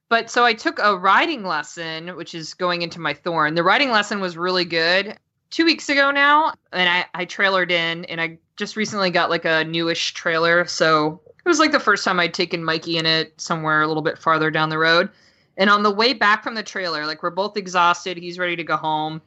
but 0.08 0.30
so 0.30 0.44
I 0.44 0.52
took 0.52 0.78
a 0.82 0.96
riding 0.96 1.44
lesson, 1.44 2.16
which 2.16 2.34
is 2.34 2.54
going 2.54 2.82
into 2.82 3.00
my 3.00 3.14
thorn. 3.14 3.54
The 3.54 3.62
riding 3.62 3.90
lesson 3.90 4.20
was 4.20 4.36
really 4.36 4.64
good 4.64 5.18
two 5.50 5.64
weeks 5.64 5.88
ago 5.88 6.10
now, 6.10 6.54
and 6.72 6.88
I 6.88 7.06
I 7.14 7.26
trailered 7.26 7.70
in, 7.70 8.04
and 8.06 8.20
I 8.20 8.38
just 8.56 8.76
recently 8.76 9.10
got 9.10 9.30
like 9.30 9.44
a 9.44 9.64
newish 9.64 10.14
trailer, 10.14 10.66
so 10.66 11.20
it 11.44 11.48
was 11.48 11.58
like 11.58 11.72
the 11.72 11.80
first 11.80 12.04
time 12.04 12.18
I'd 12.20 12.34
taken 12.34 12.64
Mikey 12.64 12.96
in 12.96 13.06
it 13.06 13.38
somewhere 13.38 13.82
a 13.82 13.86
little 13.86 14.02
bit 14.02 14.18
farther 14.18 14.50
down 14.50 14.70
the 14.70 14.78
road. 14.78 15.10
And 15.56 15.70
on 15.70 15.82
the 15.82 15.90
way 15.90 16.12
back 16.12 16.42
from 16.42 16.54
the 16.54 16.62
trailer, 16.62 17.06
like 17.06 17.22
we're 17.22 17.30
both 17.30 17.56
exhausted, 17.56 18.16
he's 18.16 18.38
ready 18.38 18.56
to 18.56 18.64
go 18.64 18.76
home. 18.76 19.22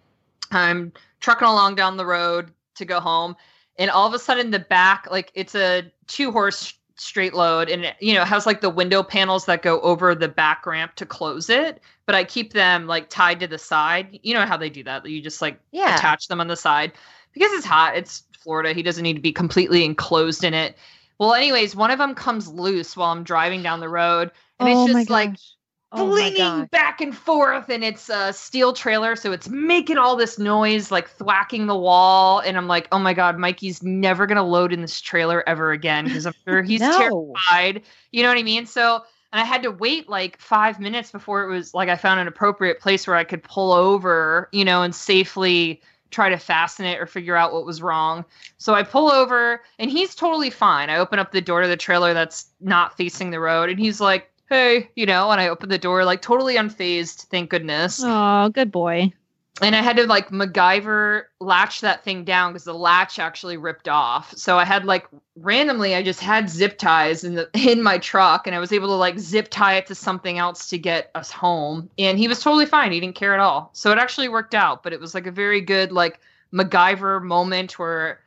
I'm 0.51 0.91
trucking 1.19 1.47
along 1.47 1.75
down 1.75 1.97
the 1.97 2.05
road 2.05 2.51
to 2.75 2.85
go 2.85 2.99
home, 2.99 3.35
and 3.77 3.89
all 3.89 4.07
of 4.07 4.13
a 4.13 4.19
sudden 4.19 4.51
the 4.51 4.59
back, 4.59 5.07
like 5.11 5.31
it's 5.33 5.55
a 5.55 5.91
two 6.07 6.31
horse 6.31 6.73
straight 6.95 7.33
load, 7.33 7.69
and 7.69 7.85
it, 7.85 7.95
you 7.99 8.13
know 8.13 8.21
it 8.21 8.27
has 8.27 8.45
like 8.45 8.61
the 8.61 8.69
window 8.69 9.03
panels 9.03 9.45
that 9.45 9.61
go 9.61 9.79
over 9.81 10.15
the 10.15 10.27
back 10.27 10.65
ramp 10.65 10.95
to 10.95 11.05
close 11.05 11.49
it, 11.49 11.81
but 12.05 12.15
I 12.15 12.23
keep 12.23 12.53
them 12.53 12.87
like 12.87 13.09
tied 13.09 13.39
to 13.41 13.47
the 13.47 13.57
side. 13.57 14.19
You 14.23 14.33
know 14.33 14.45
how 14.45 14.57
they 14.57 14.69
do 14.69 14.83
that? 14.83 15.05
You 15.05 15.21
just 15.21 15.41
like 15.41 15.59
Yeah. 15.71 15.95
attach 15.95 16.27
them 16.27 16.39
on 16.39 16.47
the 16.47 16.55
side 16.55 16.93
because 17.33 17.51
it's 17.53 17.65
hot. 17.65 17.95
It's 17.95 18.23
Florida. 18.39 18.73
He 18.73 18.83
doesn't 18.83 19.03
need 19.03 19.15
to 19.15 19.21
be 19.21 19.33
completely 19.33 19.83
enclosed 19.83 20.43
in 20.43 20.53
it. 20.53 20.77
Well, 21.19 21.33
anyways, 21.33 21.75
one 21.75 21.91
of 21.91 21.97
them 21.97 22.15
comes 22.15 22.47
loose 22.47 22.95
while 22.95 23.11
I'm 23.11 23.23
driving 23.23 23.63
down 23.63 23.79
the 23.79 23.89
road, 23.89 24.31
and 24.59 24.69
oh 24.69 24.85
it's 24.85 24.93
just 24.93 25.09
like 25.09 25.31
gosh. 25.31 25.56
Oh 25.97 26.09
flinging 26.11 26.37
gosh. 26.37 26.67
back 26.69 27.01
and 27.01 27.15
forth 27.15 27.69
and 27.69 27.83
it's 27.83 28.09
a 28.09 28.31
steel 28.33 28.73
trailer 28.73 29.15
so 29.15 29.31
it's 29.31 29.49
making 29.49 29.97
all 29.97 30.15
this 30.15 30.37
noise 30.39 30.91
like 30.91 31.09
thwacking 31.09 31.67
the 31.67 31.75
wall 31.75 32.39
and 32.39 32.57
i'm 32.57 32.67
like 32.67 32.87
oh 32.91 32.99
my 32.99 33.13
god 33.13 33.37
mikey's 33.37 33.81
never 33.83 34.25
gonna 34.27 34.43
load 34.45 34.71
in 34.73 34.81
this 34.81 35.01
trailer 35.01 35.43
ever 35.47 35.71
again 35.71 36.05
because 36.05 36.25
i'm 36.25 36.33
sure 36.47 36.61
he's 36.63 36.81
No. 36.81 36.97
terrified 36.97 37.81
you 38.11 38.23
know 38.23 38.29
what 38.29 38.37
i 38.37 38.43
mean 38.43 38.65
so 38.65 39.03
and 39.33 39.41
i 39.41 39.43
had 39.43 39.63
to 39.63 39.71
wait 39.71 40.07
like 40.09 40.39
five 40.39 40.79
minutes 40.79 41.11
before 41.11 41.43
it 41.43 41.49
was 41.53 41.73
like 41.73 41.89
i 41.89 41.95
found 41.95 42.19
an 42.19 42.27
appropriate 42.27 42.79
place 42.79 43.07
where 43.07 43.15
i 43.15 43.23
could 43.23 43.43
pull 43.43 43.71
over 43.71 44.49
you 44.51 44.63
know 44.65 44.83
and 44.83 44.93
safely 44.95 45.81
try 46.09 46.29
to 46.29 46.37
fasten 46.37 46.85
it 46.85 46.99
or 46.99 47.05
figure 47.05 47.35
out 47.35 47.51
what 47.53 47.65
was 47.65 47.81
wrong 47.81 48.23
so 48.57 48.73
i 48.73 48.81
pull 48.81 49.11
over 49.11 49.61
and 49.77 49.91
he's 49.91 50.15
totally 50.15 50.49
fine 50.49 50.89
i 50.89 50.97
open 50.97 51.19
up 51.19 51.31
the 51.33 51.41
door 51.41 51.61
to 51.61 51.67
the 51.67 51.75
trailer 51.75 52.13
that's 52.13 52.47
not 52.61 52.95
facing 52.95 53.29
the 53.31 53.39
road 53.39 53.69
and 53.69 53.77
he's 53.79 53.99
like 53.99 54.31
hey, 54.49 54.89
you 54.95 55.05
know, 55.05 55.31
and 55.31 55.39
I 55.41 55.49
opened 55.49 55.71
the 55.71 55.77
door 55.77 56.05
like 56.05 56.21
totally 56.21 56.55
unfazed, 56.55 57.25
thank 57.25 57.49
goodness. 57.49 58.01
Oh, 58.03 58.49
good 58.49 58.71
boy. 58.71 59.11
And 59.59 59.75
I 59.75 59.81
had 59.81 59.97
to 59.97 60.05
like 60.05 60.29
MacGyver 60.29 61.23
latch 61.39 61.81
that 61.81 62.03
thing 62.03 62.23
down 62.23 62.53
because 62.53 62.65
the 62.65 62.75
latch 62.75 63.17
actually 63.17 63.57
ripped 63.57 63.89
off. 63.89 64.35
So 64.37 64.59
I 64.59 64.65
had 64.65 64.85
like 64.85 65.07
randomly, 65.35 65.95
I 65.95 66.03
just 66.03 66.19
had 66.19 66.47
zip 66.47 66.77
ties 66.77 67.23
in 67.23 67.33
the 67.33 67.49
in 67.71 67.81
my 67.81 67.97
truck, 67.97 68.45
and 68.45 68.55
I 68.55 68.59
was 68.59 68.71
able 68.71 68.87
to 68.89 68.93
like 68.93 69.17
zip 69.17 69.47
tie 69.49 69.75
it 69.75 69.87
to 69.87 69.95
something 69.95 70.37
else 70.37 70.69
to 70.69 70.77
get 70.77 71.09
us 71.15 71.31
home. 71.31 71.89
And 71.97 72.19
he 72.19 72.27
was 72.27 72.39
totally 72.39 72.67
fine; 72.67 72.91
he 72.91 72.99
didn't 72.99 73.15
care 73.15 73.33
at 73.33 73.39
all. 73.39 73.71
So 73.73 73.91
it 73.91 73.97
actually 73.97 74.29
worked 74.29 74.53
out. 74.53 74.83
But 74.83 74.93
it 74.93 74.99
was 74.99 75.15
like 75.15 75.25
a 75.25 75.31
very 75.31 75.61
good 75.61 75.91
like 75.91 76.19
MacGyver 76.53 77.21
moment 77.21 77.77
where. 77.79 78.21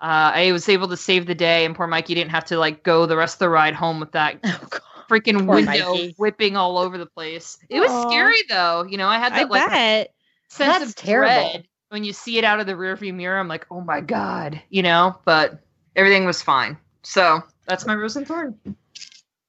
Uh, 0.00 0.32
I 0.34 0.50
was 0.50 0.68
able 0.68 0.88
to 0.88 0.96
save 0.96 1.26
the 1.26 1.34
day, 1.36 1.64
and 1.64 1.76
poor 1.76 1.86
Mikey 1.86 2.16
didn't 2.16 2.32
have 2.32 2.44
to 2.46 2.58
like 2.58 2.82
go 2.82 3.06
the 3.06 3.16
rest 3.16 3.36
of 3.36 3.38
the 3.38 3.48
ride 3.48 3.76
home 3.76 4.00
with 4.00 4.10
that 4.10 4.40
Oh. 4.44 4.91
Freaking 5.12 5.44
Poor 5.46 5.56
window 5.56 5.92
Mikey. 5.92 6.14
whipping 6.16 6.56
all 6.56 6.78
over 6.78 6.96
the 6.96 7.06
place. 7.06 7.58
It 7.68 7.80
was 7.80 7.90
Aw. 7.90 8.08
scary 8.08 8.42
though. 8.48 8.84
You 8.84 8.96
know, 8.96 9.08
I 9.08 9.18
had 9.18 9.32
I 9.32 9.40
that 9.40 9.50
like 9.50 9.68
bet. 9.68 10.14
sense 10.48 10.78
That's 10.78 10.90
of 10.90 10.96
terrible. 10.96 11.50
dread 11.52 11.68
when 11.90 12.04
you 12.04 12.12
see 12.12 12.38
it 12.38 12.44
out 12.44 12.60
of 12.60 12.66
the 12.66 12.72
rearview 12.72 13.14
mirror. 13.14 13.38
I'm 13.38 13.48
like, 13.48 13.66
oh 13.70 13.80
my 13.82 14.00
god, 14.00 14.60
you 14.70 14.82
know. 14.82 15.18
But 15.24 15.60
everything 15.96 16.24
was 16.24 16.40
fine. 16.40 16.76
So 17.02 17.42
that's 17.66 17.86
my 17.86 17.94
rose 17.94 18.16
and 18.16 18.26
thorn. 18.26 18.56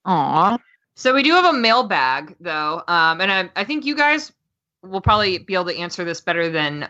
Aw. 0.06 0.58
So 0.96 1.14
we 1.14 1.24
do 1.24 1.32
have 1.32 1.46
a 1.46 1.58
mailbag 1.58 2.36
though, 2.40 2.84
um, 2.88 3.22
and 3.22 3.32
I, 3.32 3.50
I 3.56 3.64
think 3.64 3.86
you 3.86 3.96
guys 3.96 4.32
will 4.84 5.02
probably 5.02 5.38
be 5.40 5.54
able 5.54 5.66
to 5.66 5.78
answer 5.78 6.04
this 6.04 6.20
better 6.22 6.50
than 6.50 6.90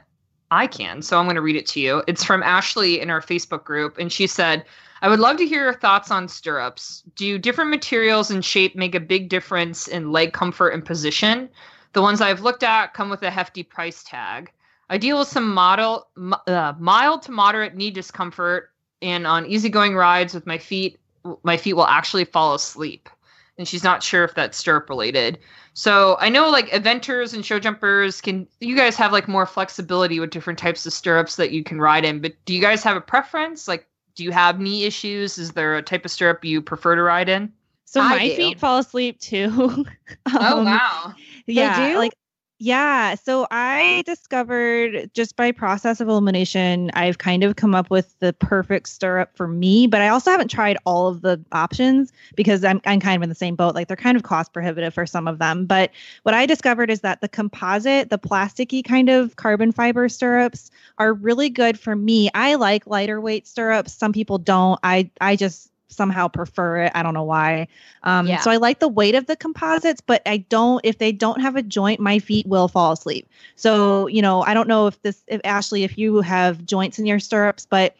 I 0.54 0.68
can. 0.68 1.02
So 1.02 1.18
I'm 1.18 1.26
going 1.26 1.36
to 1.36 1.42
read 1.42 1.56
it 1.56 1.66
to 1.68 1.80
you. 1.80 2.04
It's 2.08 2.24
from 2.24 2.44
Ashley 2.44 3.02
in 3.02 3.10
our 3.10 3.22
Facebook 3.22 3.64
group, 3.64 3.98
and 3.98 4.12
she 4.12 4.28
said, 4.28 4.64
"I 5.02 5.10
would 5.10 5.20
love 5.20 5.38
to 5.38 5.48
hear 5.48 5.64
your 5.64 5.74
thoughts 5.74 6.12
on 6.12 6.28
stirrups. 6.28 7.04
Do 7.16 7.40
different 7.40 7.72
materials 7.72 8.30
and 8.30 8.46
shape 8.46 8.76
make 8.76 8.94
a 8.94 9.00
big 9.00 9.30
difference 9.30 9.88
in 9.88 10.12
leg 10.12 10.32
comfort 10.32 10.70
and 10.70 10.86
position? 10.86 11.50
The 11.94 12.04
ones 12.04 12.22
I've 12.22 12.42
looked 12.42 12.64
at 12.64 12.94
come 12.94 13.10
with 13.10 13.24
a 13.24 13.32
hefty 13.32 13.64
price 13.64 14.04
tag. 14.04 14.52
I 14.90 14.98
deal 15.00 15.18
with 15.18 15.28
some 15.28 15.50
model, 15.54 16.08
uh, 16.48 16.74
mild 16.78 17.24
to 17.24 17.32
moderate 17.32 17.76
knee 17.76 17.90
discomfort, 17.92 18.70
and 19.02 19.26
on 19.26 19.48
easygoing 19.48 19.96
rides 19.96 20.36
with 20.36 20.46
my 20.46 20.60
feet, 20.60 21.00
my 21.44 21.58
feet 21.58 21.74
will 21.74 21.88
actually 21.88 22.26
fall 22.26 22.54
asleep." 22.54 23.10
And 23.58 23.68
she's 23.68 23.84
not 23.84 24.02
sure 24.02 24.24
if 24.24 24.34
that's 24.34 24.58
stirrup 24.58 24.90
related. 24.90 25.40
So 25.74 26.18
I 26.20 26.30
know 26.30 26.50
like 26.50 26.70
eventers 26.70 27.34
and 27.34 27.46
show 27.46 27.60
jumpers 27.60 28.22
can 28.22 28.48
you 28.60 28.76
guys 28.76 28.96
have 28.96 29.12
like 29.12 29.28
more 29.28 29.46
flexibility 29.46 30.20
with 30.20 30.30
different 30.30 30.60
types 30.60 30.86
of 30.86 30.94
stirrups 30.94 31.36
that 31.38 31.52
you 31.52 31.64
can 31.64 31.80
ride 31.80 32.06
in, 32.06 32.22
but 32.22 32.34
do 32.46 32.54
you 32.54 32.62
guys 32.62 32.84
have 32.84 32.98
a 32.98 33.02
preference? 33.02 33.68
Like 33.68 33.88
do 34.16 34.24
you 34.24 34.32
have 34.32 34.60
knee 34.60 34.86
issues? 34.86 35.38
Is 35.38 35.52
there 35.52 35.76
a 35.76 35.82
type 35.82 36.06
of 36.06 36.12
stirrup 36.12 36.46
you 36.46 36.62
prefer 36.62 36.96
to 36.96 37.02
ride 37.02 37.30
in? 37.30 37.52
So 37.86 38.02
I 38.02 38.10
my 38.10 38.28
do. 38.28 38.36
feet 38.36 38.60
fall 38.60 38.80
asleep 38.80 39.20
too. 39.20 39.50
um, 39.56 39.86
oh 40.26 40.64
wow. 40.64 41.14
Yeah, 41.46 41.96
like 41.98 42.14
yeah. 42.60 43.16
So 43.16 43.46
I 43.52 44.04
discovered 44.06 45.12
just 45.14 45.36
by 45.36 45.52
process 45.52 46.00
of 46.00 46.08
elimination, 46.08 46.92
I've 46.94 47.18
kind 47.18 47.44
of 47.44 47.56
come 47.56 47.76
up 47.76 47.90
with 47.90 48.18
the 48.20 48.32
perfect 48.32 48.88
stirrup 48.88 49.36
for 49.36 49.48
me, 49.48 49.88
but 49.88 50.02
I 50.02 50.08
also 50.08 50.32
haven't 50.32 50.48
tried 50.48 50.78
all 50.86 51.08
of 51.10 51.22
the 51.22 51.44
options 51.52 52.14
because 52.36 52.64
I'm, 52.64 52.80
I'm 52.86 53.02
kind 53.02 53.18
of 53.18 53.24
in 53.24 53.30
the 53.30 53.36
same 53.36 53.56
boat. 53.56 53.76
Like 53.76 53.90
they're 53.90 53.98
kind 53.98 54.16
of 54.16 54.24
cost 54.24 54.54
prohibitive 54.54 54.94
for 54.94 55.06
some 55.06 55.28
of 55.28 55.40
them. 55.40 55.66
But 55.66 55.92
what 56.24 56.36
I 56.36 56.46
discovered 56.46 56.90
is 56.90 57.02
that 57.02 57.20
the 57.20 57.28
composite, 57.28 58.10
the 58.10 58.20
plasticky 58.20 58.86
kind 58.86 59.10
of 59.10 59.36
carbon 59.36 59.72
fiber 59.74 60.08
stirrups 60.08 60.72
are 61.00 61.14
really 61.14 61.50
good 61.50 61.78
for 61.78 61.96
me. 61.96 62.30
I 62.34 62.56
like 62.56 62.88
lighter 62.88 63.20
weight 63.20 63.46
stirrups. 63.48 63.92
Some 63.92 64.14
people 64.14 64.38
don't. 64.38 64.80
I 64.84 65.10
I 65.20 65.36
just 65.36 65.73
somehow 65.96 66.28
prefer 66.28 66.84
it. 66.84 66.92
I 66.96 67.04
don't 67.04 67.14
know 67.14 67.24
why. 67.24 67.68
Um, 68.04 68.28
yeah. 68.28 68.40
So 68.40 68.52
I 68.52 68.58
like 68.58 68.80
the 68.80 68.88
weight 68.88 69.16
of 69.16 69.26
the 69.26 69.36
composites, 69.36 70.02
but 70.02 70.22
I 70.26 70.38
don't, 70.38 70.82
if 70.84 70.98
they 70.98 71.12
don't 71.12 71.42
have 71.42 71.56
a 71.56 71.62
joint, 71.62 72.00
my 72.00 72.20
feet 72.20 72.46
will 72.46 72.68
fall 72.68 72.92
asleep. 72.92 73.28
So, 73.56 74.08
you 74.08 74.22
know, 74.22 74.42
I 74.42 74.54
don't 74.54 74.68
know 74.68 74.88
if 74.88 75.02
this, 75.02 75.24
if 75.28 75.42
Ashley, 75.44 75.84
if 75.84 75.98
you 75.98 76.22
have 76.22 76.66
joints 76.66 77.00
in 77.00 77.06
your 77.06 77.20
stirrups, 77.20 77.66
but 77.66 77.96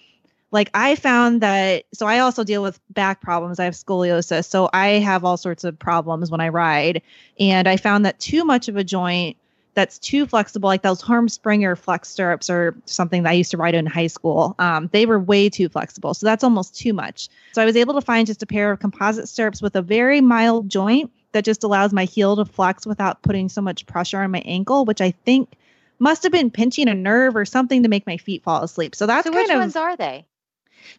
like 0.52 0.70
I 0.74 0.96
found 0.96 1.42
that, 1.42 1.86
so 1.94 2.06
I 2.06 2.20
also 2.20 2.44
deal 2.44 2.62
with 2.62 2.80
back 2.92 3.22
problems. 3.22 3.60
I 3.60 3.66
have 3.66 3.74
scoliosis. 3.74 4.46
So 4.46 4.70
I 4.72 4.88
have 5.00 5.26
all 5.26 5.38
sorts 5.38 5.64
of 5.64 5.80
problems 5.80 6.30
when 6.30 6.42
I 6.42 6.50
ride. 6.50 7.02
And 7.40 7.68
I 7.68 7.78
found 7.78 8.06
that 8.06 8.20
too 8.20 8.46
much 8.46 8.68
of 8.68 8.78
a 8.78 8.84
joint 8.84 9.38
that's 9.74 9.98
too 10.00 10.26
flexible, 10.26 10.68
like 10.68 10.82
those 10.82 11.02
Herm-Sprenger 11.02 11.76
flex 11.76 12.10
stirrups 12.10 12.50
or 12.50 12.76
something 12.86 13.24
that 13.24 13.30
I 13.30 13.34
used 13.34 13.52
to 13.52 13.58
ride 13.58 13.76
in 13.76 13.86
high 13.86 14.08
school. 14.08 14.56
Um, 14.60 14.90
they 14.92 15.06
were 15.06 15.20
way 15.20 15.50
too 15.50 15.70
flexible. 15.70 16.14
So 16.14 16.26
that's 16.26 16.44
almost 16.44 16.76
too 16.76 16.94
much. 16.94 17.30
So 17.54 17.62
I 17.62 17.66
was 17.66 17.76
able 17.76 17.96
to 17.96 18.02
find 18.02 18.28
just 18.28 18.44
a 18.44 18.46
pair 18.46 18.72
of 18.72 18.80
composite 18.80 19.28
stirrups 19.28 19.62
with 19.62 19.76
a 19.76 19.82
very 19.82 20.22
mild 20.22 20.70
joint 20.70 21.12
that 21.32 21.44
just 21.44 21.64
allows 21.64 21.92
my 21.92 22.06
heel 22.06 22.36
to 22.36 22.46
flex 22.46 22.86
without 22.86 23.22
putting 23.24 23.50
so 23.50 23.62
much 23.62 23.86
pressure 23.88 24.22
on 24.22 24.32
my 24.32 24.42
ankle, 24.46 24.86
which 24.86 25.02
I 25.02 25.12
think 25.12 25.54
must 26.00 26.24
have 26.24 26.32
been 26.32 26.52
pinching 26.52 26.88
a 26.88 26.94
nerve 26.94 27.36
or 27.36 27.46
something 27.46 27.82
to 27.84 27.90
make 27.90 28.06
my 28.06 28.18
feet 28.18 28.44
fall 28.44 28.62
asleep. 28.62 28.94
So 28.94 29.08
that's 29.08 29.26
so 29.26 29.34
kind 29.34 29.44
which 29.44 29.56
of, 29.56 29.60
ones 29.60 29.76
are 29.76 29.96
they? 29.98 30.26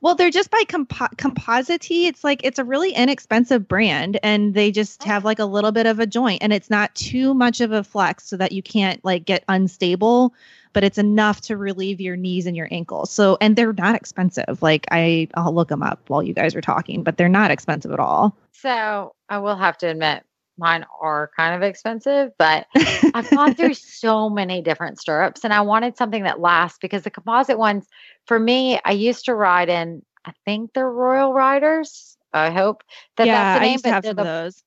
Well, 0.00 0.14
they're 0.14 0.30
just 0.30 0.50
by 0.50 0.64
compo- 0.68 1.14
Compositi. 1.16 2.06
It's 2.06 2.24
like 2.24 2.40
it's 2.44 2.58
a 2.58 2.64
really 2.64 2.92
inexpensive 2.92 3.66
brand, 3.68 4.18
and 4.22 4.54
they 4.54 4.70
just 4.70 5.02
oh. 5.02 5.06
have 5.06 5.24
like 5.24 5.38
a 5.38 5.44
little 5.44 5.72
bit 5.72 5.86
of 5.86 6.00
a 6.00 6.06
joint, 6.06 6.42
and 6.42 6.52
it's 6.52 6.70
not 6.70 6.94
too 6.94 7.34
much 7.34 7.60
of 7.60 7.72
a 7.72 7.84
flex 7.84 8.26
so 8.26 8.36
that 8.36 8.52
you 8.52 8.62
can't 8.62 9.04
like 9.04 9.24
get 9.24 9.44
unstable, 9.48 10.34
but 10.72 10.84
it's 10.84 10.98
enough 10.98 11.40
to 11.42 11.56
relieve 11.56 12.00
your 12.00 12.16
knees 12.16 12.46
and 12.46 12.56
your 12.56 12.68
ankles. 12.70 13.10
So, 13.10 13.38
and 13.40 13.56
they're 13.56 13.72
not 13.72 13.94
expensive. 13.94 14.62
Like 14.62 14.86
I, 14.90 15.28
I'll 15.34 15.54
look 15.54 15.68
them 15.68 15.82
up 15.82 16.00
while 16.08 16.22
you 16.22 16.34
guys 16.34 16.54
are 16.54 16.60
talking, 16.60 17.02
but 17.02 17.16
they're 17.16 17.28
not 17.28 17.50
expensive 17.50 17.92
at 17.92 18.00
all. 18.00 18.36
So 18.52 19.14
I 19.28 19.38
will 19.38 19.56
have 19.56 19.78
to 19.78 19.88
admit, 19.88 20.24
mine 20.58 20.84
are 21.00 21.30
kind 21.36 21.54
of 21.54 21.62
expensive, 21.62 22.32
but 22.38 22.66
I've 23.14 23.30
gone 23.30 23.54
through 23.54 23.74
so 23.74 24.28
many 24.30 24.62
different 24.62 25.00
stirrups 25.00 25.44
and 25.44 25.52
I 25.52 25.60
wanted 25.62 25.96
something 25.96 26.24
that 26.24 26.40
lasts 26.40 26.78
because 26.80 27.02
the 27.02 27.10
composite 27.10 27.58
ones, 27.58 27.86
for 28.26 28.38
me, 28.38 28.78
I 28.84 28.92
used 28.92 29.24
to 29.26 29.34
ride 29.34 29.68
in, 29.68 30.02
I 30.24 30.32
think 30.44 30.72
they're 30.72 30.90
Royal 30.90 31.32
Riders. 31.32 32.16
I 32.32 32.50
hope 32.50 32.82
that 33.16 33.26
yeah, 33.26 33.34
that's 33.34 33.58
the 33.58 33.60
name. 33.60 33.68
I 33.68 33.72
used 33.72 33.84
to 33.84 33.92
have 33.92 34.04
some 34.04 34.16
the, 34.16 34.22
of 34.22 34.26
those. 34.26 34.62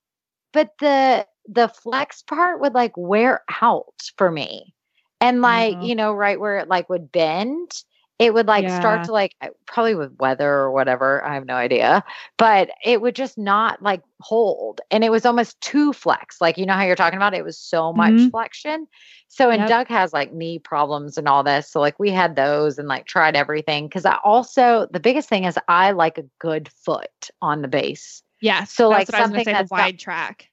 But 0.52 0.72
the 0.80 1.26
the 1.48 1.68
flex 1.68 2.22
part 2.22 2.60
would 2.60 2.74
like 2.74 2.92
wear 2.96 3.42
out 3.62 4.10
for 4.16 4.30
me. 4.30 4.74
And 5.20 5.42
like, 5.42 5.74
mm-hmm. 5.74 5.84
you 5.84 5.94
know, 5.94 6.12
right 6.12 6.38
where 6.38 6.58
it 6.58 6.68
like 6.68 6.88
would 6.88 7.10
bend 7.10 7.72
it 8.18 8.34
would 8.34 8.46
like 8.46 8.64
yeah. 8.64 8.78
start 8.78 9.04
to 9.04 9.12
like 9.12 9.34
probably 9.66 9.94
with 9.94 10.12
weather 10.18 10.50
or 10.50 10.72
whatever 10.72 11.24
i 11.24 11.34
have 11.34 11.46
no 11.46 11.54
idea 11.54 12.02
but 12.36 12.70
it 12.84 13.00
would 13.00 13.14
just 13.14 13.38
not 13.38 13.80
like 13.82 14.02
hold 14.20 14.80
and 14.90 15.04
it 15.04 15.10
was 15.10 15.24
almost 15.24 15.60
too 15.60 15.92
flex 15.92 16.40
like 16.40 16.58
you 16.58 16.66
know 16.66 16.74
how 16.74 16.82
you're 16.82 16.96
talking 16.96 17.16
about 17.16 17.34
it 17.34 17.44
was 17.44 17.58
so 17.58 17.92
much 17.92 18.12
mm-hmm. 18.12 18.28
flexion 18.28 18.86
so 19.28 19.50
and 19.50 19.60
yep. 19.60 19.68
doug 19.68 19.88
has 19.88 20.12
like 20.12 20.32
knee 20.32 20.58
problems 20.58 21.16
and 21.16 21.28
all 21.28 21.44
this 21.44 21.70
so 21.70 21.80
like 21.80 21.98
we 21.98 22.10
had 22.10 22.36
those 22.36 22.78
and 22.78 22.88
like 22.88 23.06
tried 23.06 23.36
everything 23.36 23.86
because 23.86 24.04
i 24.04 24.16
also 24.24 24.86
the 24.90 25.00
biggest 25.00 25.28
thing 25.28 25.44
is 25.44 25.58
i 25.68 25.92
like 25.92 26.18
a 26.18 26.24
good 26.38 26.68
foot 26.84 27.30
on 27.40 27.62
the 27.62 27.68
base 27.68 28.22
yeah 28.40 28.64
so 28.64 28.88
like 28.88 29.08
something 29.08 29.44
say, 29.44 29.52
that's 29.52 29.70
wide 29.70 29.92
got, 29.92 30.00
track 30.00 30.48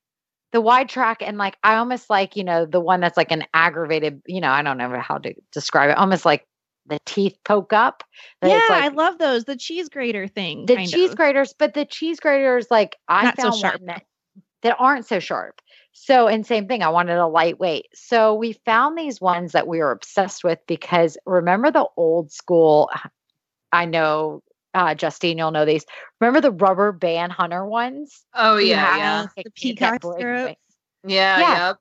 the 0.52 0.62
wide 0.62 0.88
track 0.88 1.22
and 1.22 1.38
like 1.38 1.58
I 1.64 1.76
almost 1.76 2.10
like, 2.10 2.38
you 2.38 2.44
know, 2.46 2.66
the 2.66 2.80
one 2.80 3.02
that's 3.02 3.18
like 3.18 3.34
an 3.34 3.44
aggravated, 3.54 4.22
you 4.26 4.40
know, 4.40 4.50
I 4.50 4.62
don't 4.62 4.78
know 4.78 4.98
how 5.02 5.18
to 5.18 5.34
describe 5.52 5.90
it. 5.90 5.98
Almost 5.98 6.24
like 6.24 6.48
the 6.88 7.00
teeth 7.06 7.38
poke 7.44 7.74
up. 7.74 8.04
Yeah, 8.42 8.62
like, 8.70 8.84
I 8.84 8.88
love 8.90 9.18
those. 9.18 9.46
The 9.46 9.56
cheese 9.56 9.90
grater 9.90 10.28
thing. 10.28 10.66
The 10.66 10.86
cheese 10.88 11.12
of. 11.12 11.18
graters, 11.18 11.54
but 11.58 11.74
the 11.74 11.86
cheese 11.86 12.20
graters, 12.20 12.68
like 12.70 12.98
I 13.08 13.26
Not 13.26 13.38
found 13.38 13.54
so 13.56 13.60
sharp. 13.60 13.82
one 13.82 13.88
that, 13.88 14.04
that 14.62 14.76
aren't 14.80 15.06
so 15.06 15.20
sharp. 15.20 15.62
So, 15.94 16.28
and 16.28 16.46
same 16.46 16.68
thing, 16.68 16.84
I 16.84 16.90
wanted 16.90 17.18
a 17.18 17.28
lightweight. 17.28 17.88
So 17.94 18.34
we 18.34 18.54
found 18.66 18.98
these 18.98 19.22
ones 19.22 19.54
that 19.54 19.68
we 19.68 19.80
were 19.80 19.92
obsessed 19.92 20.44
with 20.44 20.60
because 20.68 21.18
remember 21.26 21.72
the 21.72 21.88
old 21.96 22.32
school, 22.32 22.90
I 23.72 23.86
know 23.86 24.44
uh, 24.74 24.94
Justine, 24.94 25.38
you'll 25.38 25.52
know 25.52 25.66
these. 25.66 25.86
Remember 26.20 26.42
the 26.42 26.52
rubber 26.52 26.92
band 26.92 27.32
hunter 27.32 27.66
ones? 27.66 28.26
Oh 28.34 28.58
yeah, 28.58 28.98
yeah. 28.98 29.28
The 29.38 29.50
peacock 29.52 30.04
stirrups. 30.04 30.60
Yeah, 31.08 31.40
yeah. 31.40 31.68
Yep. 31.70 31.78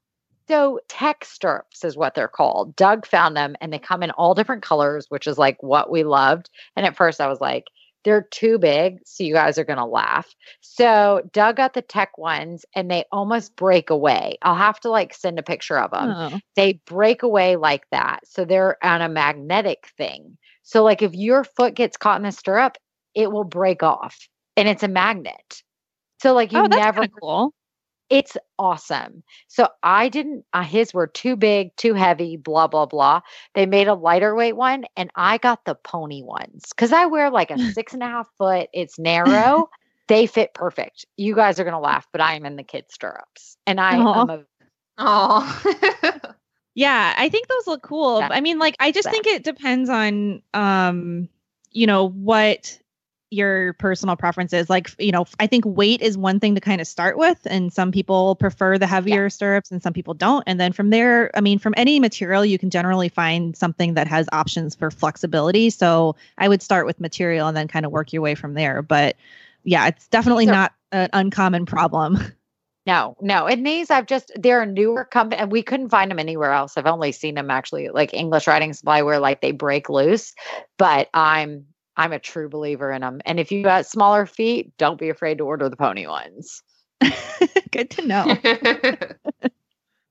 So 0.48 0.80
tech 0.88 1.24
stirrups 1.24 1.84
is 1.84 1.96
what 1.96 2.14
they're 2.14 2.28
called. 2.28 2.76
Doug 2.76 3.06
found 3.06 3.36
them 3.36 3.56
and 3.60 3.72
they 3.72 3.78
come 3.78 4.02
in 4.02 4.10
all 4.10 4.34
different 4.34 4.62
colors, 4.62 5.06
which 5.08 5.26
is 5.26 5.38
like 5.38 5.62
what 5.62 5.90
we 5.90 6.04
loved. 6.04 6.50
And 6.76 6.84
at 6.84 6.96
first 6.96 7.20
I 7.20 7.28
was 7.28 7.40
like, 7.40 7.64
they're 8.04 8.28
too 8.30 8.58
big, 8.58 8.98
so 9.06 9.24
you 9.24 9.32
guys 9.32 9.56
are 9.56 9.64
gonna 9.64 9.86
laugh. 9.86 10.34
So 10.60 11.22
Doug 11.32 11.56
got 11.56 11.72
the 11.72 11.82
tech 11.82 12.18
ones 12.18 12.66
and 12.74 12.90
they 12.90 13.04
almost 13.10 13.56
break 13.56 13.88
away. 13.88 14.36
I'll 14.42 14.54
have 14.54 14.78
to 14.80 14.90
like 14.90 15.14
send 15.14 15.38
a 15.38 15.42
picture 15.42 15.78
of 15.78 15.90
them. 15.90 16.10
Oh. 16.10 16.40
They 16.54 16.80
break 16.84 17.22
away 17.22 17.56
like 17.56 17.88
that. 17.90 18.20
So 18.26 18.44
they're 18.44 18.76
on 18.84 19.00
a 19.00 19.08
magnetic 19.08 19.88
thing. 19.96 20.36
So 20.62 20.84
like 20.84 21.00
if 21.00 21.14
your 21.14 21.44
foot 21.44 21.74
gets 21.74 21.96
caught 21.96 22.18
in 22.18 22.24
the 22.24 22.32
stirrup, 22.32 22.76
it 23.14 23.32
will 23.32 23.44
break 23.44 23.82
off 23.82 24.28
and 24.56 24.68
it's 24.68 24.82
a 24.82 24.88
magnet. 24.88 25.62
So 26.20 26.34
like 26.34 26.52
you 26.52 26.60
oh, 26.60 26.66
never 26.66 27.08
cool. 27.08 27.54
It's 28.10 28.36
awesome. 28.58 29.22
So 29.48 29.68
I 29.82 30.08
didn't, 30.08 30.44
uh, 30.52 30.62
his 30.62 30.92
were 30.92 31.06
too 31.06 31.36
big, 31.36 31.74
too 31.76 31.94
heavy, 31.94 32.36
blah, 32.36 32.66
blah, 32.66 32.86
blah. 32.86 33.20
They 33.54 33.66
made 33.66 33.88
a 33.88 33.94
lighter 33.94 34.34
weight 34.34 34.56
one 34.56 34.84
and 34.96 35.10
I 35.14 35.38
got 35.38 35.64
the 35.64 35.74
pony 35.74 36.22
ones 36.22 36.64
because 36.70 36.92
I 36.92 37.06
wear 37.06 37.30
like 37.30 37.50
a 37.50 37.58
six 37.72 37.94
and 37.94 38.02
a 38.02 38.06
half 38.06 38.28
foot, 38.36 38.68
it's 38.72 38.98
narrow. 38.98 39.70
they 40.08 40.26
fit 40.26 40.52
perfect. 40.54 41.06
You 41.16 41.34
guys 41.34 41.58
are 41.58 41.64
going 41.64 41.74
to 41.74 41.80
laugh, 41.80 42.06
but 42.12 42.20
I 42.20 42.34
am 42.34 42.44
in 42.44 42.56
the 42.56 42.62
kid 42.62 42.86
stirrups 42.90 43.56
and 43.66 43.80
I 43.80 43.96
am 43.96 44.30
a. 44.30 44.44
Oh. 44.98 45.62
yeah, 46.74 47.14
I 47.16 47.28
think 47.28 47.48
those 47.48 47.66
look 47.66 47.82
cool. 47.82 48.22
I 48.22 48.40
mean, 48.40 48.58
like, 48.58 48.76
I 48.78 48.92
just 48.92 49.10
think 49.10 49.26
it 49.26 49.42
depends 49.42 49.88
on, 49.90 50.42
um, 50.52 51.28
you 51.72 51.86
know, 51.86 52.08
what 52.08 52.78
your 53.30 53.72
personal 53.74 54.16
preferences. 54.16 54.70
Like, 54.70 54.90
you 54.98 55.12
know, 55.12 55.26
I 55.40 55.46
think 55.46 55.64
weight 55.64 56.00
is 56.00 56.16
one 56.16 56.40
thing 56.40 56.54
to 56.54 56.60
kind 56.60 56.80
of 56.80 56.86
start 56.86 57.18
with, 57.18 57.38
and 57.46 57.72
some 57.72 57.92
people 57.92 58.36
prefer 58.36 58.78
the 58.78 58.86
heavier 58.86 59.24
yeah. 59.24 59.28
stirrups 59.28 59.70
and 59.70 59.82
some 59.82 59.92
people 59.92 60.14
don't. 60.14 60.44
And 60.46 60.60
then 60.60 60.72
from 60.72 60.90
there, 60.90 61.30
I 61.36 61.40
mean, 61.40 61.58
from 61.58 61.74
any 61.76 62.00
material, 62.00 62.44
you 62.44 62.58
can 62.58 62.70
generally 62.70 63.08
find 63.08 63.56
something 63.56 63.94
that 63.94 64.06
has 64.06 64.28
options 64.32 64.74
for 64.74 64.90
flexibility. 64.90 65.70
So 65.70 66.16
I 66.38 66.48
would 66.48 66.62
start 66.62 66.86
with 66.86 67.00
material 67.00 67.48
and 67.48 67.56
then 67.56 67.68
kind 67.68 67.84
of 67.84 67.92
work 67.92 68.12
your 68.12 68.22
way 68.22 68.34
from 68.34 68.54
there. 68.54 68.82
But 68.82 69.16
yeah, 69.64 69.88
it's 69.88 70.08
definitely 70.08 70.46
not 70.46 70.72
an 70.92 71.10
uncommon 71.12 71.66
problem. 71.66 72.18
No, 72.86 73.16
no. 73.20 73.46
And 73.46 73.66
these 73.66 73.90
I've 73.90 74.06
just 74.06 74.30
they're 74.36 74.60
a 74.60 74.66
newer 74.66 75.06
company 75.06 75.40
and 75.40 75.50
we 75.50 75.62
couldn't 75.62 75.88
find 75.88 76.10
them 76.10 76.18
anywhere 76.18 76.52
else. 76.52 76.76
I've 76.76 76.84
only 76.84 77.12
seen 77.12 77.34
them 77.34 77.50
actually 77.50 77.88
like 77.88 78.12
English 78.12 78.46
Riding 78.46 78.74
Supply 78.74 79.00
where 79.00 79.18
like 79.18 79.40
they 79.40 79.52
break 79.52 79.88
loose. 79.88 80.34
But 80.76 81.08
I'm 81.14 81.64
I'm 81.96 82.12
a 82.12 82.18
true 82.18 82.48
believer 82.48 82.90
in 82.92 83.02
them. 83.02 83.20
And 83.24 83.38
if 83.38 83.52
you 83.52 83.62
got 83.62 83.86
smaller 83.86 84.26
feet, 84.26 84.76
don't 84.78 84.98
be 84.98 85.08
afraid 85.10 85.38
to 85.38 85.44
order 85.44 85.68
the 85.68 85.76
pony 85.76 86.06
ones. 86.06 86.62
Good 87.70 87.90
to 87.90 88.06
know. 88.06 88.36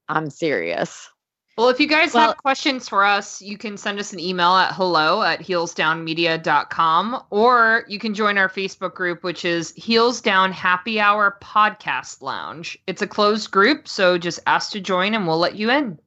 I'm 0.10 0.30
serious. 0.30 1.10
well, 1.58 1.70
if 1.70 1.80
you 1.80 1.88
guys 1.88 2.14
Well- 2.14 2.28
have 2.30 2.38
questions 2.38 2.88
for 2.90 3.04
us, 3.04 3.42
you 3.42 3.58
can 3.58 3.78
send 3.78 4.00
us 4.00 4.14
an 4.14 4.20
email 4.20 4.56
at 4.56 4.74
hello 4.74 5.22
at 5.22 5.40
heelsdownmedia.com 5.42 7.24
or 7.30 7.86
you 7.88 8.00
can 8.00 8.14
join 8.14 8.38
our 8.38 8.50
Facebook 8.50 8.94
group, 8.94 9.24
which 9.24 9.46
is 9.46 9.74
Heels 9.76 10.22
Down 10.22 10.52
Happy 10.52 11.00
Hour 11.00 11.38
Podcast 11.42 12.22
Lounge. 12.22 12.78
It's 12.88 13.02
a 13.02 13.08
closed 13.08 13.52
group, 13.52 13.88
so 13.88 14.18
just 14.18 14.40
ask 14.48 14.72
to 14.72 14.80
join 14.82 15.14
and 15.14 15.28
we'll 15.28 15.38
let 15.40 15.56
you 15.56 15.70
in. 15.70 16.00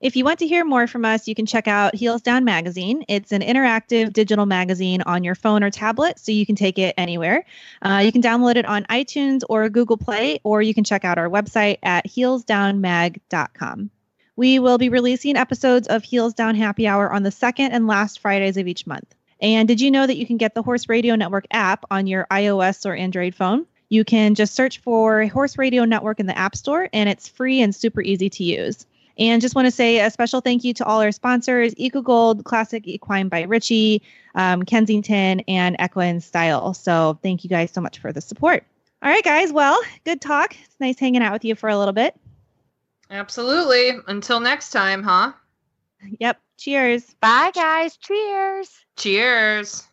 If 0.00 0.14
you 0.14 0.24
want 0.24 0.38
to 0.38 0.46
hear 0.46 0.64
more 0.64 0.86
from 0.86 1.04
us, 1.04 1.26
you 1.26 1.34
can 1.34 1.44
check 1.44 1.66
out 1.66 1.96
Heels 1.96 2.22
Down 2.22 2.44
Magazine. 2.44 3.04
It's 3.08 3.32
an 3.32 3.42
interactive 3.42 4.12
digital 4.12 4.46
magazine 4.46 5.02
on 5.02 5.24
your 5.24 5.34
phone 5.34 5.64
or 5.64 5.70
tablet, 5.70 6.20
so 6.20 6.30
you 6.30 6.46
can 6.46 6.54
take 6.54 6.78
it 6.78 6.94
anywhere. 6.96 7.44
Uh, 7.82 8.02
you 8.04 8.12
can 8.12 8.22
download 8.22 8.54
it 8.54 8.64
on 8.64 8.84
iTunes 8.84 9.42
or 9.48 9.68
Google 9.68 9.96
Play, 9.96 10.38
or 10.44 10.62
you 10.62 10.72
can 10.72 10.84
check 10.84 11.04
out 11.04 11.18
our 11.18 11.28
website 11.28 11.78
at 11.82 12.06
heelsdownmag.com. 12.06 13.90
We 14.36 14.60
will 14.60 14.78
be 14.78 14.88
releasing 14.88 15.36
episodes 15.36 15.88
of 15.88 16.04
Heels 16.04 16.34
Down 16.34 16.54
Happy 16.54 16.86
Hour 16.86 17.12
on 17.12 17.24
the 17.24 17.32
second 17.32 17.72
and 17.72 17.88
last 17.88 18.20
Fridays 18.20 18.56
of 18.56 18.68
each 18.68 18.86
month. 18.86 19.12
And 19.42 19.66
did 19.66 19.80
you 19.80 19.90
know 19.90 20.06
that 20.06 20.16
you 20.16 20.28
can 20.28 20.36
get 20.36 20.54
the 20.54 20.62
Horse 20.62 20.88
Radio 20.88 21.16
Network 21.16 21.46
app 21.50 21.84
on 21.90 22.06
your 22.06 22.24
iOS 22.30 22.86
or 22.86 22.94
Android 22.94 23.34
phone? 23.34 23.66
You 23.88 24.04
can 24.04 24.36
just 24.36 24.54
search 24.54 24.78
for 24.78 25.26
Horse 25.26 25.58
Radio 25.58 25.84
Network 25.84 26.20
in 26.20 26.26
the 26.26 26.38
App 26.38 26.54
Store, 26.54 26.88
and 26.92 27.08
it's 27.08 27.26
free 27.26 27.60
and 27.60 27.74
super 27.74 28.00
easy 28.00 28.30
to 28.30 28.44
use. 28.44 28.86
And 29.18 29.42
just 29.42 29.54
want 29.54 29.66
to 29.66 29.72
say 29.72 29.98
a 29.98 30.10
special 30.10 30.40
thank 30.40 30.62
you 30.62 30.72
to 30.74 30.84
all 30.84 31.00
our 31.02 31.10
sponsors 31.10 31.74
EcoGold, 31.74 32.44
Classic 32.44 32.86
Equine 32.86 33.28
by 33.28 33.42
Richie, 33.42 34.02
um, 34.36 34.62
Kensington, 34.62 35.40
and 35.48 35.76
Equine 35.80 36.20
Style. 36.20 36.72
So 36.74 37.18
thank 37.22 37.42
you 37.42 37.50
guys 37.50 37.72
so 37.72 37.80
much 37.80 37.98
for 37.98 38.12
the 38.12 38.20
support. 38.20 38.64
All 39.02 39.10
right, 39.10 39.24
guys. 39.24 39.52
Well, 39.52 39.78
good 40.04 40.20
talk. 40.20 40.56
It's 40.64 40.76
nice 40.78 40.98
hanging 40.98 41.22
out 41.22 41.32
with 41.32 41.44
you 41.44 41.54
for 41.54 41.68
a 41.68 41.78
little 41.78 41.92
bit. 41.92 42.14
Absolutely. 43.10 43.90
Until 44.06 44.38
next 44.38 44.70
time, 44.70 45.02
huh? 45.02 45.32
Yep. 46.20 46.40
Cheers. 46.58 47.14
Bye, 47.20 47.50
guys. 47.54 47.96
Cheers. 47.96 48.84
Cheers. 48.96 49.87